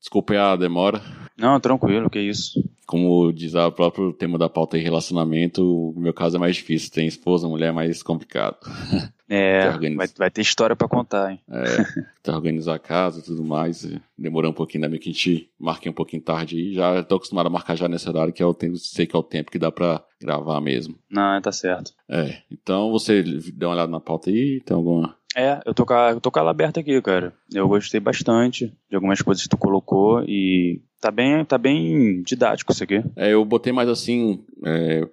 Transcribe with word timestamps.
Desculpe 0.00 0.36
a 0.36 0.56
demora. 0.56 1.02
Não, 1.36 1.60
tranquilo, 1.60 2.10
que 2.10 2.18
isso. 2.18 2.62
Como 2.86 3.32
diz 3.32 3.54
o 3.54 3.70
próprio 3.70 4.12
tema 4.12 4.36
da 4.36 4.48
pauta 4.48 4.76
em 4.76 4.82
relacionamento, 4.82 5.62
o 5.62 5.98
meu 5.98 6.12
caso 6.12 6.36
é 6.36 6.40
mais 6.40 6.56
difícil. 6.56 6.90
Tem 6.90 7.06
esposa, 7.06 7.46
mulher 7.46 7.68
é 7.68 7.72
mais 7.72 8.02
complicado. 8.02 8.56
É, 9.32 9.70
vai, 9.94 10.08
vai, 10.18 10.28
ter 10.28 10.40
história 10.40 10.74
para 10.74 10.88
contar, 10.88 11.30
hein? 11.30 11.38
É, 11.48 11.62
tá 12.20 12.34
organizar 12.34 12.74
a 12.74 12.80
casa 12.80 13.20
e 13.20 13.22
tudo 13.22 13.44
mais. 13.44 13.88
Demorou 14.18 14.50
um 14.50 14.54
pouquinho, 14.54 14.82
ainda 14.82 14.90
bem 14.90 14.98
que 14.98 15.08
a 15.08 15.12
gente 15.12 15.48
marquei 15.56 15.88
um 15.88 15.94
pouquinho 15.94 16.20
tarde 16.20 16.56
aí. 16.56 16.74
Já 16.74 17.00
tô 17.04 17.14
acostumado 17.14 17.46
a 17.46 17.50
marcar 17.50 17.76
já 17.76 17.86
nesse 17.86 18.08
horário, 18.08 18.32
que 18.32 18.42
é 18.42 18.46
o 18.46 18.52
tempo, 18.52 18.76
sei 18.76 19.06
que 19.06 19.14
é 19.14 19.18
o 19.20 19.22
tempo 19.22 19.52
que 19.52 19.58
dá 19.60 19.70
pra 19.70 20.02
gravar 20.20 20.60
mesmo. 20.60 20.96
Não, 21.08 21.40
tá 21.40 21.52
certo. 21.52 21.92
É, 22.08 22.38
então 22.50 22.90
você 22.90 23.22
deu 23.22 23.68
uma 23.68 23.76
olhada 23.76 23.92
na 23.92 24.00
pauta 24.00 24.30
aí, 24.30 24.60
tem 24.66 24.76
alguma 24.76 25.16
é, 25.36 25.60
eu 25.64 25.72
tô, 25.72 25.86
com 25.86 25.94
a, 25.94 26.10
eu 26.10 26.20
tô 26.20 26.30
com 26.30 26.40
ela 26.40 26.50
aberta 26.50 26.80
aqui, 26.80 27.00
cara. 27.00 27.32
Eu 27.52 27.68
gostei 27.68 28.00
bastante 28.00 28.72
de 28.88 28.96
algumas 28.96 29.22
coisas 29.22 29.42
que 29.42 29.48
tu 29.48 29.56
colocou 29.56 30.22
e 30.26 30.80
tá 31.00 31.10
bem, 31.10 31.44
tá 31.44 31.56
bem 31.56 32.22
didático 32.22 32.72
isso 32.72 32.82
aqui. 32.82 33.02
É, 33.16 33.32
eu 33.32 33.44
botei 33.44 33.72
mais 33.72 33.88
assim, 33.88 34.44
é, 34.64 35.06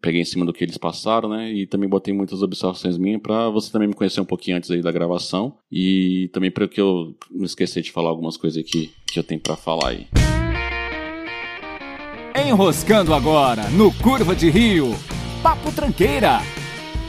peguei 0.00 0.20
em 0.20 0.26
cima 0.26 0.44
do 0.44 0.52
que 0.52 0.62
eles 0.62 0.76
passaram, 0.76 1.28
né? 1.28 1.50
E 1.50 1.66
também 1.66 1.88
botei 1.88 2.12
muitas 2.12 2.42
observações 2.42 2.98
minhas 2.98 3.22
para 3.22 3.48
você 3.48 3.72
também 3.72 3.88
me 3.88 3.94
conhecer 3.94 4.20
um 4.20 4.26
pouquinho 4.26 4.58
antes 4.58 4.70
aí 4.70 4.82
da 4.82 4.92
gravação 4.92 5.56
e 5.70 6.28
também 6.34 6.50
para 6.50 6.68
que 6.68 6.80
eu 6.80 7.14
não 7.30 7.46
esquecer 7.46 7.82
de 7.82 7.90
falar 7.90 8.10
algumas 8.10 8.36
coisas 8.36 8.62
aqui 8.62 8.92
que 9.06 9.18
eu 9.18 9.24
tenho 9.24 9.40
para 9.40 9.56
falar 9.56 9.88
aí. 9.88 10.06
Enroscando 12.46 13.14
agora 13.14 13.68
no 13.70 13.92
Curva 13.94 14.34
de 14.34 14.50
Rio. 14.50 14.90
Papo 15.42 15.72
Tranqueira. 15.72 16.40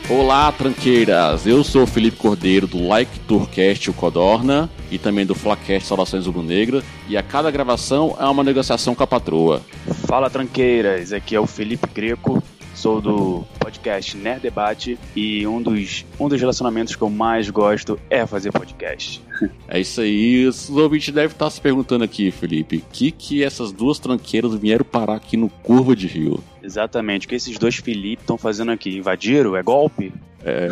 Olá, 0.09 0.51
tranqueiras! 0.51 1.47
Eu 1.47 1.63
sou 1.63 1.83
o 1.83 1.87
Felipe 1.87 2.17
Cordeiro 2.17 2.67
do 2.67 2.85
Like 2.87 3.21
Tourcast 3.21 3.89
o 3.89 3.93
Codorna 3.93 4.69
e 4.91 4.97
também 4.97 5.25
do 5.25 5.33
Flacast 5.33 5.87
Salvações 5.87 6.25
Rubro 6.25 6.43
Negra 6.43 6.83
e 7.07 7.15
a 7.15 7.23
cada 7.23 7.49
gravação 7.49 8.15
é 8.19 8.25
uma 8.25 8.43
negociação 8.43 8.93
com 8.93 9.01
a 9.01 9.07
patroa. 9.07 9.61
Fala, 10.05 10.29
tranqueiras! 10.29 11.13
Aqui 11.13 11.35
é 11.35 11.39
o 11.39 11.47
Felipe 11.47 11.87
Greco, 11.87 12.43
sou 12.73 13.01
do 13.01 13.43
podcast 13.59 14.15
Nerd 14.17 14.41
Debate 14.41 14.97
e 15.15 15.45
um 15.47 15.61
dos, 15.61 16.05
um 16.19 16.27
dos 16.27 16.39
relacionamentos 16.39 16.95
que 16.95 17.01
eu 17.01 17.09
mais 17.09 17.49
gosto 17.49 17.99
é 18.09 18.25
fazer 18.25 18.51
podcast. 18.51 19.21
É 19.67 19.79
isso 19.79 19.99
aí. 19.99 20.45
Os 20.45 20.69
ouvintes 20.69 21.13
devem 21.13 21.31
estar 21.31 21.49
se 21.49 21.59
perguntando 21.59 22.03
aqui, 22.03 22.31
Felipe, 22.31 22.77
o 22.77 22.83
que 22.93 23.11
que 23.11 23.43
essas 23.43 23.73
duas 23.73 23.99
tranqueiras 23.99 24.53
vieram 24.53 24.85
parar 24.85 25.15
aqui 25.15 25.35
no 25.35 25.49
Curva 25.49 25.95
de 25.95 26.07
Rio? 26.07 26.41
Exatamente. 26.61 27.25
O 27.25 27.29
que 27.29 27.35
esses 27.35 27.57
dois 27.57 27.75
Felipe 27.75 28.21
estão 28.21 28.37
fazendo 28.37 28.71
aqui? 28.71 28.95
Invadiram? 28.95 29.57
É 29.57 29.63
golpe? 29.63 30.13
É, 30.45 30.67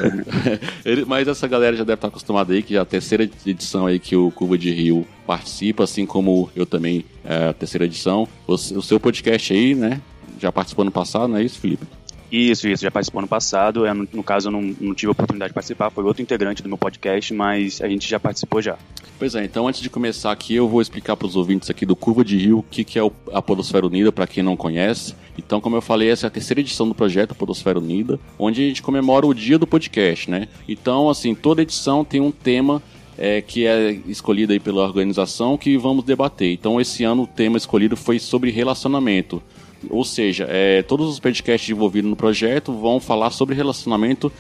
mas 1.08 1.28
essa 1.28 1.48
galera 1.48 1.76
já 1.76 1.84
deve 1.84 1.96
estar 1.96 2.08
acostumada 2.08 2.54
aí, 2.54 2.62
que 2.62 2.74
já 2.74 2.80
é 2.80 2.82
a 2.82 2.86
terceira 2.86 3.30
edição 3.46 3.88
aí 3.88 4.00
que 4.00 4.16
o 4.16 4.30
Curva 4.32 4.58
de 4.58 4.72
Rio 4.72 5.08
participa, 5.26 5.84
assim 5.84 6.06
como 6.06 6.50
eu 6.56 6.66
também, 6.66 7.06
é 7.24 7.50
a 7.50 7.54
terceira 7.54 7.86
edição. 7.86 8.28
O, 8.48 8.54
o 8.54 8.82
seu 8.82 9.00
podcast 9.00 9.54
aí, 9.54 9.74
né? 9.74 10.02
Já 10.42 10.52
participou 10.52 10.84
no 10.84 10.92
passado, 10.92 11.28
não 11.28 11.38
é 11.38 11.44
isso, 11.44 11.60
Felipe? 11.60 11.86
Isso, 12.32 12.68
isso, 12.68 12.82
já 12.82 12.90
participou 12.90 13.22
no 13.22 13.28
passado. 13.28 13.86
Eu, 13.86 13.94
no, 13.94 14.08
no 14.12 14.24
caso, 14.24 14.48
eu 14.48 14.52
não, 14.52 14.62
não 14.80 14.96
tive 14.96 15.10
a 15.10 15.12
oportunidade 15.12 15.50
de 15.50 15.54
participar, 15.54 15.90
foi 15.90 16.04
outro 16.04 16.22
integrante 16.22 16.64
do 16.64 16.70
meu 16.70 16.78
podcast, 16.78 17.34
mas 17.34 17.82
a 17.82 17.90
gente 17.90 18.10
já 18.10 18.20
participou 18.20 18.62
já. 18.62 18.78
Pois 19.20 19.36
é, 19.36 19.44
então 19.44 19.68
antes 19.68 19.82
de 19.82 19.90
começar 19.90 20.32
aqui, 20.32 20.56
eu 20.56 20.68
vou 20.68 20.82
explicar 20.82 21.16
para 21.16 21.28
os 21.28 21.36
ouvintes 21.36 21.70
aqui 21.70 21.86
do 21.86 21.96
Curva 21.96 22.24
de 22.24 22.38
Rio 22.38 22.60
o 22.60 22.64
que, 22.64 22.84
que 22.84 22.98
é 22.98 23.02
a 23.34 23.42
Podosfera 23.42 23.86
Unida, 23.86 24.12
para 24.12 24.26
quem 24.26 24.42
não 24.42 24.56
conhece. 24.56 25.14
Então, 25.38 25.62
como 25.62 25.76
eu 25.76 25.82
falei, 25.82 26.10
essa 26.10 26.26
é 26.26 26.28
a 26.28 26.32
terceira 26.32 26.62
edição 26.62 26.88
do 26.88 26.96
projeto 26.96 27.36
Podosfera 27.36 27.78
Unida, 27.78 28.20
onde 28.40 28.64
a 28.64 28.68
gente 28.68 28.82
comemora 28.82 29.28
o 29.28 29.34
dia 29.34 29.60
do 29.60 29.68
podcast, 29.68 30.32
né? 30.32 30.48
Então, 30.68 31.10
assim, 31.10 31.36
toda 31.36 31.62
edição 31.62 32.04
tem 32.04 32.22
um 32.22 32.32
tema 32.32 32.82
é, 33.18 33.42
que 33.42 33.68
é 33.68 33.92
escolhido 34.08 34.54
aí 34.54 34.60
pela 34.60 34.84
organização 34.84 35.58
que 35.58 35.78
vamos 35.78 36.04
debater. 36.04 36.54
Então, 36.54 36.80
esse 36.80 37.04
ano 37.04 37.24
o 37.24 37.28
tema 37.28 37.58
escolhido 37.58 37.96
foi 37.96 38.18
sobre 38.18 38.50
relacionamento. 38.50 39.44
Ou 39.90 40.04
seja, 40.04 40.46
é, 40.50 40.82
todos 40.84 41.10
os 41.10 41.20
podcasts 41.20 41.70
envolvidos 41.70 42.10
no 42.10 42.16
projeto 42.16 42.74
vão 42.74 43.00
falar 43.00 43.32
sobre 43.32 43.56
relacionamento, 43.56 44.32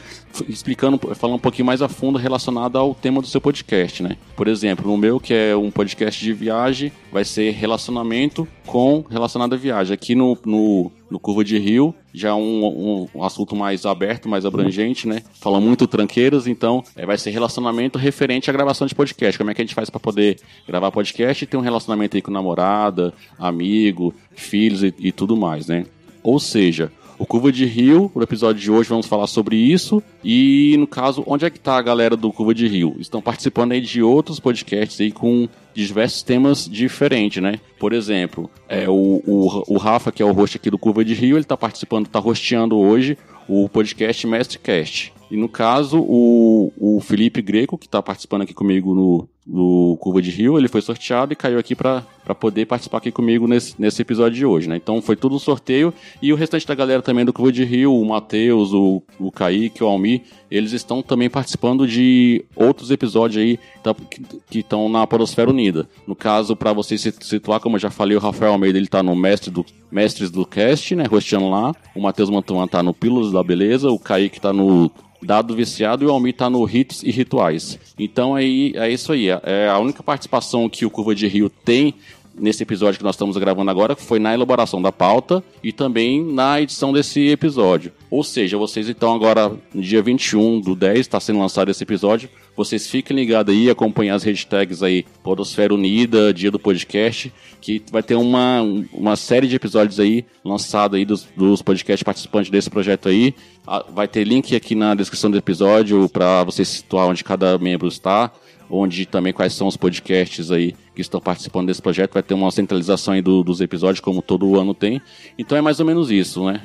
explicando, 0.47 0.97
falando 1.15 1.37
um 1.37 1.39
pouquinho 1.39 1.65
mais 1.65 1.81
a 1.81 1.87
fundo 1.87 2.17
relacionado 2.17 2.77
ao 2.77 2.93
tema 2.93 3.21
do 3.21 3.27
seu 3.27 3.41
podcast, 3.41 4.03
né? 4.03 4.17
Por 4.35 4.47
exemplo, 4.47 4.89
no 4.89 4.97
meu, 4.97 5.19
que 5.19 5.33
é 5.33 5.55
um 5.55 5.71
podcast 5.71 6.23
de 6.23 6.33
viagem, 6.33 6.91
vai 7.11 7.25
ser 7.25 7.51
relacionamento 7.51 8.47
com 8.65 9.03
relacionado 9.09 9.53
à 9.53 9.57
viagem. 9.57 9.93
Aqui 9.93 10.15
no, 10.15 10.37
no, 10.45 10.91
no 11.11 11.19
Curva 11.19 11.43
de 11.43 11.59
Rio, 11.59 11.93
já 12.13 12.29
é 12.29 12.33
um, 12.33 12.65
um, 12.65 13.07
um, 13.13 13.23
assunto 13.23 13.55
mais 13.55 13.85
aberto, 13.85 14.29
mais 14.29 14.45
abrangente, 14.45 15.07
né? 15.07 15.21
Fala 15.33 15.59
muito 15.59 15.85
tranqueiras, 15.85 16.47
então 16.47 16.83
é, 16.95 17.05
vai 17.05 17.17
ser 17.17 17.31
relacionamento 17.31 17.99
referente 17.99 18.49
à 18.49 18.53
gravação 18.53 18.87
de 18.87 18.95
podcast. 18.95 19.37
Como 19.37 19.51
é 19.51 19.53
que 19.53 19.61
a 19.61 19.65
gente 19.65 19.75
faz 19.75 19.89
para 19.89 19.99
poder 19.99 20.39
gravar 20.65 20.89
podcast 20.89 21.43
e 21.43 21.47
ter 21.47 21.57
um 21.57 21.61
relacionamento 21.61 22.15
aí 22.15 22.21
com 22.21 22.31
namorada, 22.31 23.13
amigo, 23.37 24.13
filhos 24.33 24.83
e, 24.83 24.93
e 24.97 25.11
tudo 25.11 25.35
mais, 25.35 25.67
né? 25.67 25.85
Ou 26.23 26.39
seja, 26.39 26.91
o 27.21 27.25
Curva 27.27 27.51
de 27.51 27.65
Rio, 27.65 28.11
no 28.15 28.23
episódio 28.23 28.59
de 28.59 28.71
hoje 28.71 28.89
vamos 28.89 29.05
falar 29.05 29.27
sobre 29.27 29.55
isso. 29.55 30.01
E 30.23 30.75
no 30.79 30.87
caso, 30.87 31.23
onde 31.27 31.45
é 31.45 31.51
que 31.51 31.59
tá 31.59 31.77
a 31.77 31.81
galera 31.81 32.17
do 32.17 32.33
Curva 32.33 32.51
de 32.51 32.67
Rio? 32.67 32.95
Estão 32.97 33.21
participando 33.21 33.73
aí 33.73 33.79
de 33.79 34.01
outros 34.01 34.39
podcasts 34.39 34.99
aí 34.99 35.11
com 35.11 35.47
diversos 35.71 36.23
temas 36.23 36.67
diferentes, 36.67 37.41
né? 37.41 37.59
Por 37.79 37.93
exemplo, 37.93 38.49
é, 38.67 38.89
o, 38.89 39.21
o, 39.27 39.75
o 39.75 39.77
Rafa, 39.77 40.11
que 40.11 40.23
é 40.23 40.25
o 40.25 40.31
host 40.31 40.57
aqui 40.57 40.71
do 40.71 40.79
Curva 40.79 41.05
de 41.05 41.13
Rio, 41.13 41.37
ele 41.37 41.45
tá 41.45 41.55
participando, 41.55 42.07
tá 42.07 42.17
rosteando 42.17 42.75
hoje 42.75 43.15
o 43.47 43.69
podcast 43.69 44.25
Mestrecast. 44.25 45.13
E 45.29 45.37
no 45.37 45.47
caso, 45.47 45.99
o, 45.99 46.73
o 46.75 46.99
Felipe 47.01 47.39
Greco, 47.39 47.77
que 47.77 47.85
está 47.85 48.01
participando 48.01 48.41
aqui 48.41 48.53
comigo 48.55 48.95
no, 48.95 49.29
no 49.45 49.97
Curva 49.99 50.21
de 50.21 50.29
Rio, 50.29 50.57
ele 50.57 50.67
foi 50.67 50.81
sorteado 50.81 51.33
e 51.33 51.35
caiu 51.35 51.57
aqui 51.57 51.75
para 51.75 52.03
poder 52.39 52.65
participar 52.65 52.99
aqui 52.99 53.11
comigo 53.11 53.47
nesse, 53.47 53.73
nesse 53.79 54.01
episódio 54.01 54.37
de 54.37 54.45
hoje, 54.45 54.69
né? 54.69 54.75
Então 54.75 55.01
foi 55.01 55.15
tudo 55.15 55.35
um 55.35 55.39
sorteio 55.39 55.93
e 56.21 56.31
o 56.31 56.35
restante 56.35 56.67
da 56.67 56.75
galera 56.75 57.01
também 57.01 57.25
do 57.25 57.33
Curva 57.33 57.51
de 57.51 57.63
Rio, 57.63 57.93
o 57.93 58.05
Matheus, 58.05 58.71
o, 58.71 59.01
o 59.19 59.31
Kaique, 59.31 59.83
o 59.83 59.87
Almi, 59.87 60.23
eles 60.49 60.73
estão 60.73 61.01
também 61.01 61.29
participando 61.29 61.87
de 61.87 62.45
outros 62.55 62.91
episódios 62.91 63.41
aí 63.41 63.59
tá, 63.81 63.95
que 64.49 64.59
estão 64.59 64.87
na 64.87 65.07
Podosfera 65.07 65.49
Unida. 65.49 65.89
No 66.05 66.15
caso, 66.15 66.55
para 66.55 66.71
vocês 66.73 67.01
se 67.01 67.13
situar, 67.21 67.59
como 67.59 67.77
eu 67.77 67.79
já 67.79 67.89
falei, 67.89 68.15
o 68.15 68.19
Rafael 68.19 68.51
Almeida 68.51 68.77
ele 68.77 68.87
tá 68.87 69.01
no 69.01 69.15
Mestre 69.15 69.49
do, 69.49 69.65
Mestres 69.91 70.29
do 70.29 70.45
Cast, 70.45 70.95
né? 70.95 71.05
Rosteando 71.05 71.49
lá. 71.49 71.73
O 71.95 72.01
Matheus 72.01 72.29
Mantuan 72.29 72.67
tá 72.67 72.83
no 72.83 72.93
Pílulas 72.93 73.31
da 73.31 73.43
Beleza, 73.43 73.89
o 73.89 73.97
Kaique 73.97 74.39
tá 74.39 74.53
no 74.53 74.91
Dado 75.21 75.55
Viciado 75.55 76.03
e 76.03 76.07
o 76.07 76.11
Almir 76.11 76.35
tá 76.35 76.49
no 76.49 76.67
Hits 76.67 77.03
e 77.03 77.11
Rituais. 77.11 77.79
Então 77.97 78.33
aí 78.33 78.73
é 78.75 78.89
isso 78.89 79.11
aí. 79.11 79.27
É 79.43 79.67
a 79.67 79.79
única 79.79 80.03
participação 80.03 80.69
que 80.69 80.85
o 80.85 80.89
Curva 80.89 81.15
de 81.15 81.27
Rio 81.27 81.49
tem 81.49 81.95
nesse 82.35 82.63
episódio 82.63 82.97
que 82.97 83.03
nós 83.03 83.15
estamos 83.15 83.35
gravando 83.37 83.69
agora 83.69 83.95
foi 83.95 84.19
na 84.19 84.33
elaboração 84.33 84.81
da 84.81 84.91
pauta 84.91 85.43
e 85.63 85.71
também 85.71 86.23
na 86.23 86.61
edição 86.61 86.93
desse 86.93 87.27
episódio. 87.27 87.91
Ou 88.09 88.23
seja, 88.23 88.57
vocês 88.57 88.89
então 88.89 89.13
agora, 89.13 89.51
no 89.73 89.81
dia 89.81 90.01
21 90.01 90.59
do 90.59 90.75
10, 90.75 90.99
está 90.99 91.19
sendo 91.19 91.39
lançado 91.39 91.69
esse 91.69 91.83
episódio, 91.83 92.29
vocês 92.55 92.87
fiquem 92.87 93.15
ligados 93.15 93.53
aí, 93.53 93.69
acompanhem 93.69 94.11
as 94.11 94.23
hashtags 94.23 94.83
aí, 94.83 95.05
Podosfera 95.23 95.73
Unida, 95.73 96.33
Dia 96.33 96.51
do 96.51 96.59
Podcast, 96.59 97.31
que 97.61 97.81
vai 97.91 98.03
ter 98.03 98.15
uma, 98.15 98.61
uma 98.93 99.15
série 99.15 99.47
de 99.47 99.55
episódios 99.55 99.99
aí 99.99 100.25
lançados 100.43 100.97
aí 100.97 101.05
dos, 101.05 101.27
dos 101.35 101.61
podcasts 101.61 102.03
participantes 102.03 102.51
desse 102.51 102.69
projeto 102.69 103.09
aí. 103.09 103.33
Ah, 103.65 103.85
vai 103.89 104.07
ter 104.07 104.23
link 104.23 104.55
aqui 104.55 104.75
na 104.75 104.95
descrição 104.95 105.29
do 105.29 105.37
episódio 105.37 106.09
para 106.09 106.43
você 106.43 106.65
situar 106.65 107.07
onde 107.07 107.23
cada 107.23 107.57
membro 107.57 107.87
está, 107.87 108.31
onde 108.71 109.05
também 109.05 109.33
quais 109.33 109.53
são 109.53 109.67
os 109.67 109.77
podcasts 109.77 110.49
aí 110.49 110.73
que 110.95 111.01
estão 111.01 111.19
participando 111.19 111.67
desse 111.67 111.81
projeto. 111.81 112.13
Vai 112.13 112.23
ter 112.23 112.33
uma 112.33 112.49
centralização 112.49 113.13
aí 113.13 113.21
do, 113.21 113.43
dos 113.43 113.61
episódios, 113.61 113.99
como 113.99 114.21
todo 114.21 114.59
ano 114.59 114.73
tem. 114.73 115.01
Então 115.37 115.57
é 115.57 115.61
mais 115.61 115.79
ou 115.79 115.85
menos 115.85 116.09
isso, 116.09 116.45
né? 116.45 116.61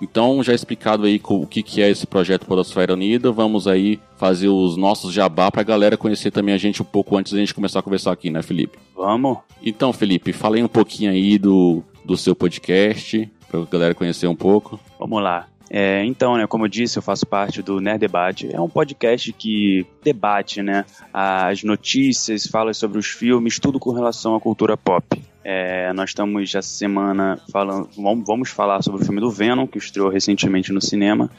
Então, 0.00 0.42
já 0.42 0.52
explicado 0.52 1.06
aí 1.06 1.20
o 1.24 1.46
que, 1.46 1.62
que 1.62 1.80
é 1.80 1.88
esse 1.88 2.06
projeto 2.06 2.44
Podosfera 2.44 2.92
Unida, 2.92 3.32
vamos 3.32 3.66
aí 3.66 3.98
fazer 4.18 4.48
os 4.48 4.76
nossos 4.76 5.10
jabá 5.12 5.50
para 5.50 5.62
a 5.62 5.64
galera 5.64 5.96
conhecer 5.96 6.30
também 6.30 6.54
a 6.54 6.58
gente 6.58 6.82
um 6.82 6.84
pouco 6.84 7.16
antes 7.16 7.32
da 7.32 7.38
gente 7.38 7.54
começar 7.54 7.78
a 7.78 7.82
conversar 7.82 8.12
aqui, 8.12 8.28
né, 8.28 8.42
Felipe? 8.42 8.78
Vamos. 8.94 9.38
Então, 9.62 9.94
Felipe, 9.94 10.34
falei 10.34 10.62
um 10.62 10.68
pouquinho 10.68 11.10
aí 11.10 11.38
do, 11.38 11.82
do 12.04 12.14
seu 12.14 12.36
podcast, 12.36 13.26
para 13.48 13.60
a 13.60 13.64
galera 13.64 13.94
conhecer 13.94 14.26
um 14.26 14.36
pouco. 14.36 14.78
Vamos 14.98 15.22
lá. 15.22 15.46
É, 15.68 16.04
então, 16.04 16.36
né, 16.36 16.46
como 16.46 16.64
eu 16.64 16.68
disse, 16.68 16.98
eu 16.98 17.02
faço 17.02 17.26
parte 17.26 17.62
do 17.62 17.80
Nerd 17.80 18.00
Debate. 18.00 18.54
É 18.54 18.60
um 18.60 18.68
podcast 18.68 19.32
que 19.32 19.86
debate 20.02 20.62
né, 20.62 20.84
as 21.12 21.62
notícias, 21.62 22.46
fala 22.46 22.72
sobre 22.72 22.98
os 22.98 23.06
filmes, 23.06 23.58
tudo 23.58 23.78
com 23.78 23.92
relação 23.92 24.34
à 24.34 24.40
cultura 24.40 24.76
pop. 24.76 25.20
É, 25.48 25.92
nós 25.92 26.10
estamos 26.10 26.52
essa 26.56 26.68
semana 26.68 27.38
falando, 27.52 27.88
vamos 28.26 28.50
falar 28.50 28.82
sobre 28.82 29.00
o 29.00 29.04
filme 29.04 29.20
do 29.20 29.30
Venom, 29.30 29.64
que 29.64 29.78
estreou 29.78 30.08
recentemente 30.08 30.72
no 30.72 30.80
cinema. 30.80 31.30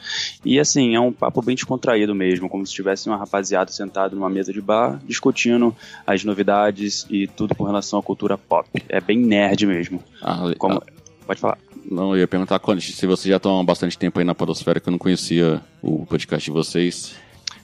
E 0.42 0.58
assim, 0.58 0.94
é 0.94 1.00
um 1.00 1.12
papo 1.12 1.42
bem 1.42 1.54
descontraído 1.54 2.14
mesmo, 2.14 2.48
como 2.48 2.66
se 2.66 2.72
tivesse 2.72 3.06
uma 3.06 3.18
rapaziada 3.18 3.70
sentada 3.70 4.14
numa 4.14 4.30
mesa 4.30 4.50
de 4.50 4.62
bar, 4.62 4.98
discutindo 5.04 5.76
as 6.06 6.24
novidades 6.24 7.06
e 7.10 7.26
tudo 7.26 7.54
com 7.54 7.64
relação 7.64 7.98
à 7.98 8.02
cultura 8.02 8.38
pop. 8.38 8.66
É 8.88 8.98
bem 8.98 9.18
nerd 9.18 9.66
mesmo. 9.66 10.02
Ah, 10.22 10.54
como... 10.56 10.78
ah. 10.78 10.98
Pode 11.26 11.40
falar. 11.40 11.58
Não, 11.90 12.14
eu 12.14 12.20
ia 12.20 12.28
perguntar 12.28 12.58
quando, 12.58 12.80
se 12.80 13.06
vocês 13.06 13.30
já 13.30 13.36
estão 13.36 13.58
há 13.58 13.64
bastante 13.64 13.96
tempo 13.96 14.18
aí 14.18 14.24
na 14.24 14.34
Podosfera, 14.34 14.78
que 14.78 14.88
eu 14.88 14.92
não 14.92 14.98
conhecia 14.98 15.60
o 15.82 16.04
podcast 16.04 16.44
de 16.44 16.50
vocês. 16.50 17.16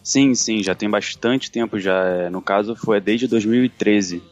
Sim, 0.03 0.35
sim, 0.35 0.63
já 0.63 0.75
tem 0.75 0.89
bastante 0.89 1.51
tempo 1.51 1.79
já. 1.79 2.05
É, 2.05 2.31
no 2.31 2.41
caso, 2.41 2.75
foi 2.75 3.01
desde 3.01 3.27
2013. 3.27 4.23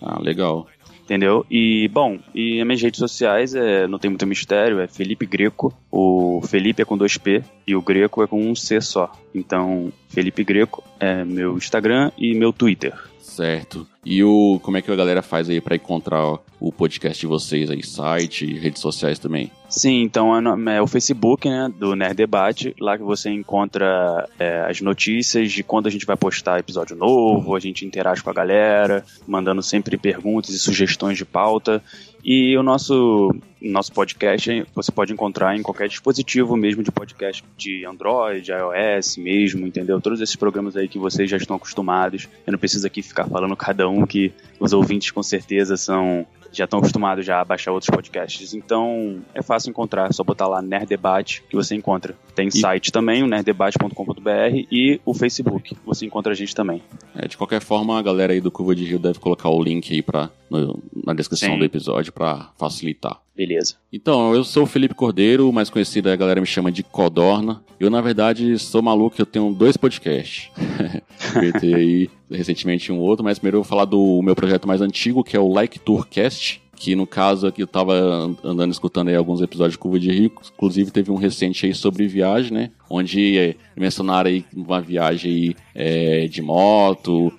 Ah, 0.00 0.18
legal. 0.20 0.66
Entendeu? 1.04 1.44
E, 1.50 1.88
bom, 1.88 2.18
e 2.34 2.60
as 2.60 2.66
minhas 2.66 2.80
redes 2.80 2.98
sociais 2.98 3.54
é, 3.54 3.86
não 3.86 3.98
tem 3.98 4.10
muito 4.10 4.26
mistério, 4.26 4.80
é 4.80 4.86
Felipe 4.86 5.26
Greco. 5.26 5.74
O 5.90 6.40
Felipe 6.46 6.80
é 6.80 6.84
com 6.84 6.96
dois 6.96 7.18
P 7.18 7.42
e 7.66 7.74
o 7.74 7.82
Greco 7.82 8.22
é 8.22 8.26
com 8.26 8.40
um 8.40 8.54
C 8.54 8.80
só. 8.80 9.12
Então, 9.34 9.92
Felipe 10.08 10.44
Greco 10.44 10.82
é 10.98 11.24
meu 11.24 11.56
Instagram 11.56 12.10
e 12.16 12.34
meu 12.34 12.52
Twitter. 12.52 12.94
Certo. 13.22 13.86
E 14.04 14.22
o 14.24 14.58
como 14.62 14.76
é 14.76 14.82
que 14.82 14.90
a 14.90 14.96
galera 14.96 15.22
faz 15.22 15.48
aí 15.48 15.60
para 15.60 15.76
encontrar 15.76 16.38
o 16.60 16.72
podcast 16.72 17.20
de 17.20 17.26
vocês 17.26 17.70
aí, 17.70 17.82
site, 17.82 18.52
redes 18.58 18.82
sociais 18.82 19.18
também? 19.18 19.50
Sim, 19.70 20.02
então 20.02 20.36
é, 20.68 20.76
é 20.76 20.82
o 20.82 20.86
Facebook, 20.86 21.48
né, 21.48 21.72
do 21.78 21.96
Nerd 21.96 22.14
Debate, 22.14 22.74
lá 22.78 22.98
que 22.98 23.02
você 23.02 23.30
encontra 23.30 24.28
é, 24.38 24.66
as 24.68 24.80
notícias 24.80 25.50
de 25.50 25.62
quando 25.62 25.86
a 25.86 25.90
gente 25.90 26.04
vai 26.04 26.16
postar 26.16 26.58
episódio 26.58 26.94
novo, 26.94 27.56
a 27.56 27.60
gente 27.60 27.86
interage 27.86 28.22
com 28.22 28.28
a 28.28 28.34
galera, 28.34 29.04
mandando 29.26 29.62
sempre 29.62 29.96
perguntas 29.96 30.50
e 30.50 30.58
sugestões 30.58 31.16
de 31.16 31.24
pauta. 31.24 31.82
E 32.24 32.56
o 32.56 32.62
nosso, 32.62 33.34
nosso 33.60 33.92
podcast 33.92 34.64
você 34.72 34.92
pode 34.92 35.12
encontrar 35.12 35.56
em 35.56 35.62
qualquer 35.62 35.88
dispositivo 35.88 36.56
mesmo 36.56 36.82
de 36.82 36.92
podcast 36.92 37.42
de 37.56 37.84
Android, 37.84 38.48
iOS 38.50 39.16
mesmo, 39.16 39.66
entendeu? 39.66 40.00
Todos 40.00 40.20
esses 40.20 40.36
programas 40.36 40.76
aí 40.76 40.86
que 40.86 41.00
vocês 41.00 41.28
já 41.28 41.36
estão 41.36 41.56
acostumados. 41.56 42.28
Eu 42.46 42.52
não 42.52 42.58
preciso 42.58 42.86
aqui 42.86 43.02
ficar 43.02 43.26
falando 43.26 43.56
cada 43.56 43.88
um 43.88 44.06
que 44.06 44.32
os 44.60 44.72
ouvintes 44.72 45.10
com 45.10 45.22
certeza 45.22 45.76
são 45.76 46.24
já 46.52 46.64
estão 46.64 46.78
acostumados 46.78 47.24
já 47.24 47.40
a 47.40 47.44
baixar 47.44 47.72
outros 47.72 47.90
podcasts. 47.90 48.54
Então 48.54 49.20
é 49.34 49.42
fácil 49.42 49.70
encontrar, 49.70 50.08
é 50.08 50.12
só 50.12 50.22
botar 50.22 50.46
lá 50.46 50.60
Nerd 50.60 50.86
Debate 50.86 51.42
que 51.48 51.56
você 51.56 51.74
encontra. 51.74 52.14
Tem 52.34 52.48
e... 52.48 52.52
site 52.52 52.92
também, 52.92 53.22
o 53.22 53.26
nerddebate.com.br 53.26 54.66
e 54.70 55.00
o 55.04 55.14
Facebook, 55.14 55.76
você 55.84 56.06
encontra 56.06 56.32
a 56.32 56.34
gente 56.34 56.54
também. 56.54 56.82
É, 57.14 57.26
de 57.26 57.36
qualquer 57.36 57.60
forma, 57.60 57.98
a 57.98 58.02
galera 58.02 58.32
aí 58.32 58.40
do 58.40 58.50
Curva 58.50 58.74
de 58.74 58.84
Rio 58.84 58.98
deve 58.98 59.18
colocar 59.18 59.48
o 59.48 59.62
link 59.62 59.92
aí 59.92 60.02
pra, 60.02 60.30
no, 60.50 60.82
na 61.04 61.14
descrição 61.14 61.50
Sim. 61.50 61.58
do 61.58 61.64
episódio 61.64 62.12
para 62.12 62.50
facilitar. 62.58 63.20
Beleza. 63.34 63.76
Então, 63.90 64.34
eu 64.34 64.44
sou 64.44 64.64
o 64.64 64.66
Felipe 64.66 64.94
Cordeiro, 64.94 65.50
mais 65.52 65.70
conhecido 65.70 66.10
a 66.10 66.16
galera 66.16 66.40
me 66.40 66.46
chama 66.46 66.70
de 66.70 66.82
Codorna. 66.82 67.62
Eu, 67.80 67.88
na 67.88 68.00
verdade, 68.00 68.58
sou 68.58 68.82
maluco, 68.82 69.16
eu 69.18 69.26
tenho 69.26 69.52
dois 69.52 69.76
podcasts. 69.76 70.50
eu 71.36 71.76
aí 71.76 72.10
recentemente 72.30 72.92
um 72.92 72.98
outro, 72.98 73.24
mas 73.24 73.38
primeiro 73.38 73.58
eu 73.58 73.62
vou 73.62 73.68
falar 73.68 73.84
do 73.84 74.20
meu 74.22 74.34
projeto 74.34 74.66
mais 74.66 74.80
antigo, 74.80 75.24
que 75.24 75.36
é 75.36 75.40
o 75.40 75.52
Like 75.52 75.78
Tourcast, 75.78 76.62
que 76.74 76.96
no 76.96 77.06
caso 77.06 77.46
aqui 77.46 77.62
eu 77.62 77.66
tava 77.66 77.94
andando 78.42 78.72
escutando 78.72 79.08
aí 79.08 79.14
alguns 79.14 79.40
episódios 79.40 79.74
de 79.74 79.78
Curva 79.78 80.00
de 80.00 80.10
Rio, 80.10 80.32
inclusive 80.54 80.90
teve 80.90 81.12
um 81.12 81.16
recente 81.16 81.64
aí 81.66 81.74
sobre 81.74 82.08
viagem, 82.08 82.52
né? 82.52 82.70
Onde 82.90 83.38
é, 83.38 83.54
mencionaram 83.76 84.28
aí 84.28 84.44
uma 84.52 84.80
viagem 84.80 85.30
aí, 85.30 85.56
é, 85.74 86.26
de 86.26 86.42
moto, 86.42 87.32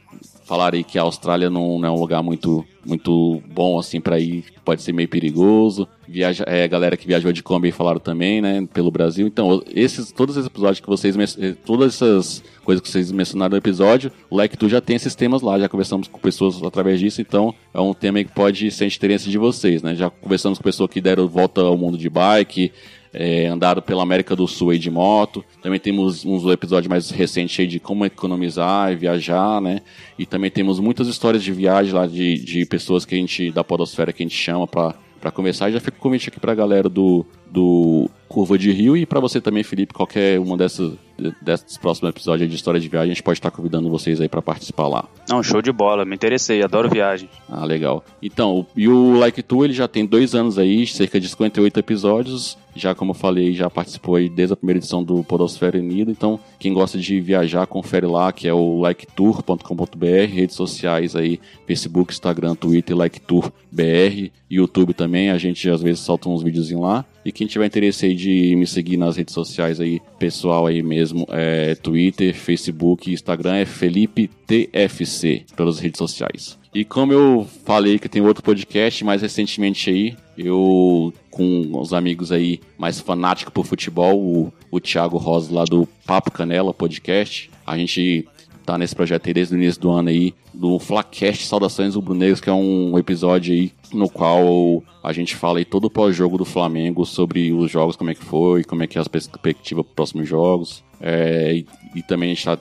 falaram 0.45 0.77
aí 0.77 0.83
que 0.83 0.97
a 0.97 1.03
Austrália 1.03 1.49
não, 1.49 1.79
não 1.79 1.87
é 1.87 1.91
um 1.91 1.99
lugar 1.99 2.21
muito 2.21 2.65
muito 2.85 3.41
bom 3.47 3.79
assim 3.79 4.01
para 4.01 4.19
ir, 4.19 4.43
pode 4.65 4.81
ser 4.81 4.91
meio 4.91 5.07
perigoso. 5.07 5.87
Viaja, 6.07 6.43
é, 6.45 6.63
a 6.63 6.67
galera 6.67 6.97
que 6.97 7.07
viajou 7.07 7.31
de 7.31 7.41
Kombi 7.41 7.71
falaram 7.71 7.99
também, 7.99 8.41
né, 8.41 8.67
pelo 8.73 8.91
Brasil. 8.91 9.25
Então, 9.25 9.63
esses 9.73 10.11
todos 10.11 10.35
esses 10.35 10.47
episódios 10.47 10.81
que 10.81 10.87
vocês 10.87 11.15
eh, 11.37 11.55
todas 11.65 11.93
essas 11.95 12.43
coisas 12.63 12.81
que 12.81 12.89
vocês 12.89 13.11
mencionaram 13.11 13.51
no 13.51 13.57
episódio, 13.57 14.11
o 14.29 14.35
Like 14.35 14.57
Tu 14.57 14.67
já 14.67 14.81
tem 14.81 14.97
esses 14.97 15.15
temas 15.15 15.41
lá, 15.41 15.57
já 15.57 15.69
conversamos 15.69 16.07
com 16.07 16.19
pessoas 16.19 16.61
através 16.61 16.99
disso, 16.99 17.21
então 17.21 17.55
é 17.73 17.79
um 17.79 17.93
tema 17.93 18.23
que 18.23 18.31
pode 18.31 18.69
ser 18.71 18.85
interesse 18.85 19.29
de 19.29 19.37
vocês, 19.37 19.81
né? 19.81 19.95
Já 19.95 20.09
conversamos 20.09 20.57
com 20.57 20.63
pessoas 20.63 20.89
que 20.89 20.99
deram 20.99 21.27
volta 21.27 21.61
ao 21.61 21.77
mundo 21.77 21.97
de 21.97 22.09
bike, 22.09 22.71
é, 23.13 23.47
andaram 23.47 23.81
pela 23.81 24.01
América 24.01 24.35
do 24.35 24.47
Sul 24.47 24.71
aí 24.71 24.79
de 24.79 24.89
moto. 24.89 25.45
Também 25.61 25.79
temos 25.79 26.25
uns 26.25 26.45
episódios 26.51 26.89
mais 26.89 27.09
recentes 27.11 27.59
aí 27.59 27.67
de 27.67 27.79
como 27.79 28.05
economizar 28.05 28.91
e 28.91 28.95
viajar, 28.95 29.61
né? 29.61 29.81
E 30.17 30.25
também 30.25 30.49
temos 30.49 30.79
muitas 30.79 31.07
histórias 31.07 31.43
de 31.43 31.51
viagem 31.51 31.93
lá 31.93 32.07
de, 32.07 32.39
de 32.39 32.65
pessoas 32.65 33.05
que 33.05 33.15
a 33.15 33.17
gente, 33.17 33.51
da 33.51 33.63
podosfera, 33.63 34.11
que 34.11 34.23
a 34.23 34.25
gente 34.25 34.35
chama 34.35 34.67
para 34.67 34.95
para 35.23 35.31
começar. 35.31 35.71
Já 35.71 35.79
fica 35.79 35.97
o 35.97 36.01
convite 36.01 36.27
aqui 36.27 36.37
para 36.37 36.51
a 36.51 36.55
galera 36.55 36.89
do, 36.89 37.25
do 37.49 38.09
Curva 38.27 38.57
de 38.57 38.73
Rio 38.73 38.97
e 38.97 39.05
para 39.05 39.21
você 39.21 39.39
também, 39.39 39.63
Felipe, 39.63 39.93
qualquer 39.93 40.37
uma 40.37 40.57
dessas, 40.57 40.95
desses 41.41 41.77
próximos 41.77 42.09
episódios 42.09 42.49
de 42.49 42.55
história 42.57 42.77
de 42.77 42.89
viagem, 42.89 43.11
a 43.11 43.13
gente 43.13 43.23
pode 43.23 43.39
estar 43.39 43.49
convidando 43.49 43.89
vocês 43.89 44.19
aí 44.19 44.27
para 44.27 44.41
participar 44.41 44.89
lá. 44.89 45.05
Não, 45.29 45.41
show 45.41 45.61
de 45.61 45.71
bola, 45.71 46.03
me 46.03 46.13
interessei, 46.13 46.61
adoro 46.61 46.89
viagem. 46.89 47.29
Ah, 47.47 47.63
legal. 47.63 48.03
Então, 48.21 48.67
e 48.75 48.89
o 48.89 49.17
Like 49.17 49.41
Tu, 49.41 49.63
ele 49.63 49.73
já 49.73 49.87
tem 49.87 50.05
dois 50.05 50.35
anos 50.35 50.59
aí, 50.59 50.85
cerca 50.85 51.17
de 51.21 51.29
58 51.29 51.79
episódios, 51.79 52.57
já 52.75 52.95
como 52.95 53.11
eu 53.11 53.15
falei, 53.15 53.53
já 53.53 53.69
participou 53.69 54.15
aí 54.15 54.29
desde 54.29 54.53
a 54.53 54.57
primeira 54.57 54.79
edição 54.79 55.03
do 55.03 55.23
Podosfera 55.23 55.77
Unida, 55.77 56.11
então 56.11 56.39
quem 56.59 56.73
gosta 56.73 56.97
de 56.97 57.19
viajar, 57.19 57.67
confere 57.67 58.05
lá, 58.05 58.31
que 58.31 58.47
é 58.47 58.53
o 58.53 58.81
liketour.com.br, 58.81 60.05
redes 60.27 60.55
sociais 60.55 61.15
aí, 61.15 61.39
Facebook, 61.67 62.13
Instagram, 62.13 62.55
Twitter, 62.55 62.97
LikeTourBR, 62.97 64.31
YouTube 64.49 64.93
também, 64.93 65.29
a 65.29 65.37
gente 65.37 65.69
às 65.69 65.81
vezes 65.81 66.01
solta 66.01 66.29
uns 66.29 66.43
vídeos 66.43 66.69
lá. 66.71 67.05
E 67.25 67.31
quem 67.31 67.47
tiver 67.47 67.65
interesse 67.65 68.05
aí 68.05 68.15
de 68.15 68.55
me 68.55 68.67
seguir 68.67 68.97
nas 68.97 69.15
redes 69.15 69.33
sociais 69.33 69.79
aí, 69.79 70.01
pessoal 70.19 70.67
aí 70.67 70.81
mesmo, 70.81 71.25
é 71.29 71.73
Twitter, 71.75 72.33
Facebook, 72.35 73.11
Instagram 73.11 73.55
é 73.55 73.65
Felipe 73.65 74.29
TFC, 74.45 75.45
pelas 75.55 75.79
redes 75.79 75.97
sociais. 75.97 76.62
E 76.73 76.83
como 76.83 77.13
eu 77.13 77.47
falei 77.65 77.99
que 77.99 78.09
tem 78.09 78.21
outro 78.21 78.43
podcast 78.43 79.03
mais 79.05 79.21
recentemente 79.21 79.89
aí, 79.91 80.17
eu 80.35 81.13
com 81.29 81.79
os 81.79 81.93
amigos 81.93 82.31
aí 82.31 82.59
mais 82.77 82.99
fanáticos 82.99 83.53
por 83.53 83.65
futebol, 83.65 84.19
o, 84.19 84.53
o 84.71 84.79
Thiago 84.79 85.17
Rosa 85.17 85.53
lá 85.53 85.65
do 85.65 85.87
Papo 86.05 86.31
Canela 86.31 86.73
Podcast, 86.73 87.51
a 87.65 87.77
gente 87.77 88.27
tá 88.65 88.77
nesse 88.77 88.95
projeto 88.95 89.27
aí 89.27 89.33
desde 89.33 89.53
o 89.53 89.57
início 89.57 89.81
do 89.81 89.91
ano 89.91 90.09
aí, 90.09 90.33
do 90.53 90.79
Flacast 90.79 91.45
Saudações 91.45 91.95
Rubro-Negros, 91.95 92.41
que 92.41 92.49
é 92.49 92.53
um 92.53 92.97
episódio 92.97 93.53
aí 93.53 93.71
no 93.93 94.09
qual 94.09 94.83
a 95.03 95.13
gente 95.13 95.35
fala 95.35 95.59
aí 95.59 95.65
todo 95.65 95.85
o 95.85 95.89
pós-jogo 95.89 96.37
do 96.37 96.45
Flamengo 96.45 97.05
sobre 97.05 97.51
os 97.51 97.69
jogos, 97.69 97.95
como 97.95 98.09
é 98.09 98.15
que 98.15 98.23
foi, 98.23 98.63
como 98.63 98.81
é 98.81 98.87
que 98.87 98.97
é 98.97 99.01
as 99.01 99.07
perspectivas 99.07 99.83
para 99.83 99.91
os 99.91 99.95
próximos 99.95 100.27
jogos. 100.27 100.83
É, 100.99 101.55
e, 101.55 101.65
e, 101.95 102.01
também 102.01 102.31
a 102.31 102.33
gente 102.33 102.45
tá, 102.45 102.57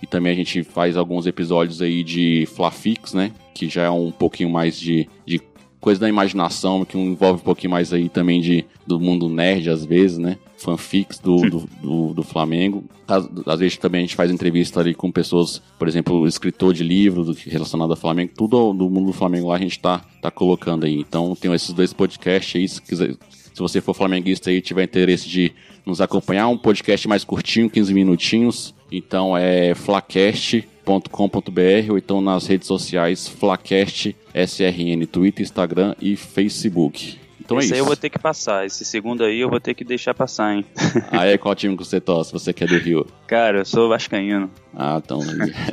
e 0.00 0.06
também 0.06 0.32
a 0.32 0.36
gente 0.36 0.62
faz 0.62 0.96
alguns 0.96 1.26
episódios 1.26 1.82
aí 1.82 2.02
de 2.04 2.46
Flafix, 2.54 3.12
né? 3.12 3.32
Que 3.54 3.68
já 3.68 3.82
é 3.82 3.90
um 3.90 4.10
pouquinho 4.10 4.50
mais 4.50 4.78
de, 4.78 5.08
de 5.26 5.40
coisa 5.82 6.00
da 6.00 6.08
imaginação, 6.08 6.84
que 6.84 6.96
envolve 6.96 7.40
um 7.40 7.44
pouquinho 7.44 7.72
mais 7.72 7.92
aí 7.92 8.08
também 8.08 8.40
de, 8.40 8.64
do 8.86 9.00
mundo 9.00 9.28
nerd, 9.28 9.68
às 9.68 9.84
vezes, 9.84 10.16
né? 10.16 10.38
Fanfics 10.56 11.18
do, 11.18 11.38
do, 11.38 11.68
do, 11.82 12.14
do, 12.14 12.22
Flamengo. 12.22 12.84
Às, 13.06 13.28
às, 13.44 13.58
vezes 13.58 13.76
também 13.76 13.98
a 13.98 14.02
gente 14.02 14.14
faz 14.14 14.30
entrevista 14.30 14.78
ali 14.78 14.94
com 14.94 15.10
pessoas, 15.10 15.60
por 15.76 15.88
exemplo, 15.88 16.24
escritor 16.24 16.72
de 16.72 16.84
livros 16.84 17.36
relacionado 17.42 17.90
ao 17.90 17.96
Flamengo, 17.96 18.30
tudo 18.36 18.72
do 18.72 18.88
mundo 18.88 19.06
do 19.06 19.12
Flamengo 19.12 19.48
lá 19.48 19.56
a 19.56 19.58
gente 19.58 19.80
tá, 19.80 20.04
tá 20.22 20.30
colocando 20.30 20.86
aí. 20.86 20.94
Então 20.94 21.34
tem 21.34 21.52
esses 21.52 21.72
dois 21.72 21.92
podcasts 21.92 22.54
aí, 22.54 22.68
se 22.68 22.80
quiser. 22.80 23.16
Se 23.52 23.58
você 23.58 23.80
for 23.80 23.92
flamenguista 23.92 24.50
e 24.52 24.62
tiver 24.62 24.84
interesse 24.84 25.28
de 25.28 25.52
nos 25.84 26.00
acompanhar, 26.00 26.46
um 26.46 26.56
podcast 26.56 27.06
mais 27.08 27.24
curtinho, 27.24 27.68
15 27.68 27.92
minutinhos. 27.92 28.74
Então 28.90 29.36
é 29.36 29.74
Flacast 29.74 30.64
com.br 30.84 31.90
ou 31.90 31.98
então 31.98 32.20
nas 32.20 32.46
redes 32.46 32.66
sociais 32.66 33.28
Flacast 33.28 34.16
SRN, 34.34 35.06
Twitter, 35.06 35.42
Instagram 35.42 35.94
e 36.00 36.16
Facebook. 36.16 37.20
Então 37.44 37.58
Esse 37.58 37.66
é 37.66 37.66
isso. 37.66 37.74
aí 37.74 37.80
eu 37.80 37.84
vou 37.84 37.96
ter 37.96 38.08
que 38.08 38.18
passar. 38.18 38.64
Esse 38.64 38.84
segundo 38.84 39.24
aí 39.24 39.40
eu 39.40 39.50
vou 39.50 39.60
ter 39.60 39.74
que 39.74 39.84
deixar 39.84 40.14
passar, 40.14 40.54
hein? 40.54 40.64
Ah, 41.10 41.26
é? 41.26 41.36
Qual 41.36 41.54
time 41.54 41.76
que 41.76 41.84
você 41.84 42.00
torce? 42.00 42.32
Você 42.32 42.52
que 42.52 42.64
é 42.64 42.66
do 42.66 42.78
Rio? 42.78 43.06
Cara, 43.26 43.58
eu 43.58 43.64
sou 43.64 43.88
vascaíno. 43.88 44.50
Ah, 44.74 45.00
então 45.04 45.20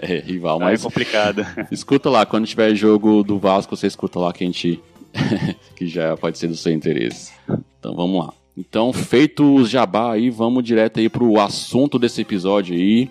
é 0.01 0.19
rival, 0.19 0.59
mas... 0.59 0.69
Ah, 0.69 0.73
é 0.73 0.83
complicado. 0.83 1.45
Escuta 1.71 2.09
lá, 2.09 2.25
quando 2.25 2.47
tiver 2.47 2.73
jogo 2.75 3.23
do 3.23 3.37
Vasco, 3.37 3.75
você 3.75 3.87
escuta 3.87 4.19
lá 4.19 4.33
que 4.33 4.43
a 4.43 4.47
gente... 4.47 4.79
que 5.75 5.87
já 5.87 6.17
pode 6.17 6.37
ser 6.37 6.47
do 6.47 6.55
seu 6.55 6.73
interesse. 6.73 7.31
Então 7.79 7.95
vamos 7.95 8.25
lá. 8.25 8.33
Então, 8.57 8.91
feito 8.91 9.55
os 9.55 9.69
jabá 9.69 10.13
aí, 10.13 10.29
vamos 10.29 10.63
direto 10.63 10.99
aí 10.99 11.07
pro 11.07 11.39
assunto 11.39 11.97
desse 11.97 12.21
episódio 12.21 12.75
aí 12.75 13.09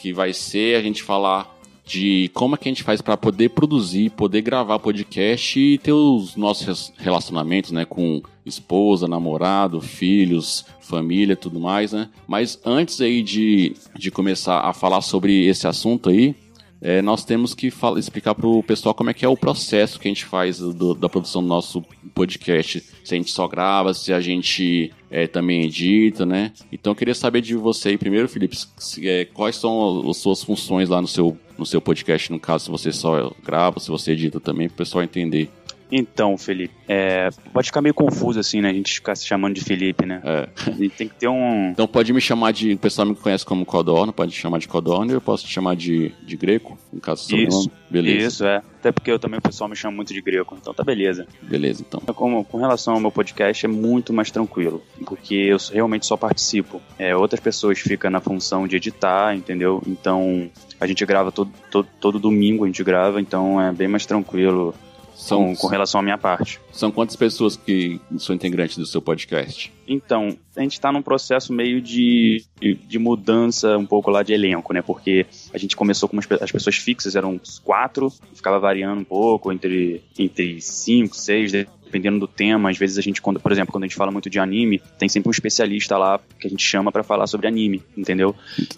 que 0.00 0.14
vai 0.14 0.32
ser 0.32 0.76
a 0.76 0.82
gente 0.82 1.02
falar 1.02 1.58
de 1.84 2.30
como 2.32 2.54
é 2.54 2.58
que 2.58 2.68
a 2.68 2.70
gente 2.70 2.82
faz 2.82 3.02
para 3.02 3.16
poder 3.16 3.50
produzir, 3.50 4.10
poder 4.10 4.40
gravar 4.40 4.78
podcast 4.78 5.58
e 5.58 5.76
ter 5.76 5.92
os 5.92 6.36
nossos 6.36 6.92
relacionamentos, 6.96 7.70
né, 7.70 7.84
com 7.84 8.22
esposa, 8.46 9.06
namorado, 9.06 9.80
filhos, 9.80 10.64
família, 10.80 11.36
tudo 11.36 11.60
mais, 11.60 11.92
né? 11.92 12.08
Mas 12.26 12.58
antes 12.64 13.00
aí 13.00 13.22
de, 13.22 13.74
de 13.94 14.10
começar 14.10 14.60
a 14.60 14.72
falar 14.72 15.02
sobre 15.02 15.46
esse 15.46 15.66
assunto 15.66 16.08
aí, 16.08 16.34
é, 16.82 17.02
nós 17.02 17.24
temos 17.24 17.54
que 17.54 17.70
fala, 17.70 17.98
explicar 17.98 18.34
para 18.34 18.46
o 18.46 18.62
pessoal 18.62 18.94
como 18.94 19.10
é 19.10 19.14
que 19.14 19.24
é 19.24 19.28
o 19.28 19.36
processo 19.36 20.00
que 20.00 20.08
a 20.08 20.10
gente 20.10 20.24
faz 20.24 20.58
do, 20.58 20.94
da 20.94 21.08
produção 21.08 21.42
do 21.42 21.48
nosso 21.48 21.84
podcast. 22.14 22.82
Se 23.04 23.14
a 23.14 23.16
gente 23.16 23.30
só 23.30 23.46
grava, 23.46 23.92
se 23.92 24.12
a 24.12 24.20
gente 24.20 24.90
é, 25.10 25.26
também 25.26 25.64
edita, 25.64 26.24
né? 26.24 26.52
Então 26.72 26.92
eu 26.92 26.96
queria 26.96 27.14
saber 27.14 27.42
de 27.42 27.54
você 27.54 27.90
aí 27.90 27.98
primeiro, 27.98 28.28
Felipe, 28.28 28.56
se, 28.78 29.06
é, 29.06 29.26
quais 29.26 29.56
são 29.56 30.08
as 30.08 30.16
suas 30.16 30.42
funções 30.42 30.88
lá 30.88 31.02
no 31.02 31.08
seu, 31.08 31.36
no 31.58 31.66
seu 31.66 31.80
podcast, 31.80 32.32
no 32.32 32.40
caso, 32.40 32.64
se 32.64 32.70
você 32.70 32.92
só 32.92 33.30
grava, 33.44 33.78
se 33.78 33.90
você 33.90 34.12
edita 34.12 34.40
também, 34.40 34.68
para 34.68 34.74
o 34.74 34.78
pessoal 34.78 35.04
entender. 35.04 35.50
Então, 35.90 36.36
Felipe, 36.38 36.74
é, 36.88 37.28
pode 37.52 37.68
ficar 37.68 37.80
meio 37.80 37.94
confuso 37.94 38.38
assim, 38.38 38.60
né? 38.60 38.70
A 38.70 38.72
gente 38.72 38.94
ficar 38.94 39.14
se 39.14 39.26
chamando 39.26 39.54
de 39.54 39.62
Felipe, 39.62 40.06
né? 40.06 40.20
É. 40.24 40.48
A 40.66 40.70
gente 40.70 40.90
tem 40.90 41.08
que 41.08 41.14
ter 41.14 41.28
um. 41.28 41.70
Então 41.70 41.86
pode 41.86 42.12
me 42.12 42.20
chamar 42.20 42.52
de. 42.52 42.74
O 42.74 42.78
pessoal 42.78 43.06
me 43.06 43.14
conhece 43.14 43.44
como 43.44 43.64
Codorno, 43.64 44.12
pode 44.12 44.30
me 44.30 44.36
chamar 44.36 44.58
de 44.58 44.68
Codorno, 44.68 45.12
eu 45.12 45.20
posso 45.20 45.44
te 45.46 45.52
chamar 45.52 45.76
de, 45.76 46.12
de 46.22 46.36
Greco, 46.36 46.78
no 46.92 47.00
caso 47.00 47.22
do 47.22 47.28
seu 47.28 47.38
Isso. 47.38 47.56
nome. 47.58 47.72
Beleza. 47.90 48.26
Isso, 48.26 48.44
é. 48.44 48.62
Até 48.80 48.92
porque 48.92 49.10
eu 49.10 49.18
também 49.18 49.38
o 49.38 49.42
pessoal 49.42 49.68
me 49.68 49.76
chama 49.76 49.96
muito 49.96 50.14
de 50.14 50.22
grego, 50.22 50.56
então 50.58 50.72
tá 50.72 50.82
beleza. 50.82 51.26
Beleza, 51.42 51.84
então. 51.86 52.00
Como, 52.14 52.42
com 52.44 52.56
relação 52.56 52.94
ao 52.94 53.00
meu 53.00 53.12
podcast, 53.12 53.66
é 53.66 53.68
muito 53.68 54.10
mais 54.10 54.30
tranquilo, 54.30 54.82
porque 55.04 55.34
eu 55.34 55.58
realmente 55.70 56.06
só 56.06 56.16
participo. 56.16 56.80
É, 56.98 57.14
outras 57.14 57.40
pessoas 57.40 57.78
ficam 57.78 58.10
na 58.10 58.20
função 58.20 58.66
de 58.66 58.76
editar, 58.76 59.36
entendeu? 59.36 59.82
Então 59.86 60.50
a 60.80 60.86
gente 60.86 61.04
grava 61.04 61.30
todo, 61.30 61.52
todo, 61.70 61.88
todo 62.00 62.18
domingo, 62.18 62.64
a 62.64 62.66
gente 62.66 62.82
grava, 62.82 63.20
então 63.20 63.60
é 63.60 63.70
bem 63.70 63.86
mais 63.86 64.06
tranquilo 64.06 64.74
São, 65.20 65.54
com, 65.54 65.66
relação 65.66 66.00
à 66.00 66.02
minha 66.02 66.16
parte. 66.16 66.58
são 66.72 66.90
quantas 66.90 67.14
pessoas 67.14 67.54
que 67.54 68.00
são 68.18 68.34
integrantes 68.34 68.78
do 68.78 68.86
seu 68.86 69.02
podcast? 69.02 69.70
Então, 69.86 70.36
a 70.56 70.62
gente 70.62 70.72
está 70.72 70.90
num 70.90 71.02
processo 71.02 71.52
meio 71.52 71.80
de, 71.80 72.42
de, 72.60 72.98
mudança 72.98 73.76
um 73.76 73.84
pouco 73.84 74.10
lá 74.10 74.22
de 74.22 74.32
elenco, 74.32 74.72
né? 74.72 74.80
Porque 74.80 75.26
a 75.52 75.58
gente 75.58 75.76
começou 75.76 76.08
com 76.08 76.16
umas, 76.16 76.26
as 76.40 76.50
pessoas 76.50 76.76
fixas, 76.76 77.16
eram 77.16 77.38
quatro, 77.62 78.10
ficava 78.34 78.58
variando 78.58 79.02
um 79.02 79.04
pouco 79.04 79.52
entre, 79.52 80.02
entre 80.18 80.60
cinco, 80.60 81.14
seis, 81.14 81.52
dependendo 81.52 82.20
do 82.20 82.28
tema. 82.28 82.70
Às 82.70 82.78
vezes 82.78 82.96
a 82.96 83.02
gente, 83.02 83.20
quando, 83.20 83.40
por 83.40 83.50
exemplo, 83.50 83.72
quando 83.72 83.84
a 83.84 83.86
gente 83.86 83.96
fala 83.96 84.12
muito 84.12 84.30
de 84.30 84.38
anime, 84.38 84.80
tem 84.98 85.08
sempre 85.08 85.28
um 85.28 85.32
especialista 85.32 85.98
lá 85.98 86.20
que 86.38 86.46
a 86.46 86.50
gente 86.50 86.64
chama 86.64 86.92
para 86.92 87.02
falar 87.02 87.26
sobre 87.26 87.48
anime, 87.48 87.82
entendeu? 87.96 88.34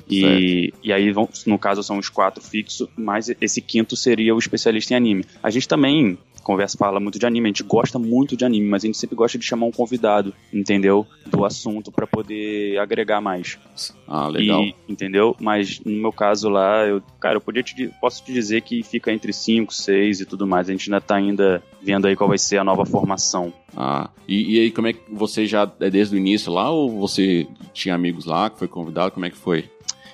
E, 0.08 0.72
e 0.82 0.92
aí, 0.92 1.12
no 1.46 1.58
caso, 1.58 1.82
são 1.82 1.99
os 1.99 2.08
quatro 2.08 2.42
fixos, 2.42 2.88
mas 2.96 3.30
esse 3.40 3.61
quinto 3.61 3.96
seria 3.96 4.34
o 4.34 4.38
especialista 4.38 4.94
em 4.94 4.96
anime. 4.96 5.25
A 5.42 5.50
gente 5.50 5.68
também 5.68 6.18
conversa, 6.42 6.76
fala 6.76 7.00
muito 7.00 7.18
de 7.18 7.26
anime, 7.26 7.46
a 7.46 7.49
gente 7.49 7.62
gosta 7.62 7.99
muito 7.99 8.37
de 8.37 8.44
anime, 8.44 8.68
mas 8.68 8.84
a 8.84 8.87
gente 8.87 8.99
sempre 8.99 9.16
gosta 9.16 9.38
de 9.38 9.44
chamar 9.44 9.66
um 9.66 9.72
convidado, 9.72 10.34
entendeu? 10.52 11.06
Do 11.26 11.44
assunto 11.44 11.90
para 11.90 12.06
poder 12.06 12.78
agregar 12.78 13.20
mais. 13.20 13.58
Ah, 14.06 14.28
legal. 14.28 14.62
E, 14.62 14.75
entendeu? 14.88 15.37
Mas 15.40 15.80
no 15.80 15.92
meu 15.92 16.12
caso 16.12 16.49
lá, 16.49 16.84
eu, 16.87 17.02
cara, 17.20 17.37
eu 17.37 17.40
podia 17.40 17.62
te, 17.62 17.88
posso 18.00 18.25
te 18.25 18.32
dizer 18.32 18.62
que 18.62 18.82
fica 18.82 19.12
entre 19.12 19.32
5, 19.32 19.72
6 19.72 20.20
e 20.20 20.26
tudo 20.26 20.46
mais. 20.46 20.68
A 20.68 20.72
gente 20.72 20.88
ainda 20.88 21.00
tá 21.00 21.16
ainda 21.16 21.62
vendo 21.82 22.06
aí 22.06 22.16
qual 22.16 22.28
vai 22.28 22.38
ser 22.38 22.58
a 22.58 22.64
nova 22.64 22.84
formação. 22.84 23.52
Ah, 23.76 24.11
e, 24.28 24.56
e 24.56 24.61
aí 24.61 24.70
como 24.70 24.88
é 24.88 24.92
que 24.92 25.00
você 25.11 25.46
já 25.46 25.70
é 25.80 25.88
desde 25.88 26.14
o 26.14 26.18
início 26.18 26.52
lá 26.52 26.70
ou 26.70 26.90
você 26.90 27.46
tinha 27.72 27.94
amigos 27.94 28.25
lá 28.25 28.50
que 28.50 28.58
foi 28.58 28.68
convidado? 28.68 29.12
Como 29.12 29.25
é 29.25 29.30
que 29.30 29.37
foi? 29.37 29.68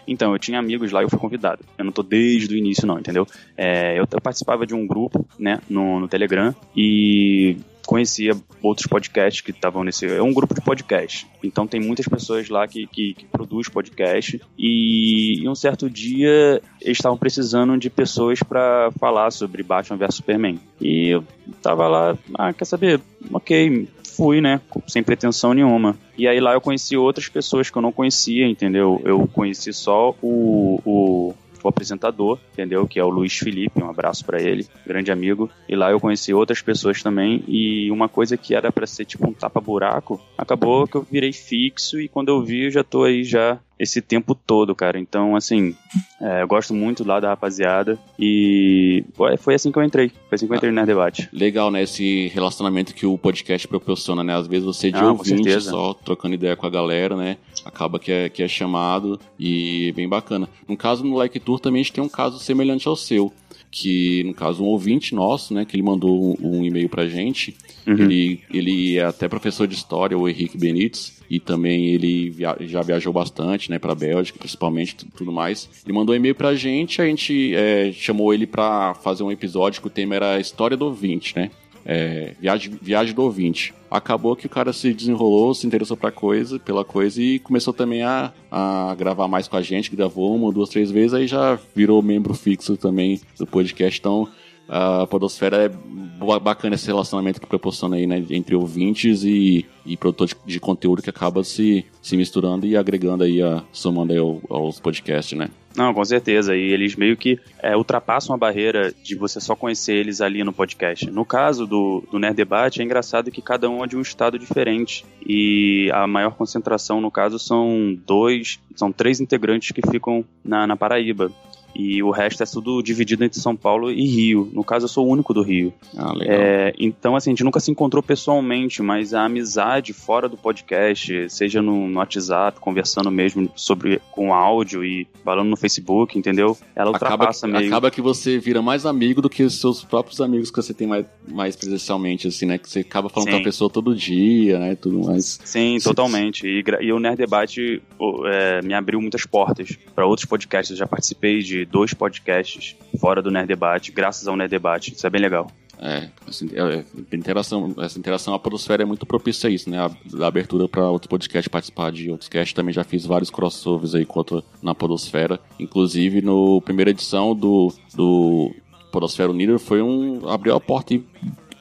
Então, 0.08 0.32
eu 0.32 0.38
tinha 0.38 0.58
amigos 0.58 0.90
lá 0.90 1.00
e 1.00 1.04
eu 1.04 1.10
fui 1.10 1.18
convidado. 1.18 1.64
Eu 1.76 1.84
não 1.84 1.92
tô 1.92 2.02
desde 2.02 2.54
o 2.54 2.58
início, 2.58 2.86
não, 2.86 2.98
entendeu? 2.98 3.26
É, 3.56 3.98
eu, 3.98 4.06
eu 4.10 4.20
participava 4.20 4.66
de 4.66 4.74
um 4.74 4.86
grupo, 4.86 5.24
né, 5.38 5.60
no, 5.68 6.00
no 6.00 6.08
Telegram 6.08 6.54
e 6.76 7.56
conhecia 7.88 8.36
outros 8.62 8.86
podcasts 8.86 9.40
que 9.40 9.50
estavam 9.50 9.82
nesse. 9.82 10.04
É 10.04 10.22
um 10.22 10.34
grupo 10.34 10.54
de 10.54 10.60
podcast. 10.60 11.26
Então 11.42 11.66
tem 11.66 11.80
muitas 11.80 12.06
pessoas 12.06 12.50
lá 12.50 12.68
que, 12.68 12.86
que, 12.86 13.14
que 13.14 13.24
produzem 13.24 13.72
podcast. 13.72 14.38
E, 14.58 15.40
em 15.42 15.48
um 15.48 15.54
certo 15.54 15.88
dia 15.88 16.60
eles 16.82 16.98
estavam 16.98 17.16
precisando 17.16 17.78
de 17.78 17.88
pessoas 17.88 18.42
para 18.42 18.90
falar 19.00 19.30
sobre 19.30 19.62
Batman 19.62 19.96
vs 19.96 20.16
Superman. 20.16 20.60
E 20.78 21.08
eu 21.08 21.24
tava 21.62 21.88
lá, 21.88 22.18
ah, 22.34 22.52
quer 22.52 22.66
saber? 22.66 23.00
Ok, 23.32 23.88
fui, 24.18 24.40
né? 24.40 24.60
Sem 24.88 25.00
pretensão 25.00 25.54
nenhuma. 25.54 25.96
E 26.18 26.26
aí 26.26 26.40
lá 26.40 26.52
eu 26.52 26.60
conheci 26.60 26.96
outras 26.96 27.28
pessoas 27.28 27.70
que 27.70 27.78
eu 27.78 27.82
não 27.82 27.92
conhecia, 27.92 28.48
entendeu? 28.48 29.00
Eu 29.04 29.28
conheci 29.28 29.72
só 29.72 30.12
o, 30.20 30.80
o, 30.84 31.34
o 31.62 31.68
apresentador, 31.68 32.36
entendeu? 32.52 32.86
Que 32.88 32.98
é 32.98 33.04
o 33.04 33.08
Luiz 33.08 33.38
Felipe, 33.38 33.80
um 33.80 33.88
abraço 33.88 34.24
pra 34.24 34.42
ele, 34.42 34.66
grande 34.84 35.12
amigo. 35.12 35.48
E 35.68 35.76
lá 35.76 35.92
eu 35.92 36.00
conheci 36.00 36.34
outras 36.34 36.60
pessoas 36.60 37.00
também. 37.00 37.44
E 37.46 37.88
uma 37.92 38.08
coisa 38.08 38.36
que 38.36 38.56
era 38.56 38.72
pra 38.72 38.88
ser 38.88 39.04
tipo 39.04 39.28
um 39.28 39.32
tapa-buraco, 39.32 40.20
acabou 40.36 40.88
que 40.88 40.96
eu 40.96 41.06
virei 41.08 41.32
fixo 41.32 42.00
e 42.00 42.08
quando 42.08 42.30
eu 42.30 42.42
vi 42.42 42.64
eu 42.64 42.70
já 42.72 42.82
tô 42.82 43.04
aí 43.04 43.22
já 43.22 43.60
esse 43.78 44.00
tempo 44.02 44.34
todo, 44.34 44.74
cara. 44.74 44.98
Então, 44.98 45.36
assim, 45.36 45.74
é, 46.20 46.42
eu 46.42 46.48
gosto 46.48 46.74
muito 46.74 47.06
lá 47.06 47.20
da 47.20 47.28
rapaziada 47.28 47.98
e 48.18 49.04
foi- 49.38 49.54
assim 49.54 49.70
que 49.70 49.78
eu 49.78 49.82
entrei. 49.82 50.08
Foi 50.28 50.36
assim 50.36 50.46
que 50.46 50.52
eu 50.52 50.56
entrei 50.56 50.70
no 50.70 50.74
Nerd 50.76 50.86
Debate. 50.86 51.28
Legal, 51.32 51.70
né? 51.70 51.82
Esse 51.82 52.28
relacionamento 52.28 52.94
que 52.94 53.06
o 53.06 53.16
podcast 53.16 53.66
proporciona, 53.68 54.22
né? 54.24 54.34
Às 54.36 54.46
vezes 54.46 54.64
você 54.64 54.90
de 54.90 54.98
Ah, 54.98 55.08
ouvinte 55.12 55.60
só, 55.60 55.94
trocando 55.94 56.34
ideia 56.34 56.56
com 56.56 56.66
a 56.66 56.70
galera, 56.70 57.16
né? 57.16 57.36
Acaba 57.64 57.98
que 57.98 58.10
é, 58.10 58.28
que 58.28 58.42
é 58.42 58.48
chamado 58.48 59.18
e 59.38 59.92
bem 59.96 60.08
bacana. 60.08 60.48
No 60.66 60.76
caso, 60.76 61.04
no 61.04 61.16
Like 61.16 61.38
Tour 61.40 61.60
também 61.60 61.80
a 61.80 61.82
gente 61.84 61.92
tem 61.92 62.02
um 62.04 62.08
caso 62.08 62.38
semelhante 62.38 62.88
ao 62.88 62.96
seu. 62.96 63.32
Que, 63.70 64.24
no 64.24 64.32
caso, 64.32 64.62
um 64.64 64.66
ouvinte 64.66 65.14
nosso, 65.14 65.52
né? 65.52 65.64
Que 65.64 65.76
ele 65.76 65.82
mandou 65.82 66.36
um, 66.40 66.58
um 66.60 66.64
e-mail 66.64 66.88
pra 66.88 67.06
gente. 67.06 67.54
Uhum. 67.86 67.94
Ele, 68.04 68.40
ele 68.52 68.96
é 68.98 69.04
até 69.04 69.28
professor 69.28 69.66
de 69.66 69.74
história, 69.74 70.16
o 70.16 70.28
Henrique 70.28 70.56
Benítez. 70.56 71.18
E 71.30 71.38
também 71.38 71.88
ele 71.88 72.30
via- 72.30 72.56
já 72.60 72.80
viajou 72.80 73.12
bastante, 73.12 73.70
né? 73.70 73.78
Pra 73.78 73.94
Bélgica, 73.94 74.38
principalmente, 74.38 74.96
tu- 74.96 75.06
tudo 75.14 75.30
mais. 75.30 75.68
Ele 75.84 75.92
mandou 75.92 76.14
um 76.14 76.16
e-mail 76.16 76.34
pra 76.34 76.54
gente, 76.54 77.02
a 77.02 77.04
gente 77.06 77.54
é, 77.54 77.92
chamou 77.92 78.32
ele 78.32 78.46
pra 78.46 78.94
fazer 78.94 79.22
um 79.22 79.30
episódio 79.30 79.82
que 79.82 79.86
o 79.86 79.90
tema 79.90 80.14
era 80.14 80.36
a 80.36 80.40
História 80.40 80.74
do 80.74 80.86
Ouvinte, 80.86 81.34
né? 81.36 81.50
É, 81.84 82.34
viagem, 82.40 82.78
viagem 82.80 83.14
do 83.14 83.22
ouvinte. 83.22 83.72
Acabou 83.90 84.36
que 84.36 84.46
o 84.46 84.50
cara 84.50 84.72
se 84.72 84.92
desenrolou, 84.92 85.54
se 85.54 85.66
interessou 85.66 85.96
pra 85.96 86.10
coisa, 86.12 86.58
pela 86.58 86.84
coisa 86.84 87.22
e 87.22 87.38
começou 87.38 87.72
também 87.72 88.02
a, 88.02 88.32
a 88.50 88.94
gravar 88.98 89.26
mais 89.28 89.48
com 89.48 89.56
a 89.56 89.62
gente, 89.62 89.94
gravou 89.94 90.36
uma, 90.36 90.52
duas, 90.52 90.68
três 90.68 90.90
vezes, 90.90 91.14
aí 91.14 91.26
já 91.26 91.58
virou 91.74 92.02
membro 92.02 92.34
fixo 92.34 92.76
também 92.76 93.20
do 93.38 93.46
podcast. 93.46 93.98
Então, 93.98 94.28
a 94.68 95.06
Podosfera 95.06 95.64
é 95.64 96.38
bacana 96.38 96.74
esse 96.74 96.86
relacionamento 96.86 97.40
que 97.40 97.46
proporciona 97.46 97.96
aí, 97.96 98.06
né, 98.06 98.22
entre 98.28 98.54
ouvintes 98.54 99.24
e, 99.24 99.64
e 99.86 99.96
produtor 99.96 100.26
de, 100.26 100.34
de 100.44 100.60
conteúdo 100.60 101.00
que 101.00 101.08
acaba 101.08 101.42
se, 101.42 101.86
se 102.02 102.14
misturando 102.18 102.66
e 102.66 102.76
agregando 102.76 103.24
aí, 103.24 103.40
a, 103.40 103.64
somando 103.72 104.12
aí 104.12 104.18
ao- 104.18 104.42
aos 104.50 104.78
podcasts, 104.78 105.38
né? 105.38 105.48
Não, 105.76 105.94
com 105.94 106.04
certeza. 106.04 106.56
E 106.56 106.72
eles 106.72 106.96
meio 106.96 107.16
que 107.16 107.38
é, 107.60 107.76
ultrapassam 107.76 108.34
a 108.34 108.38
barreira 108.38 108.92
de 109.02 109.14
você 109.14 109.40
só 109.40 109.54
conhecer 109.54 109.94
eles 109.94 110.20
ali 110.20 110.42
no 110.42 110.52
podcast. 110.52 111.10
No 111.10 111.24
caso 111.24 111.66
do, 111.66 112.02
do 112.10 112.18
Nerd 112.18 112.34
Debate, 112.34 112.80
é 112.80 112.84
engraçado 112.84 113.30
que 113.30 113.42
cada 113.42 113.68
um 113.68 113.84
é 113.84 113.86
de 113.86 113.96
um 113.96 114.00
estado 114.00 114.38
diferente. 114.38 115.04
E 115.24 115.90
a 115.92 116.06
maior 116.06 116.34
concentração, 116.34 117.00
no 117.00 117.10
caso, 117.10 117.38
são 117.38 117.96
dois, 118.06 118.58
são 118.74 118.90
três 118.90 119.20
integrantes 119.20 119.70
que 119.70 119.82
ficam 119.88 120.24
na, 120.44 120.66
na 120.66 120.76
Paraíba. 120.76 121.30
E 121.78 122.02
o 122.02 122.10
resto 122.10 122.42
é 122.42 122.46
tudo 122.46 122.82
dividido 122.82 123.24
entre 123.24 123.38
São 123.38 123.54
Paulo 123.54 123.88
e 123.88 124.04
Rio. 124.04 124.50
No 124.52 124.64
caso, 124.64 124.86
eu 124.86 124.88
sou 124.88 125.06
o 125.06 125.10
único 125.10 125.32
do 125.32 125.42
Rio. 125.42 125.72
Ah, 125.96 126.12
legal. 126.12 126.36
É, 126.36 126.74
então, 126.76 127.14
assim, 127.14 127.30
a 127.30 127.32
gente 127.32 127.44
nunca 127.44 127.60
se 127.60 127.70
encontrou 127.70 128.02
pessoalmente, 128.02 128.82
mas 128.82 129.14
a 129.14 129.24
amizade 129.24 129.92
fora 129.92 130.28
do 130.28 130.36
podcast, 130.36 131.30
seja 131.30 131.62
no, 131.62 131.86
no 131.86 131.98
WhatsApp, 131.98 132.58
conversando 132.58 133.12
mesmo 133.12 133.48
sobre 133.54 134.02
com 134.10 134.34
áudio 134.34 134.84
e 134.84 135.06
falando 135.24 135.48
no 135.50 135.56
Facebook, 135.56 136.18
entendeu? 136.18 136.58
Ela 136.74 136.90
Acaba, 136.90 137.12
ultrapassa 137.12 137.46
meio. 137.46 137.68
acaba 137.68 137.92
que 137.92 138.00
você 138.00 138.38
vira 138.40 138.60
mais 138.60 138.84
amigo 138.84 139.22
do 139.22 139.30
que 139.30 139.44
os 139.44 139.60
seus 139.60 139.84
próprios 139.84 140.20
amigos 140.20 140.50
que 140.50 140.56
você 140.56 140.74
tem 140.74 140.88
mais, 140.88 141.06
mais 141.28 141.54
presencialmente, 141.54 142.26
assim, 142.26 142.46
né? 142.46 142.58
Que 142.58 142.68
você 142.68 142.80
acaba 142.80 143.08
falando 143.08 143.28
Sim. 143.28 143.34
com 143.36 143.40
a 143.40 143.44
pessoa 143.44 143.70
todo 143.70 143.94
dia, 143.94 144.58
né? 144.58 144.74
Tudo 144.74 145.06
mais. 145.06 145.38
Sim, 145.44 145.78
totalmente. 145.80 146.44
E, 146.44 146.64
e 146.80 146.92
o 146.92 146.98
Nerd 146.98 147.18
Debate 147.18 147.80
é, 148.26 148.62
me 148.62 148.74
abriu 148.74 149.00
muitas 149.00 149.24
portas 149.24 149.78
para 149.94 150.04
outros 150.04 150.26
podcasts. 150.26 150.72
Eu 150.72 150.76
já 150.76 150.86
participei 150.88 151.38
de 151.38 151.67
dois 151.70 151.94
podcasts 151.94 152.76
fora 153.00 153.22
do 153.22 153.30
Nerd 153.30 153.48
Debate, 153.48 153.92
graças 153.92 154.26
ao 154.26 154.36
Nerd 154.36 154.50
Debate. 154.50 154.92
Isso 154.92 155.06
é 155.06 155.10
bem 155.10 155.20
legal. 155.20 155.50
É, 155.80 156.08
assim, 156.26 156.50
é, 156.52 156.78
é, 156.78 157.16
interação, 157.16 157.72
essa 157.78 157.98
interação, 157.98 158.34
a 158.34 158.38
Podosfera 158.38 158.82
é 158.82 158.86
muito 158.86 159.06
propícia 159.06 159.48
a 159.48 159.50
isso, 159.50 159.70
né? 159.70 159.78
A, 159.78 159.90
a 160.24 160.26
abertura 160.26 160.68
para 160.68 160.90
outros 160.90 161.08
podcasts 161.08 161.48
participar 161.48 161.92
de 161.92 162.10
outros 162.10 162.28
casts. 162.28 162.52
Também 162.52 162.72
já 162.72 162.82
fiz 162.82 163.06
vários 163.06 163.30
crossovers 163.30 163.94
aí 163.94 164.04
contra, 164.04 164.42
na 164.60 164.74
Podosfera. 164.74 165.38
Inclusive, 165.58 166.20
no 166.20 166.60
primeira 166.62 166.90
edição 166.90 167.34
do, 167.34 167.72
do 167.94 168.52
Podosfera 168.90 169.30
Unida 169.30 169.56
foi 169.58 169.80
um. 169.80 170.28
abriu 170.28 170.54
a 170.56 170.60
porta 170.60 170.94
e 170.94 171.04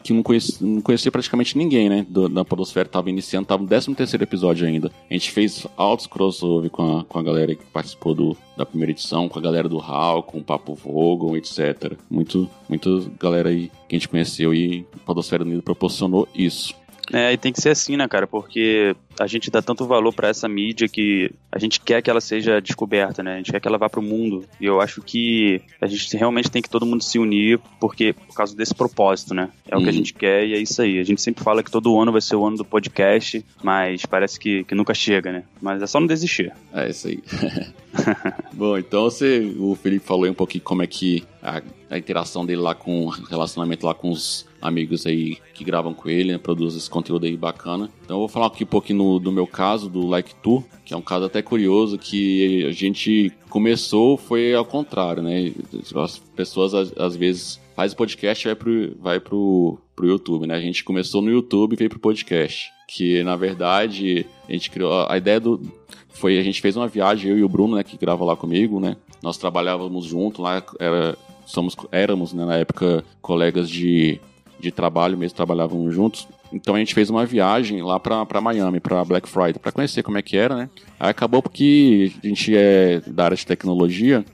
que 0.08 0.14
não 0.14 0.24
conhecia, 0.24 0.56
não 0.62 0.82
conhecia 0.82 1.12
praticamente 1.12 1.58
ninguém, 1.58 1.90
né? 1.90 2.06
Do, 2.08 2.30
da 2.30 2.46
Podosfera, 2.46 2.88
tava 2.88 3.10
iniciando, 3.10 3.46
tava 3.46 3.62
no 3.62 3.68
13 3.68 3.94
terceiro 3.94 4.24
episódio 4.24 4.66
ainda. 4.66 4.90
A 5.10 5.14
gente 5.14 5.32
fez 5.32 5.68
altos 5.76 6.08
crossover 6.08 6.70
com 6.70 7.00
a, 7.00 7.04
com 7.04 7.20
a 7.20 7.24
galera 7.24 7.54
que 7.56 7.66
participou 7.66 8.14
do, 8.14 8.38
da 8.56 8.66
primeira 8.66 8.92
edição, 8.92 9.28
com 9.28 9.38
a 9.38 9.42
galera 9.42 9.68
do 9.68 9.80
HAL, 9.80 10.24
com 10.24 10.40
o 10.40 10.44
Papo 10.44 10.74
Vogon, 10.74 11.36
etc. 11.36 11.98
Muito, 12.10 12.50
muito 12.70 13.12
galera 13.20 13.50
aí 13.50 13.70
que 13.88 13.96
a 13.96 14.00
gente 14.00 14.08
conheceu 14.08 14.54
e 14.54 14.86
a 14.96 15.06
Podosfera 15.06 15.44
Unida 15.44 15.62
proporcionou 15.62 16.28
isso. 16.34 16.74
É, 17.12 17.34
e 17.34 17.38
tem 17.38 17.52
que 17.52 17.62
ser 17.62 17.70
assim, 17.70 17.98
né, 17.98 18.08
cara? 18.08 18.28
Porque 18.28 18.96
a 19.20 19.28
gente 19.28 19.50
dá 19.52 19.62
tanto 19.62 19.86
valor 19.86 20.14
pra 20.14 20.28
essa 20.30 20.48
mídia 20.48 20.88
que 20.88 21.32
a 21.52 21.60
gente 21.60 21.80
quer 21.80 22.02
que 22.02 22.10
ela 22.10 22.22
seja 22.22 22.60
descoberta, 22.62 23.22
né? 23.24 23.36
A 23.36 23.38
gente 23.38 23.52
quer 23.52 23.60
que 23.60 23.68
ela 23.68 23.78
vá 23.78 23.90
pro 23.90 24.02
mundo. 24.02 24.46
E 24.62 24.66
eu 24.66 24.80
acho 24.82 25.02
que 25.02 25.62
a 25.82 25.88
gente 25.88 26.16
realmente 26.18 26.50
tem 26.52 26.62
que 26.62 26.70
todo 26.70 26.86
mundo 26.86 27.04
se 27.04 27.18
unir, 27.20 27.60
porque 27.80 28.14
por 28.14 28.36
causa 28.36 28.56
desse 28.56 28.74
propósito, 28.76 29.34
né? 29.34 29.50
É 29.68 29.76
o 29.76 29.80
que 29.80 29.86
a 29.86 29.88
Uhum. 29.88 29.94
gente 29.94 30.14
quer 30.14 30.46
e 30.46 30.54
é 30.54 30.60
isso 30.60 30.82
aí. 30.82 31.00
A 31.00 31.04
gente 31.04 31.22
sempre 31.22 31.44
fala 31.44 31.64
que 31.64 31.72
todo 31.72 32.00
ano 32.00 32.12
vai 32.12 32.22
ser 32.22 32.36
o 32.36 32.46
ano 32.46 32.58
do 32.58 32.66
podcast, 32.66 33.44
mas 33.64 34.06
parece 34.06 34.40
que, 34.40 34.64
que 34.64 34.76
nunca 34.76 34.94
chega, 34.94 35.32
né? 35.32 35.44
Mas 35.62 35.82
é 35.82 35.88
só 35.88 36.00
não 36.00 36.08
desistir. 36.08 36.52
É 36.74 36.90
isso 36.90 37.08
aí. 37.08 37.20
Bom, 38.54 38.78
então 38.78 39.04
você, 39.04 39.54
o 39.60 39.76
Felipe 39.76 40.06
falou 40.06 40.24
aí 40.26 40.30
um 40.32 40.36
pouquinho 40.36 40.64
como 40.64 40.84
é 40.84 40.88
que 40.88 41.24
a, 41.42 41.62
a 41.90 41.98
interação 41.98 42.46
dele 42.46 42.62
lá 42.62 42.74
com 42.76 43.06
o 43.06 43.10
relacionamento 43.10 43.86
lá 43.86 43.94
com 43.94 44.10
os, 44.10 44.47
amigos 44.62 45.06
aí 45.06 45.38
que 45.54 45.64
gravam 45.64 45.94
com 45.94 46.10
ele, 46.10 46.32
né, 46.32 46.38
produzem 46.38 46.78
esse 46.78 46.90
conteúdo 46.90 47.26
aí 47.26 47.36
bacana. 47.38 47.90
Então 48.04 48.18
eu 48.18 48.20
vou 48.22 48.28
falar 48.28 48.48
aqui 48.48 48.64
um 48.64 48.68
pouquinho 48.68 49.00
no, 49.00 49.20
do 49.20 49.32
meu 49.32 49.48
caso, 49.48 49.90
do 49.90 50.06
Like 50.08 50.36
Tu, 50.36 50.64
que 50.86 50.94
é 50.94 50.98
um 50.98 51.02
caso 51.02 51.26
até 51.26 51.42
curioso, 51.42 51.98
que 51.98 52.66
a 52.66 52.72
gente 52.72 53.32
começou, 53.50 54.18
foi 54.18 54.54
ao 54.54 54.66
contrário, 54.66 55.22
né? 55.22 55.54
As 55.96 56.18
pessoas 56.18 56.74
às, 56.74 56.98
às 56.98 57.16
vezes 57.16 57.60
faz 57.76 57.94
podcast 57.94 58.48
e 58.48 58.50
vai 58.50 58.56
pro, 58.56 58.98
vai 59.00 59.20
pro, 59.20 59.78
pro 59.96 60.08
YouTube, 60.08 60.48
né? 60.48 60.56
A 60.56 60.62
gente 60.62 60.84
começou 60.84 61.22
no 61.22 61.30
YouTube 61.30 61.74
e 61.74 61.76
veio 61.76 61.90
pro 61.90 62.00
podcast. 62.00 62.72
Que 62.88 63.22
na 63.24 63.36
verdade 63.36 64.26
a 64.48 64.52
gente 64.52 64.72
criou. 64.72 65.06
A 65.08 65.18
ideia 65.18 65.40
do. 65.40 65.62
Foi, 66.10 66.40
a 66.40 66.42
gente 66.42 66.62
fez 66.62 66.76
uma 66.76 66.88
viagem, 66.88 67.30
eu 67.30 67.38
e 67.38 67.44
o 67.44 67.50
Bruno, 67.50 67.76
né, 67.76 67.84
que 67.84 67.98
grava 67.98 68.26
lá 68.26 68.36
comigo, 68.36 68.80
né? 68.80 68.98
Nós 69.22 69.38
trabalhávamos 69.38 70.06
junto 70.06 70.42
lá, 70.42 70.64
era, 70.80 71.16
somos, 71.46 71.76
éramos, 71.92 72.34
né, 72.34 72.44
na 72.44 72.56
época, 72.56 73.04
colegas 73.22 73.70
de, 73.70 74.20
de 74.60 74.72
trabalho 74.72 75.18
mesmo, 75.18 75.36
trabalhávamos 75.36 75.94
juntos. 75.94 76.28
Então 76.52 76.76
a 76.76 76.80
gente 76.80 76.94
fez 76.94 77.10
uma 77.10 77.26
viagem 77.26 77.82
lá 77.82 78.00
pra 78.00 78.42
Miami, 78.42 78.80
pra 78.80 79.04
Black 79.04 79.28
Friday, 79.28 79.60
pra 79.62 79.72
conhecer 79.72 80.04
como 80.04 80.18
é 80.18 80.22
que 80.22 80.38
era, 80.38 80.56
né? 80.56 80.70
Aí 81.00 81.10
acabou 81.10 81.42
porque 81.42 82.12
a 82.24 82.28
gente 82.28 82.56
é 82.56 83.02
da 83.06 83.26
área 83.26 83.38
de 83.38 83.46
tecnologia, 83.46 84.26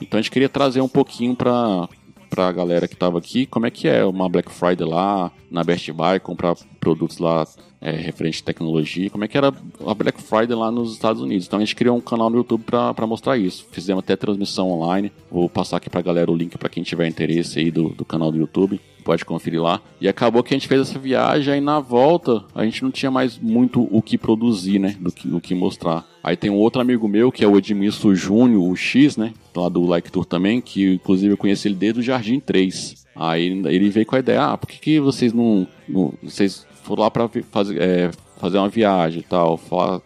então 0.00 0.18
a 0.18 0.22
gente 0.22 0.30
queria 0.30 0.48
trazer 0.48 0.80
um 0.80 0.88
pouquinho 0.88 1.36
pra, 1.36 1.88
pra 2.28 2.50
galera 2.50 2.88
que 2.88 2.96
tava 2.96 3.18
aqui 3.18 3.46
como 3.46 3.66
é 3.66 3.70
que 3.70 3.86
é 3.86 4.04
uma 4.04 4.28
Black 4.28 4.50
Friday 4.50 4.86
lá, 4.86 5.30
na 5.50 5.62
Best 5.62 5.92
Buy, 5.92 6.18
comprar 6.20 6.56
produtos 6.80 7.18
lá 7.18 7.46
é, 7.80 7.92
referente 7.92 8.42
à 8.42 8.44
tecnologia, 8.44 9.10
como 9.10 9.24
é 9.24 9.28
que 9.28 9.36
era 9.36 9.48
a 9.86 9.94
Black 9.94 10.20
Friday 10.22 10.54
lá 10.54 10.70
nos 10.70 10.92
Estados 10.92 11.22
Unidos. 11.22 11.46
Então 11.46 11.58
a 11.58 11.60
gente 11.60 11.74
criou 11.74 11.96
um 11.96 12.00
canal 12.00 12.28
no 12.28 12.36
YouTube 12.36 12.64
para 12.64 13.06
mostrar 13.06 13.38
isso. 13.38 13.66
Fizemos 13.72 14.02
até 14.02 14.16
transmissão 14.16 14.70
online. 14.70 15.10
Vou 15.30 15.48
passar 15.48 15.78
aqui 15.78 15.88
pra 15.88 16.02
galera 16.02 16.30
o 16.30 16.36
link 16.36 16.58
para 16.58 16.68
quem 16.68 16.82
tiver 16.82 17.06
interesse 17.06 17.58
aí 17.58 17.70
do, 17.70 17.88
do 17.90 18.04
canal 18.04 18.30
do 18.30 18.38
YouTube 18.38 18.80
pode 19.00 19.24
conferir 19.24 19.60
lá. 19.60 19.80
E 20.00 20.06
acabou 20.06 20.42
que 20.42 20.54
a 20.54 20.56
gente 20.56 20.68
fez 20.68 20.82
essa 20.82 20.98
viagem, 20.98 21.54
aí 21.54 21.60
na 21.60 21.80
volta 21.80 22.44
a 22.54 22.64
gente 22.64 22.82
não 22.82 22.90
tinha 22.90 23.10
mais 23.10 23.38
muito 23.38 23.88
o 23.90 24.00
que 24.02 24.16
produzir, 24.16 24.78
né? 24.78 24.96
Do 25.00 25.10
que, 25.10 25.28
o 25.28 25.40
que 25.40 25.54
mostrar. 25.54 26.06
Aí 26.22 26.36
tem 26.36 26.50
um 26.50 26.56
outro 26.56 26.80
amigo 26.80 27.08
meu, 27.08 27.32
que 27.32 27.42
é 27.42 27.48
o 27.48 27.56
Edmilson 27.56 28.14
Júnior, 28.14 28.62
o 28.62 28.76
X, 28.76 29.16
né? 29.16 29.32
Lá 29.56 29.68
do 29.68 29.84
Like 29.84 30.12
Tour 30.12 30.24
também, 30.24 30.60
que 30.60 30.94
inclusive 30.94 31.32
eu 31.32 31.38
conheci 31.38 31.68
ele 31.68 31.74
desde 31.74 32.00
o 32.00 32.02
Jardim 32.02 32.38
3. 32.38 33.06
Aí 33.16 33.46
ele 33.46 33.90
veio 33.90 34.06
com 34.06 34.16
a 34.16 34.20
ideia, 34.20 34.44
ah, 34.44 34.56
por 34.56 34.68
que, 34.68 34.78
que 34.78 35.00
vocês 35.00 35.32
não, 35.32 35.66
não 35.88 36.12
Vocês 36.22 36.66
foram 36.90 37.04
lá 37.04 37.10
pra 37.10 37.30
fazer, 37.52 37.80
é, 37.80 38.10
fazer 38.36 38.58
uma 38.58 38.68
viagem 38.68 39.20
e 39.20 39.22
tal, 39.22 39.56
falar, 39.56 40.00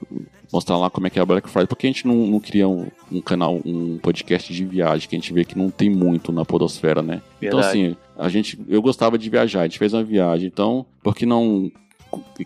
mostrar 0.53 0.77
lá 0.77 0.91
como 0.91 1.07
é 1.07 1.11
que 1.11 1.19
é 1.19 1.23
a 1.23 1.25
Black 1.25 1.49
Friday, 1.49 1.67
porque 1.67 1.87
a 1.87 1.91
gente 1.91 2.07
não, 2.07 2.15
não 2.27 2.39
cria 2.39 2.69
um, 2.69 2.89
um, 3.11 3.23
canal, 3.23 3.59
um 3.65 3.97
podcast 3.99 4.53
de 4.53 4.65
viagem, 4.67 5.09
que 5.09 5.17
a 5.17 5.19
gente 5.19 5.33
vê 5.33 5.47
que 5.47 5.57
não 5.57 5.71
tem 5.71 5.89
muito 5.89 6.31
na 6.31 6.45
podosfera, 6.45 7.01
né? 7.01 7.23
Então, 7.41 7.59
Verdade. 7.59 7.79
Então 7.79 7.91
assim, 7.91 7.97
a 8.19 8.29
gente, 8.29 8.59
eu 8.69 8.83
gostava 8.83 9.17
de 9.17 9.31
viajar, 9.31 9.61
a 9.61 9.65
gente 9.65 9.79
fez 9.79 9.95
uma 9.95 10.05
viagem, 10.05 10.47
então, 10.47 10.85
por 11.03 11.15
que 11.15 11.25
não 11.25 11.73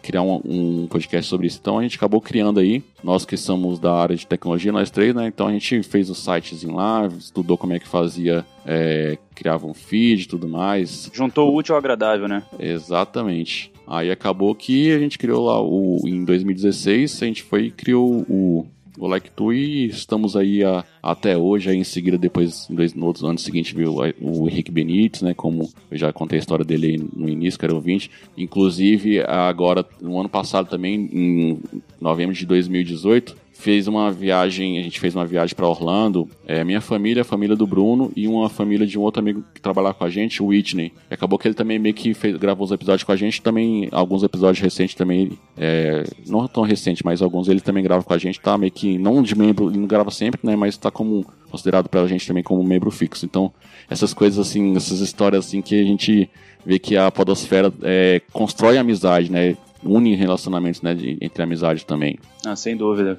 criar 0.00 0.22
um, 0.22 0.40
um, 0.44 0.86
podcast 0.86 1.28
sobre 1.28 1.46
isso. 1.46 1.58
Então 1.60 1.78
a 1.78 1.82
gente 1.82 1.96
acabou 1.96 2.22
criando 2.22 2.58
aí, 2.58 2.82
nós 3.04 3.26
que 3.26 3.36
somos 3.36 3.78
da 3.78 3.92
área 3.92 4.16
de 4.16 4.26
tecnologia, 4.26 4.72
nós 4.72 4.90
três, 4.90 5.14
né? 5.14 5.26
Então 5.26 5.46
a 5.46 5.52
gente 5.52 5.82
fez 5.82 6.08
o 6.08 6.14
sitezinho 6.14 6.76
lá, 6.76 7.06
estudou 7.18 7.58
como 7.58 7.74
é 7.74 7.78
que 7.78 7.86
fazia, 7.86 8.46
é, 8.64 9.18
criava 9.34 9.66
um 9.66 9.74
feed 9.74 10.22
e 10.22 10.26
tudo 10.28 10.48
mais. 10.48 11.10
Juntou 11.12 11.52
o 11.52 11.56
útil 11.56 11.74
ao 11.74 11.78
agradável, 11.78 12.28
né? 12.28 12.42
Exatamente. 12.58 13.70
Aí 13.88 14.10
acabou 14.10 14.54
que 14.54 14.92
a 14.92 14.98
gente 14.98 15.18
criou 15.18 15.46
lá 15.46 15.62
o. 15.62 16.02
Em 16.06 16.22
2016, 16.22 17.22
a 17.22 17.26
gente 17.26 17.42
foi 17.42 17.66
e 17.66 17.70
criou 17.70 18.26
o, 18.28 18.66
o 18.98 19.06
Like 19.06 19.30
Tu 19.30 19.52
e 19.54 19.86
estamos 19.86 20.36
aí 20.36 20.62
a, 20.62 20.84
até 21.02 21.38
hoje. 21.38 21.70
Aí 21.70 21.78
em 21.78 21.84
seguida, 21.84 22.18
depois, 22.18 22.66
dois, 22.68 22.92
no 22.92 23.14
anos 23.24 23.42
seguintes, 23.42 23.72
viu 23.72 23.94
o, 23.94 24.42
o 24.42 24.48
Henrique 24.48 24.70
Benítez, 24.70 25.22
né? 25.22 25.32
Como 25.32 25.72
eu 25.90 25.96
já 25.96 26.12
contei 26.12 26.38
a 26.38 26.40
história 26.40 26.66
dele 26.66 27.02
no 27.16 27.26
início, 27.26 27.58
que 27.58 27.64
era 27.64 27.74
ouvinte. 27.74 28.10
Inclusive, 28.36 29.20
agora, 29.20 29.86
no 30.02 30.20
ano 30.20 30.28
passado 30.28 30.68
também, 30.68 31.08
em 31.10 31.58
novembro 31.98 32.34
de 32.34 32.44
2018, 32.44 33.34
fez 33.58 33.88
uma 33.88 34.12
viagem, 34.12 34.78
a 34.78 34.82
gente 34.82 35.00
fez 35.00 35.16
uma 35.16 35.26
viagem 35.26 35.54
para 35.54 35.66
Orlando, 35.66 36.28
é, 36.46 36.62
minha 36.62 36.80
família, 36.80 37.22
a 37.22 37.24
família 37.24 37.56
do 37.56 37.66
Bruno 37.66 38.12
e 38.14 38.28
uma 38.28 38.48
família 38.48 38.86
de 38.86 38.96
um 38.96 39.02
outro 39.02 39.18
amigo 39.18 39.44
que 39.52 39.60
trabalhava 39.60 39.94
com 39.94 40.04
a 40.04 40.08
gente, 40.08 40.40
o 40.40 40.46
Whitney. 40.46 40.92
E 41.10 41.14
acabou 41.14 41.36
que 41.36 41.48
ele 41.48 41.56
também 41.56 41.76
meio 41.76 41.92
que 41.92 42.14
fez, 42.14 42.36
gravou 42.36 42.64
os 42.64 42.70
episódios 42.70 43.02
com 43.02 43.10
a 43.10 43.16
gente, 43.16 43.42
também 43.42 43.88
alguns 43.90 44.22
episódios 44.22 44.62
recentes 44.62 44.94
também, 44.94 45.32
é, 45.56 46.04
não 46.28 46.46
tão 46.46 46.62
recentes, 46.62 47.02
mas 47.02 47.20
alguns 47.20 47.48
ele 47.48 47.60
também 47.60 47.82
grava 47.82 48.04
com 48.04 48.14
a 48.14 48.18
gente, 48.18 48.38
tá 48.38 48.56
meio 48.56 48.70
que, 48.70 48.96
não 48.96 49.20
de 49.24 49.36
membro, 49.36 49.68
ele 49.68 49.78
não 49.78 49.88
grava 49.88 50.12
sempre, 50.12 50.38
né, 50.44 50.54
mas 50.54 50.76
tá 50.76 50.88
como 50.88 51.26
considerado 51.50 51.88
pela 51.88 52.06
gente 52.06 52.28
também 52.28 52.44
como 52.44 52.62
membro 52.62 52.92
fixo. 52.92 53.26
Então, 53.26 53.52
essas 53.90 54.14
coisas 54.14 54.38
assim, 54.38 54.76
essas 54.76 55.00
histórias 55.00 55.44
assim 55.44 55.60
que 55.60 55.80
a 55.80 55.84
gente 55.84 56.30
vê 56.64 56.78
que 56.78 56.96
a 56.96 57.10
podosfera 57.10 57.74
é, 57.82 58.22
constrói 58.32 58.78
amizade, 58.78 59.32
né, 59.32 59.56
une 59.82 60.14
relacionamentos 60.14 60.80
né, 60.80 60.94
de, 60.94 61.18
entre 61.20 61.42
amizade 61.42 61.84
também. 61.84 62.20
Ah, 62.46 62.54
sem 62.54 62.76
dúvida. 62.76 63.18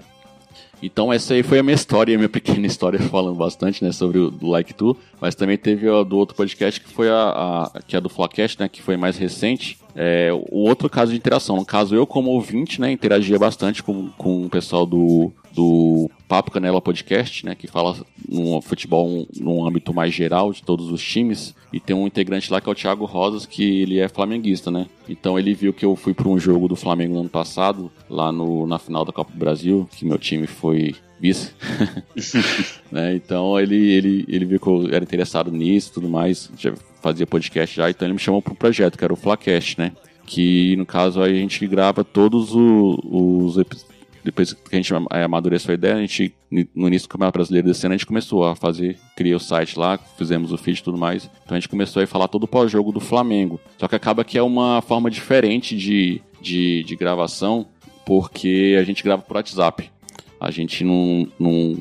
Então 0.81 1.11
essa 1.11 1.33
aí 1.33 1.43
foi 1.43 1.59
a 1.59 1.63
minha 1.63 1.75
história, 1.75 2.15
a 2.15 2.17
minha 2.17 2.29
pequena 2.29 2.65
história 2.65 2.99
falando 3.09 3.35
bastante, 3.35 3.83
né, 3.83 3.91
sobre 3.91 4.19
o 4.19 4.31
do 4.31 4.47
Like 4.47 4.73
Tu, 4.73 4.95
mas 5.19 5.35
também 5.35 5.57
teve 5.57 5.89
a 5.89 6.03
do 6.03 6.17
outro 6.17 6.35
podcast 6.35 6.79
que 6.79 6.89
foi 6.89 7.09
a, 7.09 7.71
a 7.73 7.81
que 7.85 7.95
é 7.95 8.01
do 8.01 8.09
Flacast, 8.09 8.59
né, 8.59 8.69
que 8.69 8.81
foi 8.81 8.97
mais 8.97 9.17
recente. 9.17 9.77
É, 9.95 10.29
o 10.51 10.59
outro 10.59 10.89
caso 10.89 11.11
de 11.11 11.17
interação, 11.17 11.55
no 11.55 11.65
caso 11.65 11.95
eu 11.95 12.05
como 12.05 12.31
ouvinte, 12.31 12.79
né, 12.79 12.91
interagia 12.91 13.37
bastante 13.37 13.81
com, 13.81 14.09
com 14.17 14.45
o 14.45 14.49
pessoal 14.49 14.85
do, 14.85 15.31
do 15.53 16.09
Papo 16.27 16.51
Canela 16.51 16.81
Podcast, 16.81 17.45
né, 17.45 17.55
que 17.55 17.67
fala 17.67 17.95
no 18.27 18.61
futebol 18.61 19.27
num 19.39 19.65
âmbito 19.65 19.93
mais 19.93 20.13
geral 20.13 20.53
de 20.53 20.63
todos 20.63 20.91
os 20.91 21.03
times, 21.03 21.55
e 21.73 21.79
tem 21.79 21.95
um 21.95 22.07
integrante 22.07 22.51
lá 22.51 22.61
que 22.61 22.69
é 22.69 22.71
o 22.71 22.75
Thiago 22.75 23.05
Rosas, 23.05 23.45
que 23.45 23.81
ele 23.81 23.99
é 23.99 24.07
flamenguista, 24.07 24.71
né? 24.71 24.87
Então 25.07 25.37
ele 25.37 25.53
viu 25.53 25.73
que 25.73 25.85
eu 25.85 25.95
fui 25.95 26.13
para 26.13 26.27
um 26.27 26.39
jogo 26.39 26.67
do 26.67 26.75
Flamengo 26.75 27.13
no 27.13 27.21
ano 27.21 27.29
passado, 27.29 27.91
lá 28.09 28.31
no, 28.31 28.65
na 28.65 28.79
final 28.79 29.03
da 29.03 29.11
Copa 29.11 29.31
do 29.31 29.37
Brasil, 29.37 29.87
que 29.95 30.05
meu 30.05 30.17
time 30.17 30.47
foi 30.47 30.95
vice. 31.19 31.51
né? 32.91 33.15
Então 33.15 33.59
ele, 33.59 33.75
ele, 33.75 34.25
ele 34.27 34.45
viu 34.45 34.59
que 34.59 34.67
eu 34.67 34.87
era 34.91 35.03
interessado 35.03 35.51
nisso 35.51 35.89
e 35.89 35.93
tudo 35.93 36.09
mais, 36.09 36.49
já 36.57 36.73
fazia 37.01 37.27
podcast 37.27 37.75
já, 37.75 37.89
então 37.89 38.05
ele 38.05 38.13
me 38.13 38.19
chamou 38.19 38.43
um 38.45 38.55
projeto, 38.55 38.97
que 38.97 39.03
era 39.03 39.13
o 39.13 39.17
Flacast, 39.17 39.79
né? 39.79 39.91
Que 40.25 40.75
no 40.75 40.85
caso 40.85 41.21
aí 41.21 41.31
a 41.31 41.41
gente 41.41 41.65
grava 41.67 42.03
todos 42.03 42.53
os, 42.53 42.99
os 43.03 43.57
depois 44.23 44.53
que 44.53 44.75
a 44.75 44.75
gente 44.75 44.93
amadureceu 45.09 45.71
a 45.71 45.73
ideia, 45.73 45.95
a 45.95 46.01
gente, 46.01 46.33
no 46.75 46.87
início 46.87 47.07
do 47.07 47.11
Campeonato 47.11 47.37
Brasileiro 47.37 47.67
desse 47.67 47.85
ano, 47.85 47.95
a 47.95 47.97
gente 47.97 48.05
começou 48.05 48.45
a 48.45 48.55
fazer, 48.55 48.97
criei 49.15 49.33
o 49.33 49.39
site 49.39 49.77
lá, 49.77 49.97
fizemos 50.17 50.51
o 50.51 50.57
feed 50.57 50.79
e 50.79 50.83
tudo 50.83 50.97
mais. 50.97 51.29
Então 51.43 51.55
a 51.55 51.59
gente 51.59 51.69
começou 51.69 52.01
a 52.03 52.07
falar 52.07 52.27
todo 52.27 52.43
o 52.43 52.47
pós-jogo 52.47 52.91
do 52.91 52.99
Flamengo. 52.99 53.59
Só 53.77 53.87
que 53.87 53.95
acaba 53.95 54.23
que 54.23 54.37
é 54.37 54.43
uma 54.43 54.81
forma 54.81 55.09
diferente 55.09 55.75
de, 55.75 56.21
de, 56.41 56.83
de 56.83 56.95
gravação, 56.95 57.65
porque 58.05 58.77
a 58.79 58.83
gente 58.83 59.03
grava 59.03 59.21
por 59.21 59.37
WhatsApp. 59.37 59.89
A 60.39 60.51
gente 60.51 60.83
não, 60.83 61.27
não, 61.39 61.77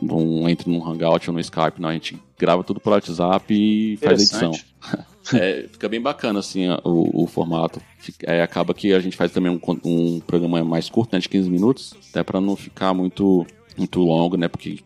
não 0.00 0.48
entra 0.48 0.70
num 0.70 0.84
Hangout 0.84 1.28
ou 1.28 1.34
no 1.34 1.40
Skype, 1.40 1.80
não. 1.80 1.88
A 1.88 1.92
gente 1.92 2.18
grava 2.40 2.64
tudo 2.64 2.80
por 2.80 2.90
WhatsApp 2.92 3.52
e 3.52 3.98
faz 3.98 4.18
a 4.18 4.22
edição. 4.22 4.52
é, 5.34 5.66
fica 5.70 5.88
bem 5.88 6.00
bacana, 6.00 6.40
assim, 6.40 6.68
o, 6.82 7.24
o 7.24 7.26
formato. 7.26 7.80
É, 8.22 8.42
acaba 8.42 8.72
que 8.72 8.94
a 8.94 9.00
gente 9.00 9.16
faz 9.16 9.30
também 9.30 9.52
um, 9.52 9.60
um 9.84 10.20
programa 10.20 10.64
mais 10.64 10.88
curto, 10.88 11.12
né, 11.12 11.20
de 11.20 11.28
15 11.28 11.50
minutos, 11.50 11.94
até 12.10 12.22
para 12.22 12.40
não 12.40 12.56
ficar 12.56 12.94
muito 12.94 13.46
muito 13.76 14.00
longo, 14.00 14.36
né? 14.36 14.46
Porque 14.46 14.78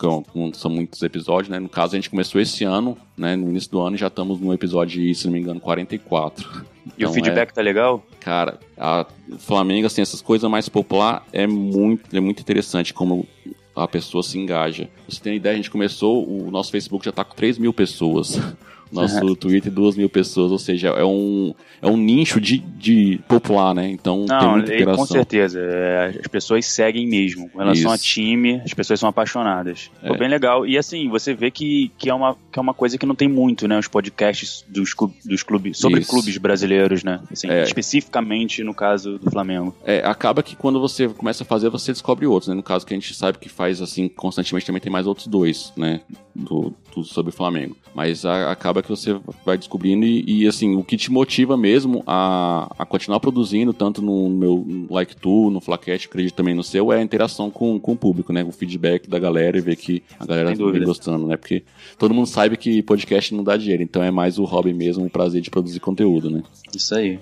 são 0.52 0.70
muitos 0.70 1.02
episódios, 1.02 1.48
né? 1.48 1.58
No 1.58 1.68
caso, 1.68 1.94
a 1.94 1.96
gente 1.96 2.10
começou 2.10 2.40
esse 2.40 2.62
ano, 2.64 2.96
né? 3.16 3.34
No 3.34 3.48
início 3.48 3.70
do 3.70 3.80
ano 3.80 3.96
já 3.96 4.06
estamos 4.06 4.38
no 4.40 4.52
episódio, 4.52 5.12
se 5.14 5.26
não 5.26 5.32
me 5.32 5.40
engano, 5.40 5.58
44. 5.58 6.48
Então, 6.48 6.64
e 6.96 7.04
o 7.04 7.08
então, 7.08 7.12
feedback 7.12 7.50
é, 7.50 7.52
tá 7.52 7.62
legal? 7.62 8.04
Cara, 8.20 8.58
a 8.78 9.06
Flamengo, 9.38 9.86
assim, 9.86 10.02
essas 10.02 10.22
coisas 10.22 10.48
mais 10.48 10.68
popular 10.68 11.26
é 11.32 11.46
muito, 11.46 12.14
é 12.14 12.20
muito 12.20 12.40
interessante 12.40 12.94
como 12.94 13.26
a 13.74 13.88
pessoa 13.88 14.22
se 14.22 14.38
engaja. 14.38 14.88
Você 15.08 15.20
tem 15.20 15.36
ideia, 15.36 15.54
a 15.54 15.56
gente 15.56 15.70
começou, 15.70 16.26
o 16.26 16.50
nosso 16.50 16.70
Facebook 16.70 17.04
já 17.04 17.12
tá 17.12 17.24
com 17.24 17.34
3 17.34 17.58
mil 17.58 17.72
pessoas. 17.72 18.38
Nosso 18.92 19.18
uhum. 19.24 19.34
Twitter, 19.34 19.72
duas 19.72 19.96
mil 19.96 20.08
pessoas, 20.08 20.52
ou 20.52 20.58
seja, 20.58 20.90
é 20.90 21.04
um, 21.04 21.52
é 21.84 21.88
um 21.88 21.98
nicho 21.98 22.40
de, 22.40 22.58
de 22.58 23.20
popular, 23.28 23.74
né? 23.74 23.90
Então 23.90 24.24
Não, 24.26 24.38
tem 24.38 24.48
muita 24.48 24.74
interação. 24.74 25.06
Com 25.06 25.12
certeza, 25.12 25.60
é, 25.60 26.18
as 26.18 26.26
pessoas 26.28 26.64
seguem 26.64 27.06
mesmo. 27.06 27.50
Com 27.50 27.58
relação 27.58 27.82
Isso. 27.82 27.90
a 27.90 27.98
time, 27.98 28.62
as 28.64 28.72
pessoas 28.72 28.98
são 28.98 29.08
apaixonadas. 29.08 29.90
É. 30.02 30.08
Foi 30.08 30.16
bem 30.16 30.28
legal. 30.28 30.66
E 30.66 30.78
assim, 30.78 31.10
você 31.10 31.34
vê 31.34 31.50
que, 31.50 31.92
que, 31.98 32.08
é 32.08 32.14
uma, 32.14 32.34
que 32.50 32.58
é 32.58 32.62
uma 32.62 32.72
coisa 32.72 32.96
que 32.96 33.04
não 33.04 33.14
tem 33.14 33.28
muito, 33.28 33.68
né? 33.68 33.78
Os 33.78 33.86
podcasts 33.86 34.64
dos, 34.66 34.94
dos 35.26 35.42
clubes, 35.42 35.76
sobre 35.76 36.00
Isso. 36.00 36.10
clubes 36.10 36.38
brasileiros, 36.38 37.04
né? 37.04 37.20
Assim, 37.30 37.50
é. 37.50 37.62
Especificamente 37.62 38.64
no 38.64 38.72
caso 38.72 39.18
do 39.18 39.30
Flamengo. 39.30 39.76
É, 39.84 39.98
acaba 40.06 40.42
que 40.42 40.56
quando 40.56 40.80
você 40.80 41.06
começa 41.08 41.44
a 41.44 41.46
fazer, 41.46 41.68
você 41.68 41.92
descobre 41.92 42.26
outros, 42.26 42.48
né? 42.48 42.54
No 42.54 42.62
caso 42.62 42.86
que 42.86 42.94
a 42.94 42.96
gente 42.96 43.14
sabe 43.14 43.36
que 43.36 43.50
faz 43.50 43.82
assim 43.82 44.08
constantemente, 44.08 44.64
também 44.64 44.80
tem 44.80 44.90
mais 44.90 45.06
outros 45.06 45.26
dois, 45.26 45.70
né? 45.76 46.00
Do, 46.34 46.74
do 46.94 47.04
sobre 47.04 47.30
o 47.30 47.36
Flamengo. 47.36 47.76
Mas 47.94 48.24
a, 48.24 48.50
acaba 48.50 48.82
que 48.82 48.88
você 48.88 49.16
vai 49.44 49.58
descobrindo 49.58 50.06
e, 50.06 50.24
e, 50.42 50.48
assim, 50.48 50.74
o 50.76 50.82
que 50.82 50.96
te 50.96 51.12
motiva 51.12 51.56
mesmo 51.56 51.73
a, 52.06 52.74
a 52.78 52.86
continuar 52.86 53.20
produzindo, 53.20 53.72
tanto 53.72 54.02
no 54.02 54.28
meu 54.28 54.86
Like 54.90 55.16
Tu, 55.16 55.50
no 55.50 55.60
Flacast, 55.60 56.06
acredito 56.06 56.34
também 56.34 56.54
no 56.54 56.62
seu, 56.62 56.92
é 56.92 56.98
a 56.98 57.02
interação 57.02 57.50
com, 57.50 57.78
com 57.78 57.92
o 57.92 57.96
público, 57.96 58.32
né? 58.32 58.44
O 58.44 58.52
feedback 58.52 59.08
da 59.08 59.18
galera 59.18 59.58
e 59.58 59.60
ver 59.60 59.76
que 59.76 60.02
a 60.18 60.26
galera 60.26 60.54
vem 60.54 60.84
gostando, 60.84 61.26
né? 61.26 61.36
Porque 61.36 61.64
todo 61.98 62.14
mundo 62.14 62.26
sabe 62.26 62.56
que 62.56 62.82
podcast 62.82 63.34
não 63.34 63.44
dá 63.44 63.56
dinheiro, 63.56 63.82
então 63.82 64.02
é 64.02 64.10
mais 64.10 64.38
o 64.38 64.44
hobby 64.44 64.72
mesmo, 64.72 65.06
o 65.06 65.10
prazer 65.10 65.40
de 65.40 65.50
produzir 65.50 65.80
conteúdo, 65.80 66.30
né? 66.30 66.42
Isso 66.74 66.94
aí. 66.94 67.18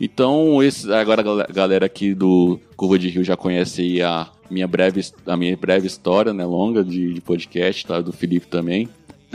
Então, 0.00 0.62
esse, 0.62 0.92
agora 0.92 1.22
a 1.22 1.52
galera 1.52 1.86
aqui 1.86 2.14
do 2.14 2.60
Curva 2.76 2.98
de 2.98 3.08
Rio 3.08 3.24
já 3.24 3.36
conhece 3.36 3.80
aí 3.80 4.02
a 4.02 4.28
minha 4.50 4.66
breve, 4.66 5.00
a 5.26 5.36
minha 5.36 5.56
breve 5.56 5.86
história, 5.86 6.32
né, 6.32 6.44
longa 6.44 6.84
de, 6.84 7.14
de 7.14 7.20
podcast, 7.20 7.86
tá? 7.86 8.00
Do 8.00 8.12
Felipe 8.12 8.46
também. 8.46 8.88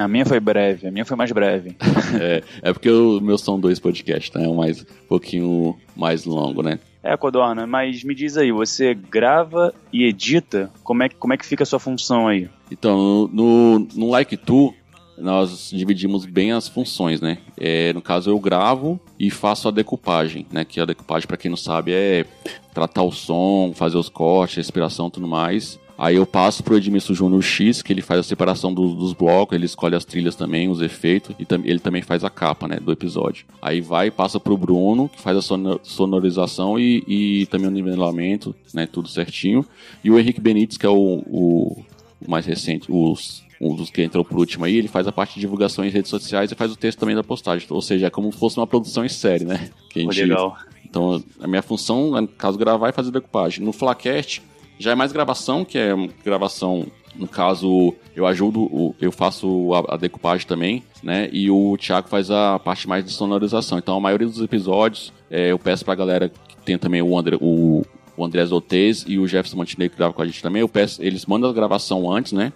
A 0.03 0.07
minha 0.07 0.25
foi 0.25 0.39
breve, 0.39 0.87
a 0.87 0.91
minha 0.91 1.05
foi 1.05 1.17
mais 1.17 1.31
breve. 1.31 1.75
é, 2.19 2.43
é 2.61 2.73
porque 2.73 2.89
o 2.89 3.19
meu 3.21 3.37
são 3.37 3.59
dois 3.59 3.79
podcasts, 3.79 4.33
né? 4.33 4.47
Um 4.47 4.55
mais, 4.55 4.81
um 4.81 5.07
pouquinho 5.07 5.77
mais 5.95 6.25
longo, 6.25 6.61
né? 6.61 6.79
É, 7.03 7.17
Codorna, 7.17 7.65
mas 7.65 8.03
me 8.03 8.13
diz 8.13 8.37
aí, 8.37 8.51
você 8.51 8.93
grava 8.93 9.73
e 9.91 10.03
edita? 10.03 10.69
Como 10.83 11.01
é, 11.01 11.09
como 11.09 11.33
é 11.33 11.37
que 11.37 11.45
fica 11.45 11.63
a 11.63 11.65
sua 11.65 11.79
função 11.79 12.27
aí? 12.27 12.47
Então, 12.71 13.27
no, 13.33 13.79
no 13.95 14.09
Like 14.11 14.37
Tu, 14.37 14.73
nós 15.17 15.69
dividimos 15.71 16.25
bem 16.25 16.51
as 16.51 16.67
funções, 16.67 17.19
né? 17.19 17.39
É, 17.57 17.91
no 17.93 18.01
caso, 18.01 18.29
eu 18.29 18.39
gravo 18.39 18.99
e 19.19 19.29
faço 19.29 19.67
a 19.67 19.71
decupagem, 19.71 20.45
né? 20.51 20.63
Que 20.63 20.79
a 20.79 20.85
decupagem, 20.85 21.27
para 21.27 21.37
quem 21.37 21.49
não 21.49 21.57
sabe, 21.57 21.91
é 21.91 22.25
tratar 22.73 23.03
o 23.03 23.11
som, 23.11 23.71
fazer 23.75 23.97
os 23.97 24.09
cortes, 24.09 24.57
respiração 24.57 25.07
e 25.07 25.11
tudo 25.11 25.27
mais. 25.27 25.79
Aí 25.97 26.15
eu 26.15 26.25
passo 26.25 26.63
pro 26.63 26.77
Edmilson 26.77 27.13
Júnior 27.13 27.41
X, 27.41 27.81
que 27.81 27.93
ele 27.93 28.01
faz 28.01 28.19
a 28.21 28.23
separação 28.23 28.73
do, 28.73 28.95
dos 28.95 29.13
blocos, 29.13 29.55
ele 29.55 29.65
escolhe 29.65 29.95
as 29.95 30.05
trilhas 30.05 30.35
também, 30.35 30.69
os 30.69 30.81
efeitos, 30.81 31.35
e 31.37 31.45
tam, 31.45 31.61
ele 31.63 31.79
também 31.79 32.01
faz 32.01 32.23
a 32.23 32.29
capa, 32.29 32.67
né, 32.67 32.77
do 32.77 32.91
episódio. 32.91 33.45
Aí 33.61 33.81
vai 33.81 34.07
e 34.07 34.11
passa 34.11 34.39
pro 34.39 34.57
Bruno, 34.57 35.09
que 35.09 35.21
faz 35.21 35.37
a 35.37 35.41
sonorização 35.83 36.79
e, 36.79 37.03
e 37.07 37.45
também 37.47 37.67
o 37.67 37.71
nivelamento, 37.71 38.55
né, 38.73 38.87
tudo 38.87 39.07
certinho. 39.07 39.65
E 40.03 40.09
o 40.09 40.17
Henrique 40.17 40.41
Benítez, 40.41 40.77
que 40.77 40.85
é 40.85 40.89
o, 40.89 41.23
o, 41.27 41.85
o 42.25 42.31
mais 42.31 42.45
recente, 42.45 42.87
os 42.89 43.43
um 43.61 43.75
dos 43.75 43.91
que 43.91 44.01
entrou 44.01 44.25
por 44.25 44.39
último 44.39 44.65
aí, 44.65 44.75
ele 44.75 44.87
faz 44.87 45.07
a 45.07 45.11
parte 45.11 45.35
de 45.35 45.41
divulgação 45.41 45.85
em 45.85 45.89
redes 45.89 46.09
sociais 46.09 46.51
e 46.51 46.55
faz 46.55 46.71
o 46.71 46.75
texto 46.75 46.97
também 46.97 47.15
da 47.15 47.23
postagem. 47.23 47.67
Ou 47.69 47.81
seja, 47.81 48.07
é 48.07 48.09
como 48.09 48.33
se 48.33 48.39
fosse 48.39 48.57
uma 48.57 48.65
produção 48.65 49.05
em 49.05 49.09
série, 49.09 49.45
né? 49.45 49.69
Que 49.87 49.99
a 49.99 50.03
gente, 50.03 50.23
legal. 50.23 50.57
Então, 50.83 51.23
a 51.39 51.47
minha 51.47 51.61
função, 51.61 52.19
no 52.19 52.27
caso, 52.27 52.57
gravar 52.57 52.89
e 52.89 52.91
fazer 52.91 53.11
decupagem. 53.11 53.63
No 53.63 53.71
Flacast, 53.71 54.41
já 54.79 54.91
é 54.91 54.95
mais 54.95 55.11
gravação, 55.11 55.63
que 55.63 55.77
é 55.77 55.93
gravação 56.23 56.87
no 57.15 57.27
caso, 57.27 57.93
eu 58.15 58.25
ajudo, 58.25 58.95
eu 58.99 59.11
faço 59.11 59.71
a, 59.89 59.97
decupagem 59.97 60.47
também, 60.47 60.83
né? 61.03 61.29
E 61.31 61.49
o 61.51 61.77
Thiago 61.77 62.07
faz 62.07 62.31
a 62.31 62.57
parte 62.59 62.87
mais 62.87 63.03
de 63.03 63.11
sonorização. 63.11 63.77
Então, 63.77 63.95
a 63.95 63.99
maioria 63.99 64.27
dos 64.27 64.41
episódios, 64.41 65.11
é, 65.29 65.51
eu 65.51 65.59
peço 65.59 65.83
pra 65.83 65.95
galera 65.95 66.29
que 66.29 66.55
tem 66.63 66.77
também 66.77 67.01
o, 67.01 67.17
André, 67.17 67.37
o, 67.41 67.83
o 68.15 68.25
André 68.25 68.45
Zotez 68.45 69.03
e 69.07 69.19
o 69.19 69.27
Jefferson 69.27 69.57
Montenegro 69.57 69.91
que 69.91 69.97
grava 69.97 70.13
com 70.13 70.21
a 70.21 70.25
gente 70.25 70.41
também. 70.41 70.61
Eu 70.61 70.69
peço, 70.69 71.03
eles 71.03 71.25
mandam 71.25 71.49
a 71.49 71.53
gravação 71.53 72.11
antes, 72.11 72.31
né? 72.31 72.53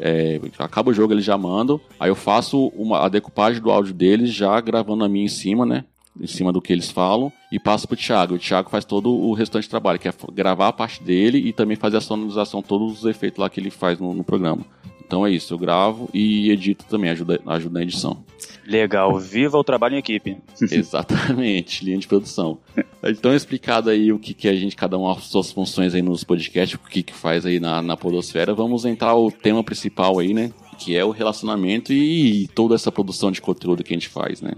É, 0.00 0.40
acaba 0.58 0.90
o 0.90 0.94
jogo, 0.94 1.12
eles 1.12 1.24
já 1.24 1.36
mandam. 1.36 1.80
Aí 2.00 2.10
eu 2.10 2.16
faço 2.16 2.68
uma, 2.68 3.04
a 3.04 3.08
decupagem 3.08 3.60
do 3.60 3.70
áudio 3.70 3.92
deles, 3.92 4.32
já 4.32 4.58
gravando 4.60 5.04
a 5.04 5.08
minha 5.08 5.26
em 5.26 5.28
cima, 5.28 5.66
né? 5.66 5.84
Em 6.20 6.26
cima 6.26 6.52
do 6.52 6.60
que 6.60 6.72
eles 6.72 6.90
falam, 6.90 7.32
e 7.50 7.58
passo 7.58 7.86
pro 7.86 7.96
Thiago. 7.96 8.34
O 8.34 8.38
Thiago 8.38 8.70
faz 8.70 8.84
todo 8.84 9.10
o 9.10 9.32
restante 9.32 9.66
do 9.66 9.70
trabalho, 9.70 9.98
que 9.98 10.08
é 10.08 10.12
gravar 10.32 10.68
a 10.68 10.72
parte 10.72 11.02
dele 11.02 11.38
e 11.38 11.52
também 11.52 11.76
fazer 11.76 11.96
a 11.96 12.00
sonorização, 12.00 12.60
todos 12.62 12.98
os 12.98 13.04
efeitos 13.04 13.38
lá 13.38 13.48
que 13.48 13.60
ele 13.60 13.70
faz 13.70 13.98
no, 13.98 14.12
no 14.12 14.24
programa. 14.24 14.64
Então 15.08 15.26
é 15.26 15.30
isso, 15.30 15.54
eu 15.54 15.58
gravo 15.58 16.10
e 16.12 16.50
edito 16.50 16.84
também, 16.84 17.08
ajuda, 17.08 17.40
ajuda 17.46 17.78
na 17.78 17.82
edição. 17.82 18.22
Legal, 18.66 19.18
viva 19.18 19.56
o 19.56 19.64
trabalho 19.64 19.94
em 19.94 19.98
equipe. 19.98 20.36
Exatamente, 20.70 21.82
linha 21.82 21.96
de 21.96 22.06
produção. 22.06 22.58
Então 23.02 23.34
explicado 23.34 23.88
aí 23.88 24.12
o 24.12 24.18
que, 24.18 24.34
que 24.34 24.46
a 24.46 24.54
gente, 24.54 24.76
cada 24.76 24.98
uma 24.98 25.12
as 25.12 25.24
suas 25.24 25.50
funções 25.50 25.94
aí 25.94 26.02
nos 26.02 26.24
podcasts, 26.24 26.78
o 26.78 26.90
que, 26.90 27.02
que 27.02 27.14
faz 27.14 27.46
aí 27.46 27.58
na, 27.58 27.80
na 27.80 27.96
podosfera, 27.96 28.54
vamos 28.54 28.84
entrar 28.84 29.10
ao 29.10 29.32
tema 29.32 29.64
principal 29.64 30.18
aí, 30.18 30.34
né? 30.34 30.52
Que 30.76 30.94
é 30.94 31.02
o 31.02 31.10
relacionamento 31.10 31.90
e 31.90 32.46
toda 32.48 32.74
essa 32.74 32.92
produção 32.92 33.32
de 33.32 33.40
conteúdo 33.40 33.82
que 33.82 33.94
a 33.94 33.96
gente 33.96 34.10
faz, 34.10 34.42
né? 34.42 34.52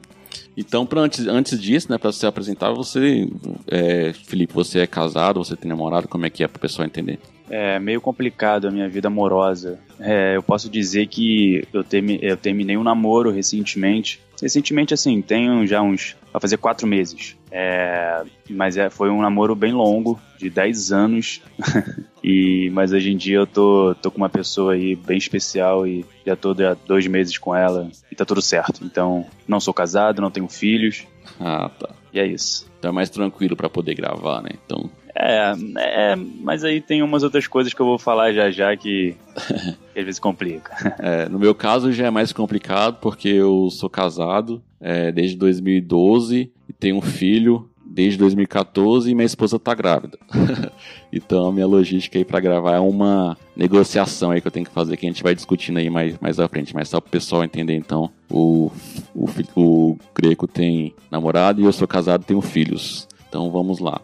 Então, 0.60 0.84
pra 0.84 1.00
antes, 1.00 1.26
antes 1.26 1.58
disso, 1.58 1.90
né, 1.90 1.96
para 1.96 2.12
se 2.12 2.26
apresentar, 2.26 2.70
você, 2.72 3.26
é, 3.66 4.12
Felipe, 4.12 4.52
você 4.52 4.80
é 4.80 4.86
casado, 4.86 5.42
você 5.42 5.56
tem 5.56 5.70
namorado, 5.70 6.06
como 6.06 6.26
é 6.26 6.30
que 6.30 6.44
é 6.44 6.48
para 6.48 6.58
o 6.58 6.60
pessoal 6.60 6.86
entender? 6.86 7.18
É 7.48 7.78
meio 7.78 7.98
complicado 7.98 8.68
a 8.68 8.70
minha 8.70 8.86
vida 8.86 9.08
amorosa. 9.08 9.80
É, 9.98 10.36
eu 10.36 10.42
posso 10.42 10.68
dizer 10.68 11.06
que 11.06 11.66
eu, 11.72 11.82
termi 11.82 12.18
eu 12.20 12.36
terminei 12.36 12.76
um 12.76 12.82
namoro 12.82 13.30
recentemente. 13.30 14.20
Recentemente, 14.40 14.92
assim, 14.92 15.20
tenho 15.22 15.66
já 15.66 15.80
uns. 15.80 16.14
Vai 16.30 16.40
fazer 16.40 16.58
quatro 16.58 16.86
meses. 16.86 17.36
É, 17.50 18.22
mas 18.48 18.76
é, 18.76 18.88
foi 18.88 19.10
um 19.10 19.20
namoro 19.20 19.54
bem 19.54 19.72
longo, 19.72 20.20
de 20.38 20.48
10 20.48 20.92
anos. 20.92 21.42
e, 22.22 22.70
mas 22.72 22.92
hoje 22.92 23.10
em 23.10 23.16
dia 23.16 23.38
eu 23.38 23.46
tô, 23.46 23.94
tô 24.00 24.10
com 24.10 24.18
uma 24.18 24.28
pessoa 24.28 24.74
aí 24.74 24.94
bem 24.94 25.18
especial 25.18 25.86
e 25.86 26.04
já 26.26 26.36
tô 26.36 26.50
há 26.50 26.76
dois 26.86 27.06
meses 27.06 27.36
com 27.38 27.54
ela 27.54 27.90
e 28.10 28.14
tá 28.14 28.24
tudo 28.24 28.40
certo. 28.40 28.84
Então, 28.84 29.26
não 29.46 29.60
sou 29.60 29.74
casado, 29.74 30.22
não 30.22 30.30
tenho 30.30 30.48
filhos. 30.48 31.06
Ah, 31.38 31.70
tá. 31.78 31.90
E 32.12 32.20
é 32.20 32.26
isso. 32.26 32.68
Então 32.78 32.90
é 32.90 32.94
mais 32.94 33.10
tranquilo 33.10 33.56
para 33.56 33.68
poder 33.68 33.94
gravar, 33.94 34.42
né? 34.42 34.50
Então, 34.64 34.90
é, 35.14 35.52
é, 35.78 36.16
mas 36.16 36.64
aí 36.64 36.80
tem 36.80 37.02
umas 37.02 37.22
outras 37.22 37.46
coisas 37.46 37.74
que 37.74 37.80
eu 37.80 37.86
vou 37.86 37.98
falar 37.98 38.32
já 38.32 38.50
já 38.50 38.74
que, 38.76 39.14
que 39.92 39.98
às 39.98 40.04
vezes 40.04 40.18
complica. 40.18 40.94
É, 40.98 41.28
no 41.28 41.38
meu 41.38 41.54
caso 41.54 41.92
já 41.92 42.06
é 42.06 42.10
mais 42.10 42.32
complicado 42.32 42.98
porque 43.00 43.28
eu 43.28 43.68
sou 43.70 43.90
casado 43.90 44.62
é, 44.80 45.12
desde 45.12 45.36
2012 45.36 46.50
e 46.68 46.72
tenho 46.72 46.96
um 46.96 47.02
filho 47.02 47.68
desde 47.84 48.18
2014 48.18 49.10
e 49.10 49.14
minha 49.14 49.26
esposa 49.26 49.58
tá 49.58 49.74
grávida. 49.74 50.16
então 51.12 51.48
a 51.48 51.52
minha 51.52 51.66
logística 51.66 52.16
aí 52.16 52.24
para 52.24 52.38
gravar 52.38 52.76
é 52.76 52.80
uma 52.80 53.36
negociação 53.56 54.30
aí 54.30 54.40
que 54.40 54.46
eu 54.46 54.52
tenho 54.52 54.64
que 54.64 54.72
fazer 54.72 54.96
que 54.96 55.04
a 55.04 55.08
gente 55.08 55.22
vai 55.22 55.34
discutindo 55.34 55.78
aí 55.78 55.90
mais, 55.90 56.16
mais 56.20 56.38
à 56.38 56.48
frente, 56.48 56.72
mas 56.72 56.88
só 56.88 57.00
pro 57.00 57.10
pessoal 57.10 57.42
entender 57.42 57.74
então, 57.74 58.08
o, 58.30 58.70
o, 59.14 59.28
o 59.56 59.98
Greco 60.14 60.46
tem 60.46 60.94
namorado 61.10 61.60
e 61.60 61.64
eu 61.64 61.72
sou 61.72 61.88
casado 61.88 62.24
tenho 62.24 62.40
filhos. 62.40 63.08
Então 63.28 63.50
vamos 63.50 63.80
lá. 63.80 64.00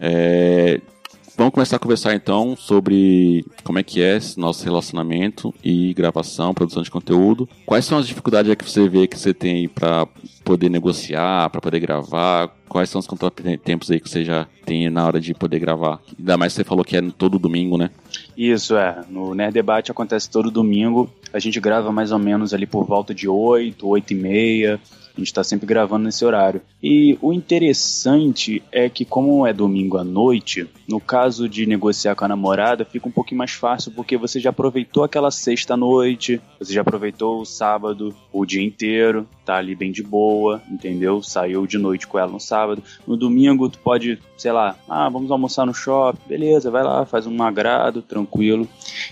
É, 0.00 0.80
vamos 1.38 1.54
começar 1.54 1.76
a 1.76 1.78
conversar 1.78 2.14
então 2.16 2.56
sobre 2.56 3.46
como 3.62 3.78
é 3.78 3.82
que 3.84 4.02
é 4.02 4.16
esse 4.16 4.38
nosso 4.40 4.64
relacionamento 4.64 5.54
e 5.62 5.94
gravação, 5.94 6.52
produção 6.52 6.82
de 6.82 6.90
conteúdo. 6.90 7.48
Quais 7.64 7.84
são 7.84 7.96
as 7.96 8.08
dificuldades 8.08 8.52
que 8.56 8.68
você 8.68 8.88
vê 8.88 9.06
que 9.06 9.16
você 9.16 9.32
tem 9.32 9.68
para 9.68 10.04
poder 10.44 10.68
negociar, 10.68 11.48
para 11.48 11.60
poder 11.60 11.78
gravar? 11.78 12.52
Quais 12.68 12.90
são 12.90 12.98
os 12.98 13.06
contratempos 13.06 13.88
aí 13.88 14.00
que 14.00 14.10
você 14.10 14.24
já 14.24 14.48
tem 14.66 14.90
na 14.90 15.06
hora 15.06 15.20
de 15.20 15.32
poder 15.32 15.60
gravar? 15.60 16.00
Ainda 16.18 16.36
mais 16.36 16.52
você 16.52 16.64
falou 16.64 16.84
que 16.84 16.96
é 16.96 17.02
todo 17.16 17.38
domingo, 17.38 17.78
né? 17.78 17.90
Isso, 18.36 18.76
é. 18.76 19.04
No 19.08 19.32
Nerd 19.32 19.54
Debate 19.54 19.92
acontece 19.92 20.28
todo 20.28 20.50
domingo. 20.50 21.08
A 21.32 21.38
gente 21.38 21.60
grava 21.60 21.92
mais 21.92 22.10
ou 22.10 22.18
menos 22.18 22.52
ali 22.52 22.66
por 22.66 22.84
volta 22.84 23.14
de 23.14 23.28
8, 23.28 23.86
8 23.86 24.12
e 24.12 24.16
meia. 24.16 24.80
A 25.18 25.20
gente 25.20 25.26
está 25.26 25.42
sempre 25.42 25.66
gravando 25.66 26.04
nesse 26.04 26.24
horário. 26.24 26.62
E 26.80 27.18
o 27.20 27.32
interessante 27.32 28.62
é 28.70 28.88
que, 28.88 29.04
como 29.04 29.44
é 29.44 29.52
domingo 29.52 29.98
à 29.98 30.04
noite, 30.04 30.70
no 30.88 31.00
caso 31.00 31.48
de 31.48 31.66
negociar 31.66 32.14
com 32.14 32.24
a 32.24 32.28
namorada, 32.28 32.84
fica 32.84 33.08
um 33.08 33.10
pouquinho 33.10 33.38
mais 33.38 33.50
fácil 33.50 33.90
porque 33.90 34.16
você 34.16 34.38
já 34.38 34.50
aproveitou 34.50 35.02
aquela 35.02 35.32
sexta-noite, 35.32 36.40
você 36.56 36.72
já 36.72 36.82
aproveitou 36.82 37.40
o 37.40 37.44
sábado, 37.44 38.14
o 38.32 38.46
dia 38.46 38.62
inteiro, 38.62 39.26
tá 39.48 39.56
ali 39.56 39.74
bem 39.74 39.90
de 39.90 40.02
boa, 40.02 40.60
entendeu? 40.70 41.22
Saiu 41.22 41.66
de 41.66 41.78
noite 41.78 42.06
com 42.06 42.18
ela 42.18 42.30
no 42.30 42.38
sábado. 42.38 42.82
No 43.06 43.16
domingo, 43.16 43.70
tu 43.70 43.78
pode, 43.78 44.18
sei 44.36 44.52
lá, 44.52 44.76
ah, 44.86 45.08
vamos 45.08 45.30
almoçar 45.30 45.64
no 45.64 45.72
shopping, 45.72 46.20
beleza, 46.28 46.70
vai 46.70 46.84
lá, 46.84 47.06
faz 47.06 47.26
um 47.26 47.42
agrado, 47.42 48.02
tranquilo. 48.02 48.68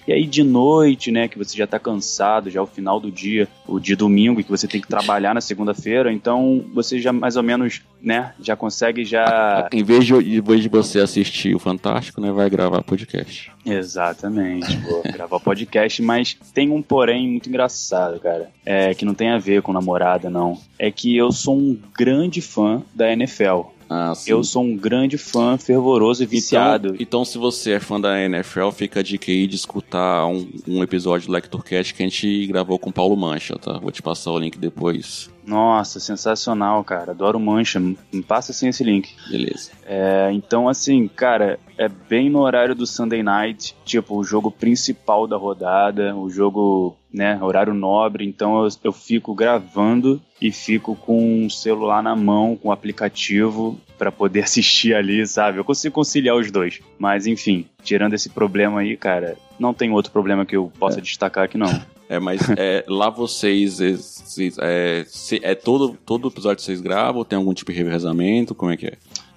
E 0.07 0.13
aí 0.13 0.27
de 0.27 0.43
noite, 0.43 1.11
né, 1.11 1.27
que 1.27 1.39
você 1.39 1.57
já 1.57 1.67
tá 1.67 1.79
cansado, 1.79 2.51
já 2.51 2.61
é 2.61 2.63
o 2.63 2.67
final 2.67 3.01
do 3.01 3.11
dia, 3.11 3.49
o 3.67 3.81
dia 3.81 3.97
domingo, 3.97 4.39
e 4.39 4.45
que 4.45 4.51
você 4.51 4.69
tem 4.69 4.79
que 4.79 4.87
trabalhar 4.87 5.35
na 5.35 5.41
segunda-feira, 5.41 6.13
então 6.13 6.63
você 6.75 7.01
já 7.01 7.15
mais 7.15 7.39
ou 7.39 7.43
menos, 7.43 7.81
né, 8.01 8.33
já 8.41 8.57
consegue 8.57 9.05
já... 9.05 9.69
Em 9.73 9.83
vez 9.83 10.05
de, 10.05 10.15
em 10.15 10.41
vez 10.41 10.63
de 10.63 10.69
você 10.69 11.01
assistir 11.01 11.55
o 11.55 11.59
Fantástico, 11.59 12.21
né, 12.21 12.31
vai 12.31 12.49
gravar 12.49 12.83
podcast. 12.83 13.53
Exatamente, 13.65 14.77
vou 14.79 15.03
gravar 15.13 15.41
podcast, 15.41 16.01
mas 16.03 16.37
tem 16.55 16.71
um 16.71 16.83
porém 16.83 17.29
muito 17.29 17.49
engraçado, 17.49 18.21
cara, 18.21 18.51
é, 18.65 18.95
que 18.95 19.05
não 19.05 19.15
tem 19.15 19.31
a 19.31 19.39
ver 19.39 19.63
com 19.63 19.73
namorada, 19.73 20.31
não. 20.31 20.59
É 20.79 20.91
que 20.91 21.17
eu 21.17 21.33
sou 21.33 21.57
um 21.57 21.79
grande 21.97 22.41
fã 22.41 22.83
da 22.95 23.11
NFL. 23.13 23.77
Ah, 23.89 24.13
eu 24.27 24.43
sou 24.43 24.65
um 24.65 24.77
grande 24.77 25.17
fã, 25.17 25.57
fervoroso 25.57 26.23
e 26.23 26.27
viciado. 26.27 26.89
Então, 26.89 27.03
então, 27.07 27.25
se 27.25 27.39
você 27.39 27.73
é 27.73 27.81
fã 27.81 28.01
da 28.01 28.21
NFL, 28.21 28.71
fica 28.71 29.01
a 29.01 29.03
dica 29.03 29.31
aí 29.31 29.47
de 29.47 29.55
escutar 29.55 30.27
um, 30.27 30.49
um 30.67 30.83
episódio 30.83 31.29
do 31.29 31.33
LectorCast 31.33 31.95
que 31.95 32.03
a 32.03 32.07
gente 32.07 32.47
gravou 32.49 32.79
com 32.79 32.91
o 32.91 32.93
Paulo 32.93 33.17
Mancha, 33.17 33.57
tá? 33.57 33.79
Vou 33.79 33.93
te 33.93 34.03
passar 34.03 34.33
o 34.33 34.39
link 34.39 34.59
depois. 34.59 35.31
Nossa, 35.47 36.01
sensacional, 36.01 36.83
cara. 36.83 37.13
Adoro 37.13 37.39
Mancha. 37.39 37.79
Me 37.79 38.23
passa 38.27 38.51
assim 38.51 38.69
esse 38.69 38.83
link. 38.83 39.15
Beleza. 39.31 39.71
É, 39.85 40.31
então, 40.33 40.69
assim, 40.69 41.07
cara, 41.07 41.59
é 41.79 41.89
bem 41.89 42.29
no 42.29 42.41
horário 42.41 42.75
do 42.75 42.87
Sunday 42.87 43.23
Night, 43.23 43.77
tipo, 43.85 44.17
o 44.17 44.25
jogo 44.25 44.51
principal 44.51 45.27
da 45.27 45.37
rodada, 45.37 46.17
o 46.17 46.29
jogo, 46.29 46.97
né, 47.13 47.39
horário 47.41 47.73
nobre. 47.73 48.27
Então 48.27 48.65
eu, 48.65 48.69
eu 48.83 48.93
fico 48.93 49.35
gravando 49.35 50.21
e 50.41 50.51
fico 50.51 50.97
com 50.97 51.47
o 51.47 51.51
celular 51.51 52.03
na 52.03 52.17
mão, 52.17 52.57
com 52.57 52.69
o 52.69 52.73
aplicativo, 52.73 53.79
para 53.97 54.11
poder 54.11 54.43
assistir 54.45 54.95
ali, 54.95 55.25
sabe? 55.27 55.59
Eu 55.59 55.65
consigo 55.65 55.95
conciliar 55.95 56.35
os 56.35 56.51
dois. 56.51 56.81
Mas, 56.99 57.27
enfim, 57.27 57.67
tirando 57.85 58.15
esse 58.15 58.29
problema 58.31 58.81
aí, 58.81 58.97
cara, 58.97 59.37
não 59.59 59.73
tem 59.73 59.93
outro 59.93 60.11
problema 60.11 60.45
que 60.45 60.57
eu 60.57 60.73
possa 60.79 60.99
é. 60.99 61.03
destacar 61.03 61.45
aqui, 61.45 61.57
não. 61.57 61.71
É, 62.09 62.19
mas 62.19 62.41
é, 62.57 62.85
lá 62.89 63.11
vocês. 63.11 63.81
É, 63.81 65.05
é, 65.43 65.55
todo, 65.55 65.97
todo 66.05 66.29
episódio 66.29 66.63
vocês 66.63 66.81
gravam? 66.81 67.25
Tem 67.25 67.37
algum 67.37 67.55
tipo 67.55 67.73
de 67.73 67.79
revezamento? 67.79 68.55
Como 68.55 68.71
é 68.71 68.77
que 68.77 68.87
é? 68.87 68.93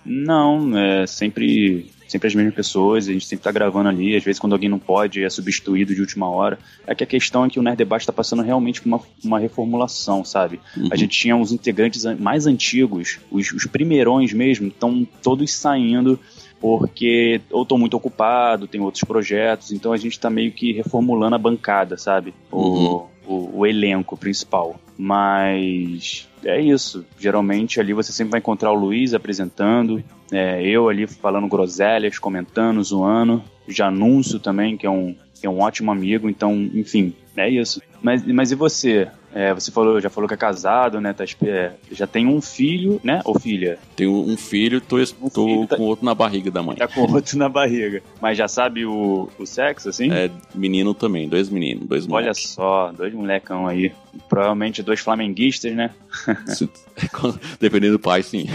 Não, 0.06 0.78
é 0.78 1.06
sempre 1.06 1.92
sempre 2.10 2.28
as 2.28 2.36
mesmas 2.36 2.56
pessoas, 2.56 3.08
a 3.08 3.14
gente 3.14 3.26
sempre 3.26 3.44
tá 3.44 3.52
gravando 3.52 3.90
ali, 3.90 4.16
às 4.16 4.24
vezes 4.24 4.40
quando 4.40 4.54
alguém 4.54 4.68
não 4.68 4.80
pode 4.80 5.24
é 5.24 5.30
substituído 5.30 5.94
de 5.94 6.02
última 6.02 6.30
hora. 6.30 6.58
É 6.86 6.96
que 6.96 7.04
a 7.04 7.08
questão 7.08 7.46
é 7.46 7.50
que 7.50 7.60
o 7.60 7.62
Nerd 7.62 7.78
Debate 7.78 8.06
tá 8.06 8.12
passando 8.14 8.42
realmente 8.42 8.82
por 8.82 8.88
uma, 8.88 9.02
uma 9.24 9.40
reformulação, 9.40 10.26
sabe? 10.26 10.60
Uhum. 10.76 10.90
A 10.92 10.96
gente 10.96 11.18
tinha 11.18 11.38
os 11.38 11.52
integrantes 11.52 12.04
mais 12.20 12.48
antigos, 12.48 13.20
os, 13.32 13.52
os 13.52 13.66
primeirões 13.66 14.34
mesmo, 14.34 14.68
estão 14.68 15.08
todos 15.22 15.54
saindo 15.54 16.20
porque 16.60 17.40
ou 17.50 17.64
estou 17.64 17.78
muito 17.78 17.96
ocupado, 17.96 18.68
tem 18.68 18.82
outros 18.82 19.04
projetos, 19.06 19.72
então 19.72 19.94
a 19.94 19.98
gente 19.98 20.14
está 20.14 20.30
meio 20.30 20.52
que 20.52 20.74
reformulando 20.74 21.36
a 21.36 21.40
bancada, 21.40 21.98
sabe? 21.98 22.34
Uhum. 22.52 22.86
O, 22.86 23.08
o, 23.30 23.60
o, 23.60 23.66
elenco 23.66 24.18
principal. 24.18 24.80
Mas 24.98 26.28
é 26.44 26.60
isso. 26.60 27.06
Geralmente 27.18 27.80
ali 27.80 27.94
você 27.94 28.12
sempre 28.12 28.32
vai 28.32 28.40
encontrar 28.40 28.72
o 28.72 28.76
Luiz 28.76 29.14
apresentando, 29.14 30.04
é, 30.32 30.62
eu 30.66 30.90
ali 30.90 31.06
falando 31.08 31.48
groselhas, 31.48 32.18
comentando, 32.18 32.84
zoando. 32.84 33.44
Janúncio 33.68 34.40
também, 34.40 34.76
que 34.76 34.88
é 34.88 34.90
um, 34.90 35.16
que 35.40 35.46
é 35.46 35.50
um 35.50 35.60
ótimo 35.60 35.92
amigo, 35.92 36.28
então, 36.28 36.54
enfim, 36.74 37.14
é 37.38 37.48
isso. 37.48 37.82
Mas, 38.02 38.26
mas 38.26 38.52
e 38.52 38.56
você? 38.56 39.08
É, 39.34 39.54
você 39.54 39.72
falou, 39.72 40.02
já 40.02 40.10
falou 40.10 40.28
que 40.28 40.34
é 40.34 40.38
casado, 40.38 41.00
né? 41.00 41.14
Tá, 41.14 41.24
é, 41.46 41.72
já 41.92 42.08
tem 42.08 42.26
um 42.26 42.42
filho, 42.42 43.00
né? 43.04 43.22
Ou 43.26 43.40
filha? 43.40 43.78
Tenho 43.96 44.12
um 44.12 44.36
filho, 44.36 44.82
tô, 44.82 44.98
um 44.98 45.30
tô 45.30 45.46
filho, 45.46 45.68
tá, 45.68 45.78
com 45.78 45.84
outro 45.84 46.06
na 46.06 46.16
barriga 46.16 46.50
da 46.50 46.64
mãe. 46.64 46.76
Tá 46.76 46.88
com 46.88 47.02
outro 47.02 47.38
na 47.38 47.48
barriga. 47.48 48.02
Mas 48.20 48.38
já 48.38 48.48
sabe 48.48 48.86
o, 48.86 49.30
o 49.38 49.46
sexo, 49.46 49.90
assim? 49.90 50.12
É, 50.12 50.30
menino 50.54 50.94
também, 50.94 51.30
dois 51.30 51.50
meninos, 51.50 51.88
dois 51.88 52.08
moleques. 52.08 52.28
Olha 52.28 52.34
só, 52.34 52.92
dois 52.92 53.14
molecão 53.14 53.68
aí. 53.68 53.92
Provavelmente 54.28 54.82
dois 54.82 55.00
flamenguistas, 55.00 55.74
né? 55.76 55.92
Dependendo 57.60 57.94
do 57.94 58.00
pai, 58.00 58.24
sim. 58.24 58.48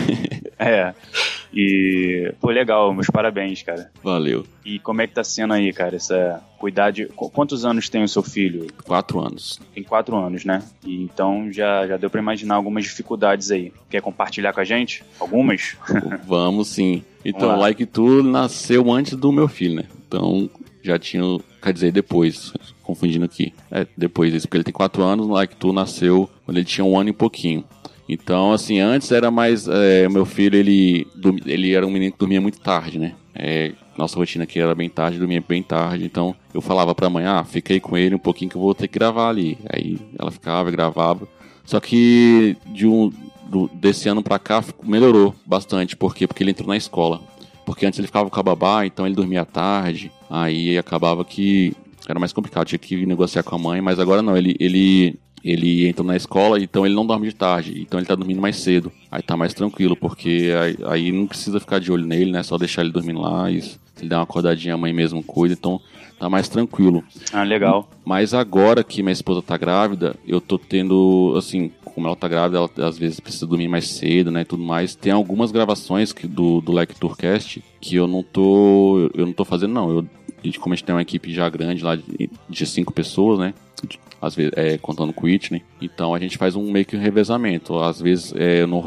é. 0.58 0.92
E, 1.54 2.32
pô, 2.40 2.50
legal, 2.50 2.92
meus 2.92 3.06
parabéns, 3.06 3.62
cara. 3.62 3.90
Valeu. 4.02 4.44
E 4.64 4.80
como 4.80 5.00
é 5.00 5.06
que 5.06 5.14
tá 5.14 5.22
sendo 5.22 5.54
aí, 5.54 5.72
cara, 5.72 5.94
essa 5.94 6.42
cuidar 6.58 6.90
de... 6.90 7.06
Quantos 7.06 7.64
anos 7.64 7.88
tem 7.88 8.02
o 8.02 8.08
seu 8.08 8.22
filho? 8.22 8.66
Quatro 8.84 9.20
anos. 9.20 9.60
Tem 9.72 9.82
quatro 9.82 10.16
anos, 10.16 10.44
né? 10.44 10.62
E 10.84 11.02
então 11.02 11.52
já, 11.52 11.86
já 11.86 11.96
deu 11.96 12.10
pra 12.10 12.20
imaginar 12.20 12.56
algumas 12.56 12.84
dificuldades 12.84 13.50
aí. 13.52 13.72
Quer 13.88 14.00
compartilhar 14.00 14.52
com 14.52 14.60
a 14.60 14.64
gente? 14.64 15.04
Algumas? 15.20 15.76
Vamos 16.26 16.68
sim. 16.68 17.04
Então, 17.24 17.56
Like 17.58 17.86
Tu 17.86 18.22
nasceu 18.22 18.90
antes 18.90 19.16
do 19.16 19.30
meu 19.30 19.46
filho, 19.46 19.76
né? 19.76 19.84
Então, 20.08 20.50
já 20.82 20.98
tinha... 20.98 21.22
Quer 21.62 21.72
dizer, 21.72 21.92
depois 21.92 22.52
confundindo 22.82 23.24
aqui. 23.24 23.54
É, 23.70 23.86
depois 23.96 24.32
disso, 24.32 24.46
porque 24.46 24.58
ele 24.58 24.64
tem 24.64 24.72
quatro 24.72 25.02
anos, 25.02 25.28
Like 25.28 25.56
Tu 25.56 25.72
nasceu 25.72 26.28
quando 26.44 26.58
ele 26.58 26.66
tinha 26.66 26.84
um 26.84 26.98
ano 26.98 27.10
e 27.10 27.12
pouquinho. 27.12 27.64
Então, 28.08 28.52
assim, 28.52 28.80
antes 28.80 29.10
era 29.10 29.30
mais. 29.30 29.66
É, 29.66 30.08
meu 30.08 30.26
filho, 30.26 30.56
ele, 30.56 31.06
ele 31.46 31.72
era 31.72 31.86
um 31.86 31.90
menino 31.90 32.12
que 32.12 32.18
dormia 32.18 32.40
muito 32.40 32.60
tarde, 32.60 32.98
né? 32.98 33.14
É, 33.34 33.72
nossa 33.96 34.16
rotina 34.16 34.44
aqui 34.44 34.60
era 34.60 34.74
bem 34.74 34.88
tarde, 34.88 35.18
dormia 35.18 35.42
bem 35.46 35.62
tarde. 35.62 36.04
Então, 36.04 36.34
eu 36.52 36.60
falava 36.60 36.94
pra 36.94 37.08
mãe, 37.08 37.24
ah, 37.24 37.44
aí 37.70 37.80
com 37.80 37.96
ele 37.96 38.14
um 38.14 38.18
pouquinho 38.18 38.50
que 38.50 38.56
eu 38.56 38.60
vou 38.60 38.74
ter 38.74 38.88
que 38.88 38.98
gravar 38.98 39.28
ali. 39.28 39.58
Aí 39.72 39.98
ela 40.18 40.30
ficava, 40.30 40.70
gravava. 40.70 41.26
Só 41.64 41.80
que 41.80 42.56
de 42.66 42.86
um, 42.86 43.10
do, 43.46 43.68
desse 43.72 44.08
ano 44.08 44.22
pra 44.22 44.38
cá 44.38 44.62
melhorou 44.82 45.34
bastante. 45.46 45.96
Por 45.96 46.14
quê? 46.14 46.26
Porque 46.26 46.42
ele 46.42 46.50
entrou 46.50 46.68
na 46.68 46.76
escola. 46.76 47.22
Porque 47.64 47.86
antes 47.86 47.98
ele 47.98 48.06
ficava 48.06 48.28
com 48.28 48.40
a 48.40 48.42
babá, 48.42 48.84
então 48.84 49.06
ele 49.06 49.14
dormia 49.14 49.44
tarde. 49.44 50.12
Aí 50.28 50.76
acabava 50.76 51.24
que 51.24 51.74
era 52.06 52.18
mais 52.18 52.32
complicado, 52.32 52.66
tinha 52.66 52.78
que 52.78 53.06
negociar 53.06 53.42
com 53.42 53.54
a 53.54 53.58
mãe, 53.58 53.80
mas 53.80 53.98
agora 53.98 54.20
não, 54.20 54.36
ele, 54.36 54.54
ele 54.60 55.18
ele 55.44 55.86
entra 55.86 56.02
na 56.02 56.16
escola, 56.16 56.58
então 56.58 56.86
ele 56.86 56.94
não 56.94 57.06
dorme 57.06 57.28
de 57.28 57.34
tarde, 57.34 57.82
então 57.82 58.00
ele 58.00 58.06
tá 58.06 58.14
dormindo 58.14 58.40
mais 58.40 58.56
cedo. 58.56 58.90
Aí 59.10 59.22
tá 59.22 59.36
mais 59.36 59.52
tranquilo, 59.52 59.94
porque 59.94 60.50
aí, 60.58 60.76
aí 60.86 61.12
não 61.12 61.26
precisa 61.26 61.60
ficar 61.60 61.78
de 61.78 61.92
olho 61.92 62.06
nele, 62.06 62.32
né? 62.32 62.42
Só 62.42 62.56
deixar 62.56 62.82
ele 62.82 62.90
dormindo 62.90 63.20
lá 63.20 63.50
e 63.50 63.60
se 63.60 63.78
ele 64.00 64.08
der 64.08 64.16
uma 64.16 64.22
acordadinha, 64.22 64.74
a 64.74 64.78
mãe 64.78 64.92
mesmo 64.92 65.22
cuida, 65.22 65.54
então 65.54 65.80
tá 66.18 66.30
mais 66.30 66.48
tranquilo. 66.48 67.04
Ah, 67.32 67.42
legal. 67.42 67.88
Mas 68.04 68.32
agora 68.32 68.82
que 68.82 69.02
minha 69.02 69.12
esposa 69.12 69.42
tá 69.42 69.58
grávida, 69.58 70.16
eu 70.26 70.40
tô 70.40 70.58
tendo, 70.58 71.34
assim, 71.36 71.70
como 71.82 72.06
ela 72.06 72.16
tá 72.16 72.26
grávida, 72.26 72.58
ela 72.58 72.88
às 72.88 72.96
vezes 72.96 73.20
precisa 73.20 73.46
dormir 73.46 73.68
mais 73.68 73.88
cedo, 73.88 74.30
né, 74.30 74.40
e 74.40 74.44
tudo 74.46 74.62
mais. 74.62 74.94
Tem 74.94 75.12
algumas 75.12 75.52
gravações 75.52 76.12
que, 76.12 76.26
do, 76.26 76.62
do 76.62 76.72
Lecturcast 76.72 77.62
que 77.80 77.96
eu 77.96 78.06
não 78.08 78.22
tô, 78.22 79.10
eu 79.14 79.26
não 79.26 79.32
tô 79.32 79.44
fazendo, 79.44 79.74
não. 79.74 79.90
Eu, 79.90 80.06
como 80.58 80.72
a 80.72 80.76
gente 80.76 80.84
tem 80.84 80.94
uma 80.94 81.02
equipe 81.02 81.32
já 81.32 81.48
grande 81.48 81.82
lá 81.82 81.96
de, 81.96 82.30
de 82.48 82.66
cinco 82.66 82.92
pessoas, 82.92 83.38
né, 83.38 83.54
às 84.24 84.34
vezes 84.34 84.52
é, 84.56 84.78
contando 84.78 85.12
com 85.12 85.26
o 85.26 85.26
Whitney. 85.26 85.62
Então 85.80 86.14
a 86.14 86.18
gente 86.18 86.38
faz 86.38 86.56
um 86.56 86.70
meio 86.70 86.84
que 86.84 86.96
um 86.96 87.00
revezamento. 87.00 87.78
Às 87.78 88.00
vezes 88.00 88.32
é, 88.36 88.66
não 88.66 88.80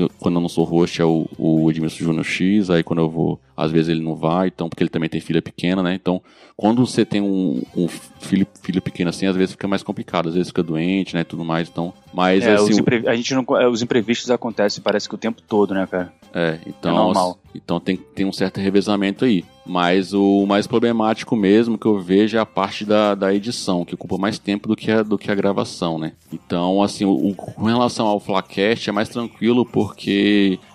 host, 0.00 0.16
quando 0.18 0.36
eu 0.36 0.40
não 0.40 0.48
sou 0.48 0.64
host 0.64 1.00
é 1.00 1.04
o, 1.04 1.26
o 1.38 1.70
Edmilson 1.70 2.04
Júnior 2.04 2.24
X, 2.24 2.70
aí 2.70 2.82
quando 2.82 3.00
eu 3.00 3.10
vou, 3.10 3.40
às 3.56 3.70
vezes 3.70 3.88
ele 3.88 4.02
não 4.02 4.14
vai, 4.14 4.48
então 4.48 4.68
porque 4.68 4.82
ele 4.82 4.90
também 4.90 5.08
tem 5.08 5.20
filha 5.20 5.42
pequena, 5.42 5.82
né? 5.82 5.94
Então 5.94 6.22
quando 6.56 6.84
você 6.84 7.04
tem 7.04 7.20
um, 7.20 7.62
um 7.76 7.88
filho, 7.88 8.46
filho 8.62 8.82
pequeno 8.82 9.10
assim, 9.10 9.26
às 9.26 9.36
vezes 9.36 9.52
fica 9.52 9.68
mais 9.68 9.82
complicado, 9.82 10.28
às 10.28 10.34
vezes 10.34 10.48
fica 10.48 10.62
doente, 10.62 11.14
né, 11.14 11.22
tudo 11.22 11.44
mais, 11.44 11.68
então, 11.68 11.92
mas 12.12 12.44
é, 12.44 12.54
assim, 12.54 12.80
a 13.06 13.14
gente 13.14 13.34
não, 13.34 13.44
é, 13.56 13.68
os 13.68 13.82
imprevistos 13.82 14.30
acontecem 14.30 14.82
parece 14.82 15.08
que 15.08 15.14
o 15.14 15.18
tempo 15.18 15.40
todo, 15.40 15.72
né, 15.72 15.86
cara? 15.86 16.12
É, 16.34 16.58
então, 16.66 16.92
é 16.92 16.94
normal. 16.94 17.38
então 17.54 17.80
tem, 17.80 17.96
tem 17.96 18.26
um 18.26 18.32
certo 18.32 18.60
revezamento 18.60 19.24
aí. 19.24 19.44
Mas 19.64 20.14
o 20.14 20.46
mais 20.46 20.66
problemático 20.66 21.36
mesmo 21.36 21.76
que 21.76 21.84
eu 21.84 22.00
vejo 22.00 22.38
é 22.38 22.40
a 22.40 22.46
parte 22.46 22.86
da, 22.86 23.14
da 23.14 23.34
edição, 23.34 23.84
que 23.84 23.94
ocupa 23.94 24.16
mais 24.16 24.38
tempo 24.38 24.66
do 24.66 24.74
que 24.74 24.90
a, 24.90 25.02
do 25.02 25.18
que 25.18 25.30
a 25.30 25.34
gravação, 25.34 25.98
né? 25.98 26.12
Então, 26.32 26.82
assim, 26.82 27.04
o, 27.04 27.34
com 27.34 27.64
relação 27.64 28.06
ao 28.06 28.18
Flacast 28.18 28.88
é 28.88 28.92
mais 28.92 29.10
tranquilo 29.10 29.66
porque 29.66 29.87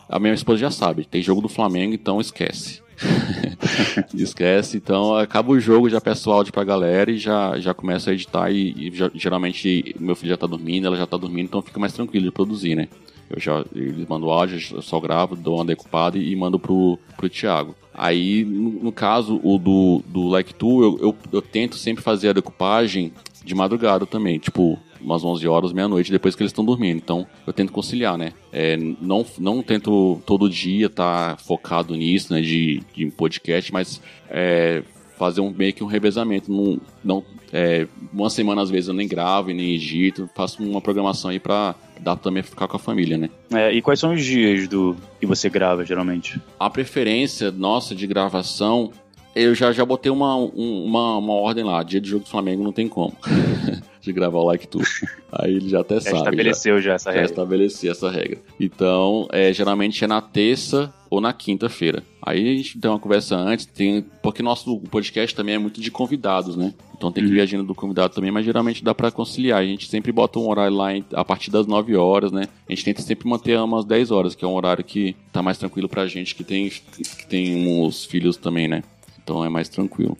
a 0.09 0.19
minha 0.19 0.33
esposa 0.33 0.59
já 0.59 0.71
sabe, 0.71 1.05
tem 1.05 1.21
jogo 1.21 1.41
do 1.41 1.49
Flamengo, 1.49 1.93
então 1.93 2.21
esquece. 2.21 2.81
esquece, 4.13 4.77
então 4.77 5.15
acaba 5.15 5.51
o 5.51 5.59
jogo, 5.59 5.89
já 5.89 5.99
peço 5.99 6.31
áudio 6.31 6.53
pra 6.53 6.63
galera 6.63 7.11
e 7.11 7.17
já, 7.17 7.59
já 7.59 7.73
começo 7.73 8.09
a 8.09 8.13
editar 8.13 8.51
e, 8.51 8.87
e 8.87 8.95
já, 8.95 9.09
geralmente 9.13 9.95
meu 9.99 10.15
filho 10.15 10.29
já 10.29 10.37
tá 10.37 10.47
dormindo, 10.47 10.87
ela 10.87 10.97
já 10.97 11.07
tá 11.07 11.17
dormindo, 11.17 11.45
então 11.45 11.61
fica 11.61 11.79
mais 11.79 11.93
tranquilo 11.93 12.25
de 12.25 12.31
produzir, 12.31 12.75
né? 12.75 12.87
Eu 13.29 13.39
já 13.39 13.65
mandam 14.07 14.29
áudio, 14.29 14.59
eu 14.75 14.81
só 14.81 14.99
gravo, 14.99 15.35
dou 15.35 15.55
uma 15.55 15.65
decupada 15.65 16.17
e 16.17 16.35
mando 16.35 16.59
pro, 16.59 16.99
pro 17.17 17.29
Thiago. 17.29 17.75
Aí, 17.93 18.43
no, 18.43 18.71
no 18.71 18.91
caso, 18.91 19.39
o 19.43 19.57
do, 19.57 20.03
do 20.07 20.27
Like 20.27 20.53
Tu, 20.53 20.83
eu, 20.83 20.99
eu, 20.99 21.15
eu, 21.31 21.41
tento 21.41 21.75
sempre 21.75 22.03
fazer 22.03 22.29
a 22.29 22.33
decupagem 22.33 23.11
de 23.43 23.55
madrugada 23.55 24.05
também, 24.05 24.39
tipo, 24.39 24.79
umas 25.03 25.23
11 25.23 25.47
horas, 25.47 25.73
meia-noite, 25.73 26.11
depois 26.11 26.35
que 26.35 26.43
eles 26.43 26.51
estão 26.51 26.65
dormindo. 26.65 26.97
Então, 26.97 27.27
eu 27.45 27.53
tento 27.53 27.71
conciliar, 27.71 28.17
né? 28.17 28.33
É, 28.51 28.77
não, 28.77 29.25
não 29.39 29.61
tento 29.61 30.21
todo 30.25 30.49
dia 30.49 30.87
estar 30.87 31.35
tá 31.35 31.43
focado 31.43 31.95
nisso, 31.95 32.33
né, 32.33 32.41
de, 32.41 32.81
de 32.93 33.11
podcast, 33.11 33.71
mas 33.73 34.01
é, 34.29 34.83
fazer 35.17 35.41
um, 35.41 35.51
meio 35.51 35.73
que 35.73 35.83
um 35.83 35.87
revezamento. 35.87 36.51
Não, 36.51 36.79
não, 37.03 37.23
é, 37.51 37.87
uma 38.11 38.29
semana, 38.29 38.61
às 38.61 38.69
vezes, 38.69 38.87
eu 38.87 38.93
nem 38.93 39.07
gravo 39.07 39.51
e 39.51 39.53
nem 39.53 39.75
edito, 39.75 40.29
faço 40.35 40.63
uma 40.63 40.81
programação 40.81 41.29
aí 41.29 41.39
pra 41.39 41.75
dar 41.99 42.15
também 42.15 42.43
ficar 42.43 42.67
com 42.67 42.75
a 42.75 42.79
família, 42.79 43.17
né? 43.17 43.29
É, 43.53 43.71
e 43.71 43.81
quais 43.81 43.99
são 43.99 44.13
os 44.13 44.23
dias 44.23 44.67
do 44.67 44.95
que 45.19 45.25
você 45.25 45.49
grava, 45.49 45.85
geralmente? 45.85 46.41
A 46.59 46.69
preferência 46.69 47.51
nossa 47.51 47.95
de 47.95 48.07
gravação, 48.07 48.91
eu 49.35 49.55
já, 49.55 49.71
já 49.71 49.85
botei 49.85 50.11
uma, 50.11 50.35
uma, 50.35 51.17
uma 51.17 51.33
ordem 51.33 51.63
lá. 51.63 51.81
Dia 51.83 51.99
de 51.99 52.09
jogo 52.09 52.23
do 52.23 52.29
Flamengo 52.29 52.63
não 52.63 52.71
tem 52.71 52.87
como. 52.87 53.15
de 54.03 54.11
gravar 54.11 54.39
o 54.39 54.45
like 54.45 54.67
tudo. 54.67 54.85
Aí 55.31 55.55
ele 55.55 55.69
já 55.69 55.79
até 55.79 55.99
sabe. 55.99 56.17
Já 56.17 56.23
estabeleceu 56.23 56.81
já, 56.81 56.89
já 56.89 56.95
essa 56.95 57.09
regra. 57.09 57.27
Já 57.27 57.31
estabeleci 57.31 57.89
essa 57.89 58.11
regra. 58.11 58.39
Então, 58.59 59.27
é, 59.31 59.53
geralmente 59.53 60.03
é 60.03 60.07
na 60.07 60.21
terça 60.21 60.93
ou 61.09 61.21
na 61.21 61.31
quinta-feira. 61.31 62.03
Aí 62.21 62.53
a 62.53 62.57
gente 62.57 62.79
tem 62.79 62.91
uma 62.91 62.99
conversa 62.99 63.35
antes, 63.37 63.65
tem, 63.65 64.03
porque 64.21 64.43
nosso 64.43 64.79
podcast 64.91 65.33
também 65.35 65.55
é 65.55 65.57
muito 65.57 65.79
de 65.79 65.89
convidados, 65.89 66.57
né? 66.57 66.73
Então 66.95 67.11
tem 67.11 67.23
que 67.23 67.29
uhum. 67.29 67.35
ver 67.35 67.41
a 67.41 67.43
agenda 67.43 67.63
do 67.63 67.75
convidado 67.75 68.13
também, 68.13 68.31
mas 68.31 68.45
geralmente 68.45 68.83
dá 68.83 68.93
para 68.93 69.11
conciliar. 69.11 69.61
A 69.61 69.65
gente 69.65 69.87
sempre 69.87 70.11
bota 70.11 70.39
um 70.39 70.49
horário 70.49 70.75
lá 70.75 70.89
a 71.13 71.23
partir 71.23 71.51
das 71.51 71.65
9 71.65 71.95
horas, 71.95 72.31
né? 72.31 72.47
A 72.67 72.71
gente 72.71 72.83
tenta 72.83 73.01
sempre 73.01 73.27
manter 73.27 73.57
umas 73.59 73.85
10 73.85 74.11
horas, 74.11 74.35
que 74.35 74.43
é 74.43 74.47
um 74.47 74.53
horário 74.53 74.83
que 74.83 75.15
tá 75.31 75.41
mais 75.41 75.57
tranquilo 75.57 75.87
pra 75.87 76.07
gente 76.07 76.35
que 76.35 76.43
tem, 76.43 76.69
que 76.69 77.27
tem 77.27 77.67
uns 77.67 78.05
filhos 78.05 78.35
também, 78.35 78.67
né? 78.67 78.83
Então 79.23 79.43
é 79.43 79.49
mais 79.49 79.69
tranquilo. 79.69 80.17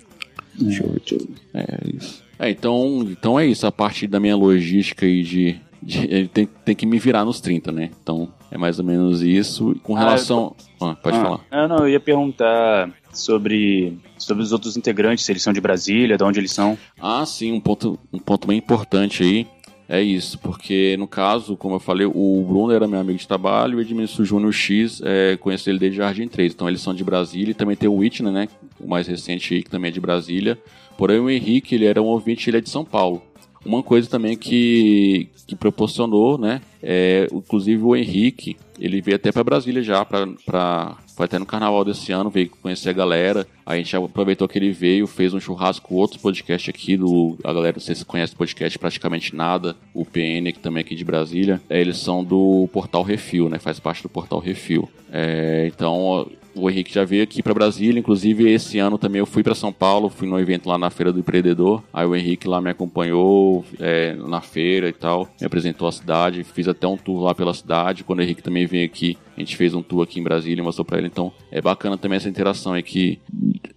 Deixa 0.55 0.83
eu 0.83 0.89
ver. 0.91 1.27
É 1.53 1.65
isso. 1.95 2.23
É, 2.39 2.49
então, 2.49 3.05
então 3.09 3.39
é 3.39 3.45
isso. 3.45 3.65
A 3.67 3.71
parte 3.71 4.07
da 4.07 4.19
minha 4.19 4.35
logística 4.35 5.05
aí 5.05 5.23
de, 5.23 5.55
de- 5.81 6.05
ele 6.05 6.27
tem, 6.27 6.45
tem 6.45 6.75
que 6.75 6.85
me 6.85 6.99
virar 6.99 7.25
nos 7.25 7.39
30, 7.41 7.71
né? 7.71 7.89
Então 8.01 8.31
é 8.51 8.57
mais 8.57 8.79
ou 8.79 8.85
menos 8.85 9.21
isso. 9.21 9.75
Com 9.83 9.95
Ah, 9.95 9.99
relação. 9.99 10.55
Ah, 10.81 10.95
pode 10.95 11.17
Ah, 11.17 11.21
falar. 11.21 11.39
ah, 11.51 11.67
não, 11.67 11.79
eu 11.79 11.89
ia 11.89 11.99
perguntar 11.99 12.91
sobre, 13.11 13.97
sobre 14.17 14.43
os 14.43 14.51
outros 14.51 14.75
integrantes, 14.77 15.25
se 15.25 15.31
eles 15.31 15.41
são 15.43 15.53
de 15.53 15.61
Brasília, 15.61 16.17
de 16.17 16.23
onde 16.23 16.39
eles 16.39 16.51
são. 16.51 16.77
Ah, 16.99 17.25
sim, 17.25 17.51
um 17.51 17.59
ponto, 17.59 17.97
um 18.11 18.19
ponto 18.19 18.47
bem 18.47 18.57
importante 18.57 19.23
aí 19.23 19.47
é 19.87 20.01
isso, 20.01 20.39
porque 20.39 20.95
no 20.97 21.07
caso, 21.07 21.57
como 21.57 21.75
eu 21.75 21.79
falei, 21.79 22.05
o 22.05 22.45
Bruno 22.47 22.71
era 22.71 22.87
meu 22.87 22.99
amigo 22.99 23.19
de 23.19 23.27
trabalho 23.27 23.77
o 23.77 23.81
Edmilson 23.81 24.23
Júnior 24.23 24.53
X, 24.53 25.01
é, 25.03 25.37
ele 25.67 25.79
desde 25.79 25.97
Jardim 25.97 26.27
3, 26.27 26.53
então 26.53 26.67
eles 26.67 26.81
são 26.81 26.93
de 26.93 27.03
Brasília 27.03 27.51
e 27.51 27.55
também 27.55 27.75
tem 27.75 27.89
o 27.89 27.97
Whitney, 27.97 28.31
né, 28.31 28.47
o 28.79 28.87
mais 28.87 29.07
recente 29.07 29.53
aí, 29.53 29.63
que 29.63 29.69
também 29.69 29.89
é 29.89 29.91
de 29.91 29.99
Brasília, 29.99 30.57
porém 30.97 31.19
o 31.19 31.29
Henrique, 31.29 31.75
ele 31.75 31.85
era 31.85 32.01
um 32.01 32.05
ouvinte, 32.05 32.49
ele 32.49 32.57
é 32.57 32.61
de 32.61 32.69
São 32.69 32.85
Paulo. 32.85 33.21
Uma 33.65 33.81
coisa 33.81 34.09
também 34.09 34.37
que, 34.37 35.29
que 35.47 35.55
proporcionou, 35.55 36.37
né, 36.37 36.61
é, 36.81 37.27
inclusive 37.31 37.81
o 37.81 37.95
Henrique, 37.95 38.57
ele 38.79 39.01
veio 39.01 39.15
até 39.15 39.31
para 39.31 39.43
Brasília 39.43 39.81
já, 39.81 40.03
pra, 40.03 40.97
foi 41.15 41.25
até 41.25 41.37
no 41.37 41.45
carnaval 41.45 41.85
desse 41.85 42.11
ano, 42.11 42.29
veio 42.29 42.49
conhecer 42.49 42.89
a 42.89 42.93
galera. 42.93 43.47
A 43.65 43.75
gente 43.75 43.95
aproveitou 43.95 44.47
que 44.47 44.57
ele 44.57 44.71
veio, 44.71 45.07
fez 45.07 45.33
um 45.33 45.39
churrasco 45.39 45.87
com 45.87 45.95
outros 45.95 46.21
podcasts 46.21 46.69
aqui, 46.69 46.97
do, 46.97 47.37
a 47.43 47.53
galera, 47.53 47.77
não 47.77 47.81
sei 47.81 47.95
se 47.95 48.03
conhece 48.03 48.35
podcast 48.35 48.77
Praticamente 48.77 49.35
Nada, 49.35 49.75
o 49.93 50.03
PN, 50.03 50.51
que 50.51 50.59
também 50.59 50.81
é 50.81 50.85
aqui 50.85 50.95
de 50.95 51.05
Brasília. 51.05 51.61
É, 51.69 51.79
eles 51.79 51.97
são 51.97 52.23
do 52.23 52.67
Portal 52.73 53.03
Refil, 53.03 53.47
né, 53.47 53.59
faz 53.59 53.79
parte 53.79 54.03
do 54.03 54.09
Portal 54.09 54.39
Refil. 54.39 54.89
É, 55.11 55.69
então, 55.73 56.27
o 56.55 56.69
Henrique 56.69 56.93
já 56.93 57.03
veio 57.03 57.23
aqui 57.23 57.41
para 57.41 57.53
Brasília, 57.53 57.99
inclusive 57.99 58.49
esse 58.49 58.79
ano 58.79 58.97
também 58.97 59.19
eu 59.19 59.25
fui 59.25 59.43
para 59.43 59.55
São 59.55 59.71
Paulo, 59.71 60.09
fui 60.09 60.27
no 60.27 60.39
evento 60.39 60.67
lá 60.67 60.77
na 60.77 60.89
Feira 60.89 61.11
do 61.11 61.19
Empreendedor. 61.19 61.83
Aí 61.91 62.05
o 62.05 62.15
Henrique 62.15 62.47
lá 62.47 62.61
me 62.61 62.69
acompanhou 62.69 63.65
é, 63.79 64.13
na 64.13 64.41
feira 64.41 64.87
e 64.87 64.93
tal, 64.93 65.27
me 65.39 65.47
apresentou 65.47 65.87
a 65.87 65.91
cidade, 65.91 66.43
fiz 66.43 66.67
até 66.67 66.87
um 66.87 66.97
tour 66.97 67.23
lá 67.23 67.35
pela 67.35 67.53
cidade. 67.53 68.03
Quando 68.03 68.19
o 68.19 68.21
Henrique 68.21 68.43
também 68.43 68.65
veio 68.65 68.85
aqui, 68.85 69.17
a 69.35 69.39
gente 69.39 69.55
fez 69.55 69.73
um 69.73 69.81
tour 69.81 70.03
aqui 70.03 70.19
em 70.19 70.23
Brasília 70.23 70.63
mostrou 70.63 70.85
para 70.85 70.97
ele. 70.97 71.07
Então 71.07 71.31
é 71.51 71.61
bacana 71.61 71.97
também 71.97 72.17
essa 72.17 72.29
interação 72.29 72.73
aqui 72.73 73.19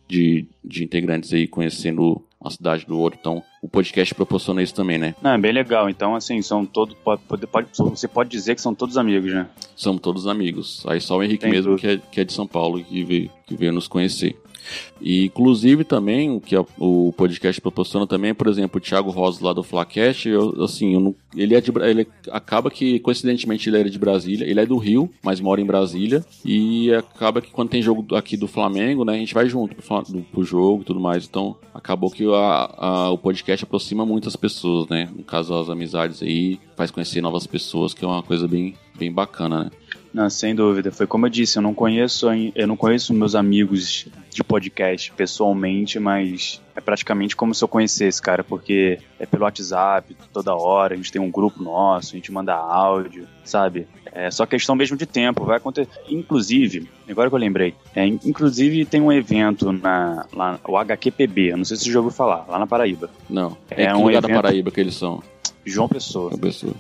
de, 0.09 0.47
de 0.65 0.85
integrantes 0.85 1.33
aí 1.33 1.47
conhecendo 1.47 2.23
a 2.47 2.51
cidade 2.51 2.87
do 2.87 2.99
outro. 2.99 3.19
Então 3.21 3.43
o 3.63 3.69
podcast 3.69 4.15
proporciona 4.15 4.63
isso 4.63 4.75
também, 4.75 4.99
né? 4.99 5.15
Não, 5.21 5.33
é 5.33 5.39
bem 5.39 5.53
legal. 5.53 5.89
Então, 5.91 6.15
assim, 6.15 6.41
são 6.43 6.65
todos. 6.65 6.97
Pode, 7.05 7.23
pode, 7.47 7.69
você 7.75 8.09
pode 8.09 8.31
dizer 8.31 8.55
que 8.55 8.61
são 8.61 8.75
todos 8.75 8.97
amigos, 8.97 9.33
né? 9.33 9.47
Somos 9.75 10.01
todos 10.01 10.27
amigos. 10.27 10.85
Aí 10.87 11.01
só 11.01 11.17
o 11.17 11.23
Henrique 11.23 11.43
Tem 11.43 11.51
mesmo 11.51 11.73
tudo. 11.73 11.81
que 11.81 11.87
é, 11.89 11.97
que 11.99 12.21
é 12.21 12.25
de 12.25 12.33
São 12.33 12.47
Paulo 12.47 12.83
que 12.83 13.03
veio, 13.05 13.31
que 13.47 13.57
veio 13.57 13.73
nos 13.73 13.89
conhecer. 13.89 14.37
E 15.01 15.27
inclusive 15.27 15.85
também 15.85 16.31
o 16.31 16.41
que 16.41 16.57
a- 16.57 16.65
o 16.79 17.13
podcast 17.17 17.61
proporciona 17.61 18.07
também, 18.07 18.35
por 18.35 18.47
exemplo, 18.49 18.79
o 18.79 18.81
Thiago 18.81 19.11
Rosa 19.11 19.45
lá 19.45 19.53
do 19.53 19.63
Flacast, 19.63 20.29
eu, 20.29 20.63
assim, 20.65 20.95
eu 20.95 21.01
não- 21.01 21.15
ele 21.37 21.55
é 21.55 21.61
de 21.61 21.71
ele 21.83 22.07
acaba 22.31 22.71
que 22.71 22.99
coincidentemente 23.01 23.69
ele 23.69 23.79
era 23.79 23.91
de 23.91 23.99
Brasília, 23.99 24.47
ele 24.47 24.61
é 24.61 24.67
do 24.67 24.77
Rio, 24.79 25.11
mas 25.23 25.41
mora 25.41 25.61
em 25.61 25.65
Brasília 25.67 26.25
e 26.45 26.93
acaba 26.95 27.41
que 27.41 27.51
quando 27.51 27.69
tem 27.69 27.83
jogo 27.83 28.15
aqui 28.15 28.37
do 28.37 28.47
Flamengo, 28.49 29.05
né, 29.05 29.15
a 29.15 29.19
gente 29.19 29.35
vai 29.35 29.49
junto 29.49 29.75
pro, 29.75 30.23
pro 30.33 30.45
jogo 30.45 30.83
e 30.83 30.85
tudo 30.85 31.01
mais. 31.01 31.27
Então, 31.27 31.57
acabou 31.75 32.11
que 32.11 32.25
a- 32.25 32.75
a- 32.79 33.11
o 33.11 33.19
podcast 33.19 33.65
aproxima 33.65 34.07
muitas 34.07 34.35
pessoas, 34.37 34.89
né? 34.89 35.09
No 35.15 35.23
caso 35.25 35.55
as 35.55 35.69
amizades 35.69 36.23
aí, 36.23 36.59
faz 36.77 36.91
conhecer 36.91 37.21
novas 37.21 37.47
pessoas, 37.47 37.93
que 37.93 38.05
é 38.05 38.09
uma 38.09 38.23
coisa 38.23 38.47
bem 38.49 38.75
bem 38.99 39.13
bacana, 39.13 39.65
né? 39.65 39.71
Não, 40.17 40.31
sem 40.31 40.55
dúvida. 40.55 40.91
Foi 40.91 41.07
como 41.07 41.27
eu 41.27 41.31
disse, 41.31 41.59
eu 41.59 41.63
não 41.63 41.75
conheço, 41.75 42.27
eu 42.55 42.67
não 42.67 42.75
conheço 42.75 43.13
meus 43.13 43.35
amigos 43.35 44.07
de 44.31 44.43
podcast 44.43 45.13
pessoalmente, 45.13 45.99
mas 46.01 46.59
é 46.75 46.81
praticamente 46.81 47.37
como 47.37 47.55
se 47.55 47.63
eu 47.63 47.69
conhecesse, 47.69 48.23
cara, 48.23 48.43
porque 48.43 48.99
é 49.21 49.27
pelo 49.27 49.45
WhatsApp 49.45 50.17
toda 50.33 50.55
hora, 50.55 50.95
a 50.95 50.97
gente 50.97 51.13
tem 51.13 51.21
um 51.21 51.31
grupo 51.31 51.63
nosso, 51.63 52.15
a 52.15 52.17
gente 52.17 52.33
manda 52.33 52.55
áudio, 52.55 53.29
sabe? 53.45 53.87
É 54.11 54.31
só 54.31 54.47
questão 54.47 54.75
mesmo 54.75 54.97
de 54.97 55.05
tempo, 55.05 55.45
vai 55.45 55.59
acontecer. 55.59 55.91
Inclusive, 56.09 56.89
agora 57.07 57.29
que 57.29 57.35
eu 57.35 57.39
lembrei, 57.39 57.75
é, 57.95 58.07
in- 58.07 58.19
inclusive 58.25 58.87
tem 58.87 59.03
um 59.03 59.13
evento 59.13 59.71
na 59.71 60.25
lá, 60.33 60.59
o 60.67 60.79
HQPB, 60.79 61.51
eu 61.53 61.59
não 61.59 61.65
sei 61.67 61.77
se 61.77 61.85
você 61.85 61.93
já 61.93 61.99
ouviu 61.99 62.11
falar, 62.17 62.47
lá 62.49 62.59
na 62.59 62.67
Paraíba. 62.67 63.11
Não. 63.29 63.55
É 63.71 63.85
É, 63.85 63.95
um 63.95 64.05
lugar 64.07 64.23
da 64.23 64.29
evento- 64.29 64.41
Paraíba 64.43 64.71
que 64.71 64.81
eles 64.81 64.95
são, 64.95 65.23
João 65.63 65.91
Pessoa. 65.91 66.33
a 66.33 66.39
pessoa. 66.39 66.73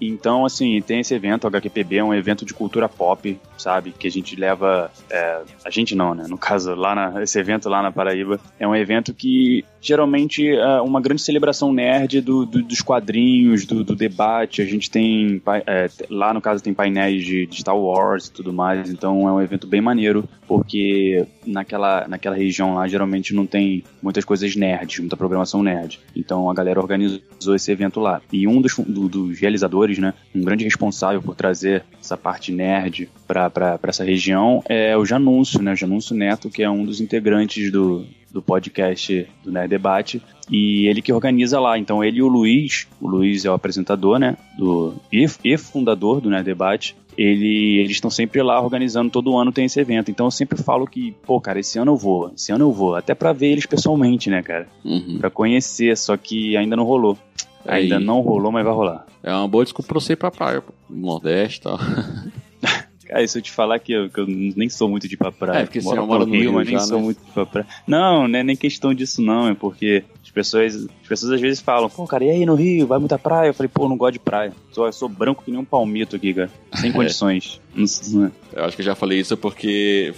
Então, 0.00 0.44
assim, 0.46 0.80
tem 0.80 1.00
esse 1.00 1.14
evento, 1.14 1.44
o 1.44 1.46
HQPB 1.48 1.96
é 1.98 2.04
um 2.04 2.14
evento 2.14 2.44
de 2.44 2.54
cultura 2.54 2.88
pop, 2.88 3.38
sabe? 3.58 3.92
Que 3.92 4.06
a 4.06 4.10
gente 4.10 4.34
leva. 4.36 4.90
é, 5.10 5.40
a 5.64 5.70
gente 5.70 5.94
não, 5.94 6.14
né? 6.14 6.24
No 6.28 6.38
caso, 6.38 6.74
lá 6.74 6.94
na, 6.94 7.22
esse 7.22 7.38
evento 7.38 7.68
lá 7.68 7.82
na 7.82 7.92
Paraíba 7.92 8.40
é 8.58 8.66
um 8.66 8.74
evento 8.74 9.12
que 9.12 9.64
geralmente 9.82 10.46
é 10.48 10.80
uma 10.80 11.00
grande 11.00 11.22
celebração 11.22 11.72
nerd 11.72 12.20
do, 12.20 12.44
do- 12.46 12.62
dos 12.62 12.80
quadrinhos, 12.82 13.64
do, 13.66 13.82
do 13.84 13.94
debate. 13.96 14.62
A 14.62 14.64
gente 14.66 14.90
tem. 14.90 15.40
é, 15.66 15.88
lá 16.08 16.32
no 16.32 16.40
caso 16.40 16.62
tem 16.62 16.72
painéis 16.74 17.24
de, 17.24 17.46
de 17.46 17.60
Star 17.60 17.76
Wars 17.76 18.26
e 18.26 18.32
tudo 18.32 18.52
mais. 18.52 18.90
Então 18.90 19.28
é 19.28 19.32
um 19.32 19.40
evento 19.40 19.66
bem 19.66 19.80
maneiro, 19.80 20.28
porque 20.46 21.26
naquela, 21.46 22.06
naquela 22.08 22.36
região 22.36 22.74
lá 22.74 22.86
geralmente 22.88 23.34
não 23.34 23.46
tem 23.46 23.84
muitas 24.02 24.24
coisas 24.24 24.54
nerds, 24.56 25.00
muita 25.00 25.16
programação 25.16 25.62
nerd. 25.62 25.98
Então 26.16 26.50
a 26.50 26.54
galera 26.54 26.80
organizou 26.80 27.54
esse 27.54 27.70
evento 27.70 28.00
lá. 28.00 28.20
E 28.32 28.46
um 28.46 28.60
dos, 28.60 28.74
do- 28.78 29.08
dos 29.08 29.38
realizadores, 29.40 29.89
né, 29.98 30.14
um 30.34 30.42
grande 30.42 30.64
responsável 30.64 31.20
por 31.22 31.34
trazer 31.34 31.84
essa 32.00 32.16
parte 32.16 32.52
nerd 32.52 33.08
para 33.26 33.78
essa 33.82 34.04
região 34.04 34.62
é 34.68 34.96
o 34.96 35.04
Janúncio, 35.04 35.62
né, 35.62 35.72
o 35.72 35.76
Janúncio 35.76 36.14
Neto, 36.14 36.50
que 36.50 36.62
é 36.62 36.70
um 36.70 36.84
dos 36.84 37.00
integrantes 37.00 37.70
do, 37.70 38.04
do 38.32 38.42
podcast 38.42 39.26
do 39.44 39.50
Nerd 39.50 39.68
Debate. 39.68 40.22
E 40.50 40.86
ele 40.86 41.00
que 41.00 41.12
organiza 41.12 41.60
lá. 41.60 41.78
Então 41.78 42.02
ele 42.02 42.18
e 42.18 42.22
o 42.22 42.28
Luiz, 42.28 42.88
o 43.00 43.08
Luiz 43.08 43.44
é 43.44 43.50
o 43.50 43.54
apresentador, 43.54 44.18
né, 44.18 44.36
do, 44.58 44.94
e, 45.12 45.26
e 45.44 45.56
fundador 45.56 46.20
do 46.20 46.30
Nerd 46.30 46.44
Debate, 46.44 46.96
ele, 47.22 47.78
eles 47.78 47.92
estão 47.92 48.10
sempre 48.10 48.42
lá 48.42 48.58
organizando, 48.60 49.10
todo 49.10 49.36
ano 49.36 49.52
tem 49.52 49.66
esse 49.66 49.78
evento. 49.78 50.10
Então 50.10 50.26
eu 50.26 50.30
sempre 50.30 50.60
falo 50.62 50.86
que, 50.86 51.12
pô, 51.26 51.38
cara, 51.38 51.60
esse 51.60 51.78
ano 51.78 51.92
eu 51.92 51.96
vou, 51.96 52.32
esse 52.34 52.50
ano 52.50 52.64
eu 52.64 52.72
vou, 52.72 52.96
até 52.96 53.14
pra 53.14 53.32
ver 53.34 53.48
eles 53.48 53.66
pessoalmente, 53.66 54.30
né, 54.30 54.42
cara? 54.42 54.66
Uhum. 54.82 55.18
Pra 55.18 55.28
conhecer, 55.28 55.94
só 55.98 56.16
que 56.16 56.56
ainda 56.56 56.74
não 56.74 56.84
rolou. 56.84 57.18
Aí. 57.66 57.82
Ainda 57.82 58.00
não 58.00 58.20
rolou, 58.20 58.50
mas 58.50 58.64
vai 58.64 58.72
rolar. 58.72 59.06
É 59.22 59.30
uma 59.34 59.46
boa 59.46 59.64
desculpa 59.64 59.88
pra 59.88 60.00
você 60.00 60.14
ir 60.14 60.16
pra 60.16 60.30
praia, 60.30 60.62
pô. 60.62 60.72
no 60.88 61.08
Nordeste 61.08 61.60
e 61.60 61.62
tal. 61.62 61.78
Cara, 63.06 63.26
se 63.26 63.36
eu 63.36 63.42
te 63.42 63.50
falar 63.50 63.78
que 63.80 63.92
eu, 63.92 64.08
que 64.08 64.20
eu 64.20 64.26
nem 64.26 64.68
sou 64.68 64.88
muito 64.88 65.08
de 65.08 65.14
ir 65.14 65.18
pra 65.18 65.32
praia. 65.32 65.58
É, 65.58 65.64
porque 65.64 65.80
você 65.80 66.00
mora 66.00 66.24
no 66.24 66.32
Rio 66.32 66.52
mas 66.52 66.66
nem 66.68 66.78
já, 66.78 66.84
sou 66.84 66.98
né? 66.98 67.04
muito 67.04 67.20
de 67.20 67.28
ir 67.28 67.32
pra 67.32 67.44
praia. 67.44 67.66
Não, 67.84 68.28
não 68.28 68.38
é 68.38 68.44
nem 68.44 68.56
questão 68.56 68.94
disso 68.94 69.20
não, 69.20 69.48
é 69.48 69.54
porque 69.54 70.04
as 70.30 70.32
pessoas, 70.32 70.76
as 71.02 71.08
pessoas 71.08 71.32
às 71.32 71.40
vezes 71.40 71.60
falam, 71.60 71.90
pô, 71.90 72.06
cara, 72.06 72.24
e 72.24 72.30
aí 72.30 72.46
no 72.46 72.54
Rio, 72.54 72.86
vai 72.86 73.00
muita 73.00 73.18
praia? 73.18 73.48
Eu 73.50 73.54
falei, 73.54 73.68
pô, 73.72 73.88
não 73.88 73.96
gosto 73.96 74.12
de 74.12 74.18
praia. 74.20 74.52
Sou, 74.70 74.86
eu 74.86 74.92
sou 74.92 75.08
branco 75.08 75.42
que 75.44 75.50
nem 75.50 75.58
um 75.58 75.64
palmito 75.64 76.14
aqui, 76.14 76.32
cara. 76.32 76.48
Sem 76.76 76.92
condições. 76.92 77.60
É. 77.76 78.60
Eu 78.60 78.64
acho 78.64 78.76
que 78.76 78.82
eu 78.82 78.86
já 78.86 78.94
falei 78.94 79.18
isso 79.18 79.36
porque. 79.36 80.14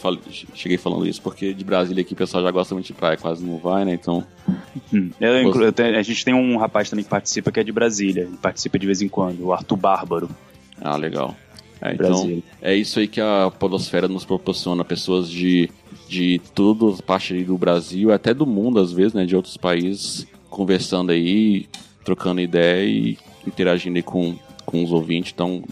cheguei 0.54 0.76
falando 0.76 1.06
isso 1.06 1.20
porque 1.22 1.54
de 1.54 1.64
Brasília 1.64 2.02
aqui 2.02 2.12
o 2.12 2.16
pessoal 2.16 2.42
já 2.42 2.50
gosta 2.50 2.74
muito 2.74 2.86
de 2.86 2.92
praia, 2.92 3.16
quase 3.16 3.42
não 3.42 3.56
vai, 3.56 3.84
né? 3.86 3.94
Então. 3.94 4.22
Hum. 4.92 5.10
Eu 5.18 5.42
inclu- 5.42 5.64
a 5.98 6.02
gente 6.02 6.24
tem 6.24 6.34
um 6.34 6.58
rapaz 6.58 6.90
também 6.90 7.04
que 7.04 7.10
participa 7.10 7.50
que 7.50 7.60
é 7.60 7.64
de 7.64 7.72
Brasília. 7.72 8.24
Ele 8.24 8.36
participa 8.36 8.78
de 8.78 8.84
vez 8.86 9.00
em 9.00 9.08
quando, 9.08 9.46
o 9.46 9.52
Arthur 9.52 9.76
Bárbaro, 9.76 10.28
Ah, 10.80 10.96
legal. 10.96 11.34
É, 11.80 11.94
então, 11.94 12.06
Brasília. 12.10 12.42
é 12.60 12.74
isso 12.76 13.00
aí 13.00 13.08
que 13.08 13.20
a 13.20 13.50
Podosfera 13.58 14.06
nos 14.08 14.24
proporciona, 14.24 14.84
pessoas 14.84 15.28
de, 15.28 15.68
de 16.12 16.38
toda 16.54 16.94
a 16.94 17.02
parte 17.02 17.32
aí 17.32 17.42
do 17.42 17.56
Brasil, 17.56 18.12
até 18.12 18.34
do 18.34 18.44
mundo, 18.44 18.78
às 18.78 18.92
vezes, 18.92 19.14
né? 19.14 19.24
De 19.24 19.34
outros 19.34 19.56
países, 19.56 20.26
conversando 20.50 21.10
aí, 21.10 21.66
trocando 22.04 22.38
ideia 22.38 22.84
e 22.84 23.16
interagindo 23.46 23.96
aí 23.96 24.02
com, 24.02 24.36
com 24.66 24.84
os 24.84 24.92
ouvintes. 24.92 25.32
Então, 25.34 25.64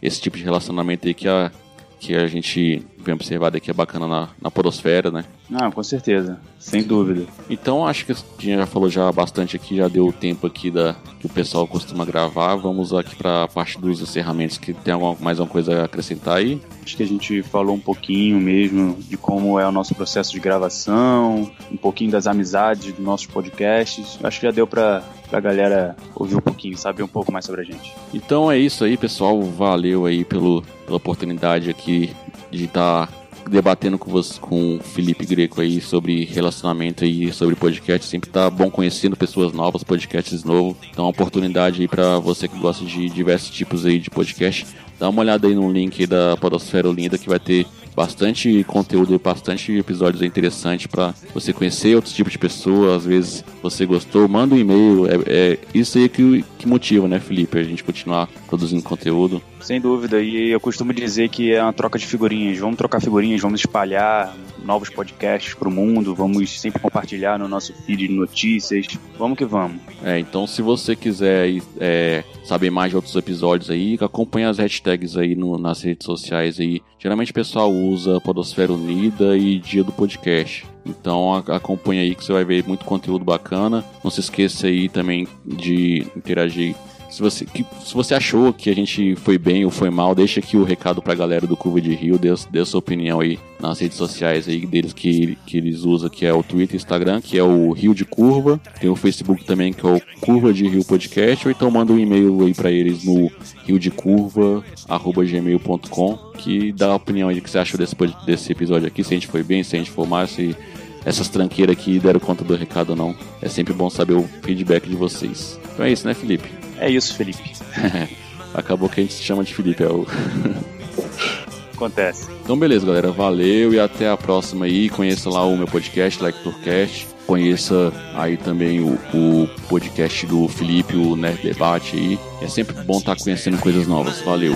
esse 0.00 0.20
tipo 0.20 0.36
de 0.36 0.44
relacionamento 0.44 1.08
aí 1.08 1.14
que 1.14 1.26
a, 1.26 1.50
que 1.98 2.14
a 2.14 2.28
gente 2.28 2.80
vem 3.04 3.14
observar 3.14 3.50
daqui 3.50 3.70
é 3.70 3.74
bacana 3.74 4.06
na, 4.06 4.28
na 4.40 4.50
Podosfera, 4.50 5.10
né? 5.10 5.24
Ah, 5.52 5.70
com 5.70 5.82
certeza. 5.82 6.38
Sem 6.58 6.82
dúvida. 6.82 7.26
Então 7.48 7.86
acho 7.86 8.06
que 8.06 8.12
a 8.12 8.14
gente 8.14 8.56
já 8.56 8.66
falou 8.66 8.88
já 8.88 9.10
bastante 9.10 9.56
aqui, 9.56 9.76
já 9.76 9.88
deu 9.88 10.06
o 10.06 10.12
tempo 10.12 10.46
aqui 10.46 10.70
da 10.70 10.94
que 11.20 11.26
o 11.26 11.28
pessoal 11.28 11.66
costuma 11.66 12.04
gravar. 12.04 12.56
Vamos 12.56 12.94
aqui 12.94 13.14
para 13.14 13.44
a 13.44 13.48
parte 13.48 13.78
dos 13.78 14.00
encerramentos, 14.00 14.56
que 14.56 14.72
tem 14.72 14.94
alguma, 14.94 15.14
mais 15.20 15.38
alguma 15.38 15.52
coisa 15.52 15.82
a 15.82 15.84
acrescentar 15.84 16.38
aí? 16.38 16.60
Acho 16.82 16.96
que 16.96 17.02
a 17.02 17.06
gente 17.06 17.42
falou 17.42 17.74
um 17.74 17.80
pouquinho 17.80 18.40
mesmo 18.40 18.96
de 18.98 19.16
como 19.16 19.58
é 19.60 19.66
o 19.66 19.72
nosso 19.72 19.94
processo 19.94 20.32
de 20.32 20.40
gravação, 20.40 21.50
um 21.70 21.76
pouquinho 21.76 22.10
das 22.10 22.26
amizades 22.26 22.92
dos 22.92 23.04
nossos 23.04 23.26
podcasts. 23.26 24.18
Acho 24.22 24.40
que 24.40 24.46
já 24.46 24.52
deu 24.52 24.66
pra, 24.66 25.02
pra 25.28 25.40
galera 25.40 25.94
ouvir 26.14 26.36
um 26.36 26.40
pouquinho, 26.40 26.76
saber 26.78 27.02
um 27.02 27.08
pouco 27.08 27.30
mais 27.30 27.44
sobre 27.44 27.60
a 27.60 27.64
gente. 27.64 27.94
Então 28.14 28.50
é 28.50 28.58
isso 28.58 28.84
aí, 28.84 28.96
pessoal. 28.96 29.40
Valeu 29.42 30.06
aí 30.06 30.24
pelo, 30.24 30.62
pela 30.86 30.96
oportunidade 30.96 31.68
aqui 31.68 32.10
de 32.50 32.64
estar 32.64 33.08
debatendo 33.48 33.98
com 33.98 34.10
você, 34.10 34.38
com 34.40 34.76
o 34.76 34.80
Felipe 34.80 35.24
Greco 35.24 35.60
aí 35.60 35.80
sobre 35.80 36.24
relacionamento 36.24 37.04
aí, 37.04 37.32
sobre 37.32 37.56
podcast. 37.56 38.06
Sempre 38.06 38.30
tá 38.30 38.50
bom 38.50 38.70
conhecendo 38.70 39.16
pessoas 39.16 39.52
novas, 39.52 39.82
podcasts 39.82 40.44
novos. 40.44 40.76
Então, 40.90 41.04
uma 41.04 41.10
oportunidade 41.10 41.82
aí 41.82 41.88
para 41.88 42.18
você 42.18 42.46
que 42.48 42.58
gosta 42.58 42.84
de 42.84 43.08
diversos 43.08 43.50
tipos 43.50 43.86
aí 43.86 43.98
de 43.98 44.10
podcast. 44.10 44.66
Dá 44.98 45.08
uma 45.08 45.22
olhada 45.22 45.48
aí 45.48 45.54
no 45.54 45.70
link 45.70 46.06
da 46.06 46.36
Podosfera 46.36 46.88
Linda 46.88 47.16
que 47.16 47.28
vai 47.28 47.38
ter 47.38 47.66
bastante 47.94 48.64
conteúdo, 48.64 49.18
bastante 49.18 49.72
episódios 49.76 50.22
interessantes 50.22 50.86
para 50.86 51.14
você 51.34 51.52
conhecer 51.52 51.94
outros 51.94 52.14
tipos 52.14 52.32
de 52.32 52.38
pessoas. 52.38 52.98
Às 52.98 53.06
vezes 53.06 53.44
você 53.62 53.86
gostou, 53.86 54.28
manda 54.28 54.54
um 54.54 54.58
e-mail. 54.58 55.06
É, 55.06 55.18
é 55.26 55.58
isso 55.74 55.98
aí 55.98 56.08
que, 56.08 56.44
que 56.58 56.66
motiva, 56.66 57.06
né, 57.08 57.20
Felipe? 57.20 57.58
A 57.58 57.62
gente 57.62 57.84
continuar 57.84 58.28
produzindo 58.46 58.82
conteúdo. 58.82 59.42
Sem 59.60 59.80
dúvida, 59.80 60.20
e 60.22 60.50
eu 60.50 60.58
costumo 60.58 60.92
dizer 60.92 61.28
que 61.28 61.52
é 61.52 61.62
uma 61.62 61.72
troca 61.72 61.98
de 61.98 62.06
figurinhas. 62.06 62.58
Vamos 62.58 62.76
trocar 62.76 63.00
figurinhas, 63.00 63.40
vamos 63.40 63.60
espalhar 63.60 64.34
novos 64.64 64.88
podcasts 64.88 65.54
para 65.54 65.68
o 65.68 65.70
mundo, 65.70 66.14
vamos 66.14 66.60
sempre 66.60 66.80
compartilhar 66.80 67.38
no 67.38 67.46
nosso 67.46 67.72
feed 67.72 68.08
de 68.08 68.14
notícias. 68.14 68.86
Vamos 69.18 69.36
que 69.36 69.44
vamos. 69.44 69.80
É, 70.02 70.18
então 70.18 70.46
se 70.46 70.62
você 70.62 70.96
quiser 70.96 71.60
é, 71.78 72.24
saber 72.44 72.70
mais 72.70 72.90
de 72.90 72.96
outros 72.96 73.14
episódios 73.16 73.70
aí, 73.70 73.98
acompanhe 74.00 74.46
as 74.46 74.58
hashtags 74.58 75.16
aí 75.16 75.36
no, 75.36 75.58
nas 75.58 75.82
redes 75.82 76.06
sociais 76.06 76.58
aí. 76.58 76.82
Geralmente 77.00 77.30
o 77.30 77.34
pessoal 77.34 77.72
usa 77.72 78.20
Podosfera 78.20 78.74
Unida 78.74 79.34
e 79.34 79.58
Dia 79.58 79.82
do 79.82 79.90
Podcast. 79.90 80.66
Então 80.84 81.34
acompanhe 81.34 82.02
aí 82.02 82.14
que 82.14 82.22
você 82.22 82.30
vai 82.30 82.44
ver 82.44 82.62
muito 82.68 82.84
conteúdo 82.84 83.24
bacana. 83.24 83.82
Não 84.04 84.10
se 84.10 84.20
esqueça 84.20 84.66
aí 84.66 84.86
também 84.86 85.26
de 85.42 86.06
interagir 86.14 86.76
se 87.10 87.20
você, 87.20 87.44
que, 87.44 87.66
se 87.84 87.92
você 87.92 88.14
achou 88.14 88.52
que 88.52 88.70
a 88.70 88.74
gente 88.74 89.16
foi 89.16 89.36
bem 89.36 89.64
ou 89.64 89.70
foi 89.70 89.90
mal, 89.90 90.14
deixa 90.14 90.38
aqui 90.40 90.56
o 90.56 90.62
recado 90.62 91.02
pra 91.02 91.12
galera 91.14 91.44
do 91.46 91.56
Curva 91.56 91.80
de 91.80 91.92
Rio, 91.94 92.18
dê, 92.18 92.28
dê 92.50 92.64
sua 92.64 92.78
opinião 92.78 93.18
aí 93.20 93.38
nas 93.60 93.80
redes 93.80 93.98
sociais 93.98 94.48
aí 94.48 94.64
deles 94.64 94.92
que, 94.92 95.36
que 95.44 95.58
eles 95.58 95.82
usam, 95.82 96.08
que 96.08 96.24
é 96.24 96.32
o 96.32 96.40
Twitter 96.42 96.76
Instagram, 96.76 97.20
que 97.20 97.36
é 97.36 97.42
o 97.42 97.72
Rio 97.72 97.92
de 97.94 98.04
Curva. 98.04 98.60
Tem 98.80 98.88
o 98.88 98.94
Facebook 98.96 99.44
também, 99.44 99.72
que 99.72 99.84
é 99.84 99.90
o 99.90 100.00
Curva 100.20 100.52
de 100.52 100.68
Rio 100.68 100.84
Podcast, 100.84 101.46
ou 101.46 101.52
então 101.52 101.68
manda 101.70 101.92
um 101.92 101.98
e-mail 101.98 102.44
aí 102.44 102.54
pra 102.54 102.70
eles 102.70 103.02
no 103.04 103.30
riodecurva.gmail.com 103.66 106.30
que 106.38 106.72
dá 106.72 106.92
a 106.92 106.94
opinião 106.94 107.28
aí 107.28 107.34
do 107.34 107.42
que 107.42 107.50
você 107.50 107.58
achou 107.58 107.76
desse, 107.76 107.94
desse 108.24 108.52
episódio 108.52 108.86
aqui, 108.86 109.04
se 109.04 109.12
a 109.12 109.16
gente 109.16 109.26
foi 109.26 109.42
bem, 109.42 109.62
se 109.62 109.76
a 109.76 109.78
gente 109.78 109.90
for 109.90 110.06
mal, 110.06 110.26
se 110.26 110.56
essas 111.04 111.28
tranqueiras 111.28 111.76
aqui 111.76 111.98
deram 111.98 112.20
conta 112.20 112.42
do 112.44 112.54
recado 112.54 112.90
ou 112.90 112.96
não. 112.96 113.14
É 113.42 113.48
sempre 113.48 113.74
bom 113.74 113.90
saber 113.90 114.14
o 114.14 114.22
feedback 114.42 114.88
de 114.88 114.96
vocês. 114.96 115.58
Então 115.72 115.84
é 115.84 115.92
isso, 115.92 116.06
né, 116.06 116.14
Felipe? 116.14 116.48
É 116.80 116.90
isso, 116.90 117.14
Felipe. 117.14 117.52
Acabou 118.54 118.88
que 118.88 119.00
a 119.00 119.02
gente 119.04 119.14
se 119.14 119.22
chama 119.22 119.44
de 119.44 119.54
Felipe, 119.54 119.84
é 119.84 119.88
o. 119.88 120.06
Acontece. 121.74 122.26
Então, 122.42 122.58
beleza, 122.58 122.84
galera. 122.84 123.10
Valeu 123.10 123.72
e 123.72 123.78
até 123.78 124.10
a 124.10 124.16
próxima 124.16 124.64
aí. 124.64 124.88
Conheça 124.88 125.30
lá 125.30 125.44
o 125.44 125.56
meu 125.56 125.66
podcast, 125.66 126.22
LectorCast. 126.22 127.06
Conheça 127.26 127.92
aí 128.14 128.36
também 128.36 128.80
o, 128.80 128.98
o 129.14 129.48
podcast 129.68 130.26
do 130.26 130.48
Felipe, 130.48 130.96
o 130.96 131.14
Nerd 131.14 131.42
Debate 131.42 131.96
aí. 131.96 132.18
É 132.42 132.48
sempre 132.48 132.74
bom 132.82 132.98
estar 132.98 133.14
tá 133.14 133.22
conhecendo 133.22 133.56
coisas 133.58 133.86
novas. 133.86 134.20
Valeu. 134.22 134.54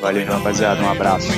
Valeu, 0.00 0.26
rapaziada. 0.26 0.82
Um 0.82 0.90
abraço. 0.90 1.28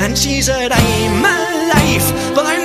And 0.00 0.16
she's 0.16 0.48
a 0.48 0.68
life, 0.68 2.34
but 2.34 2.46
I 2.46 2.57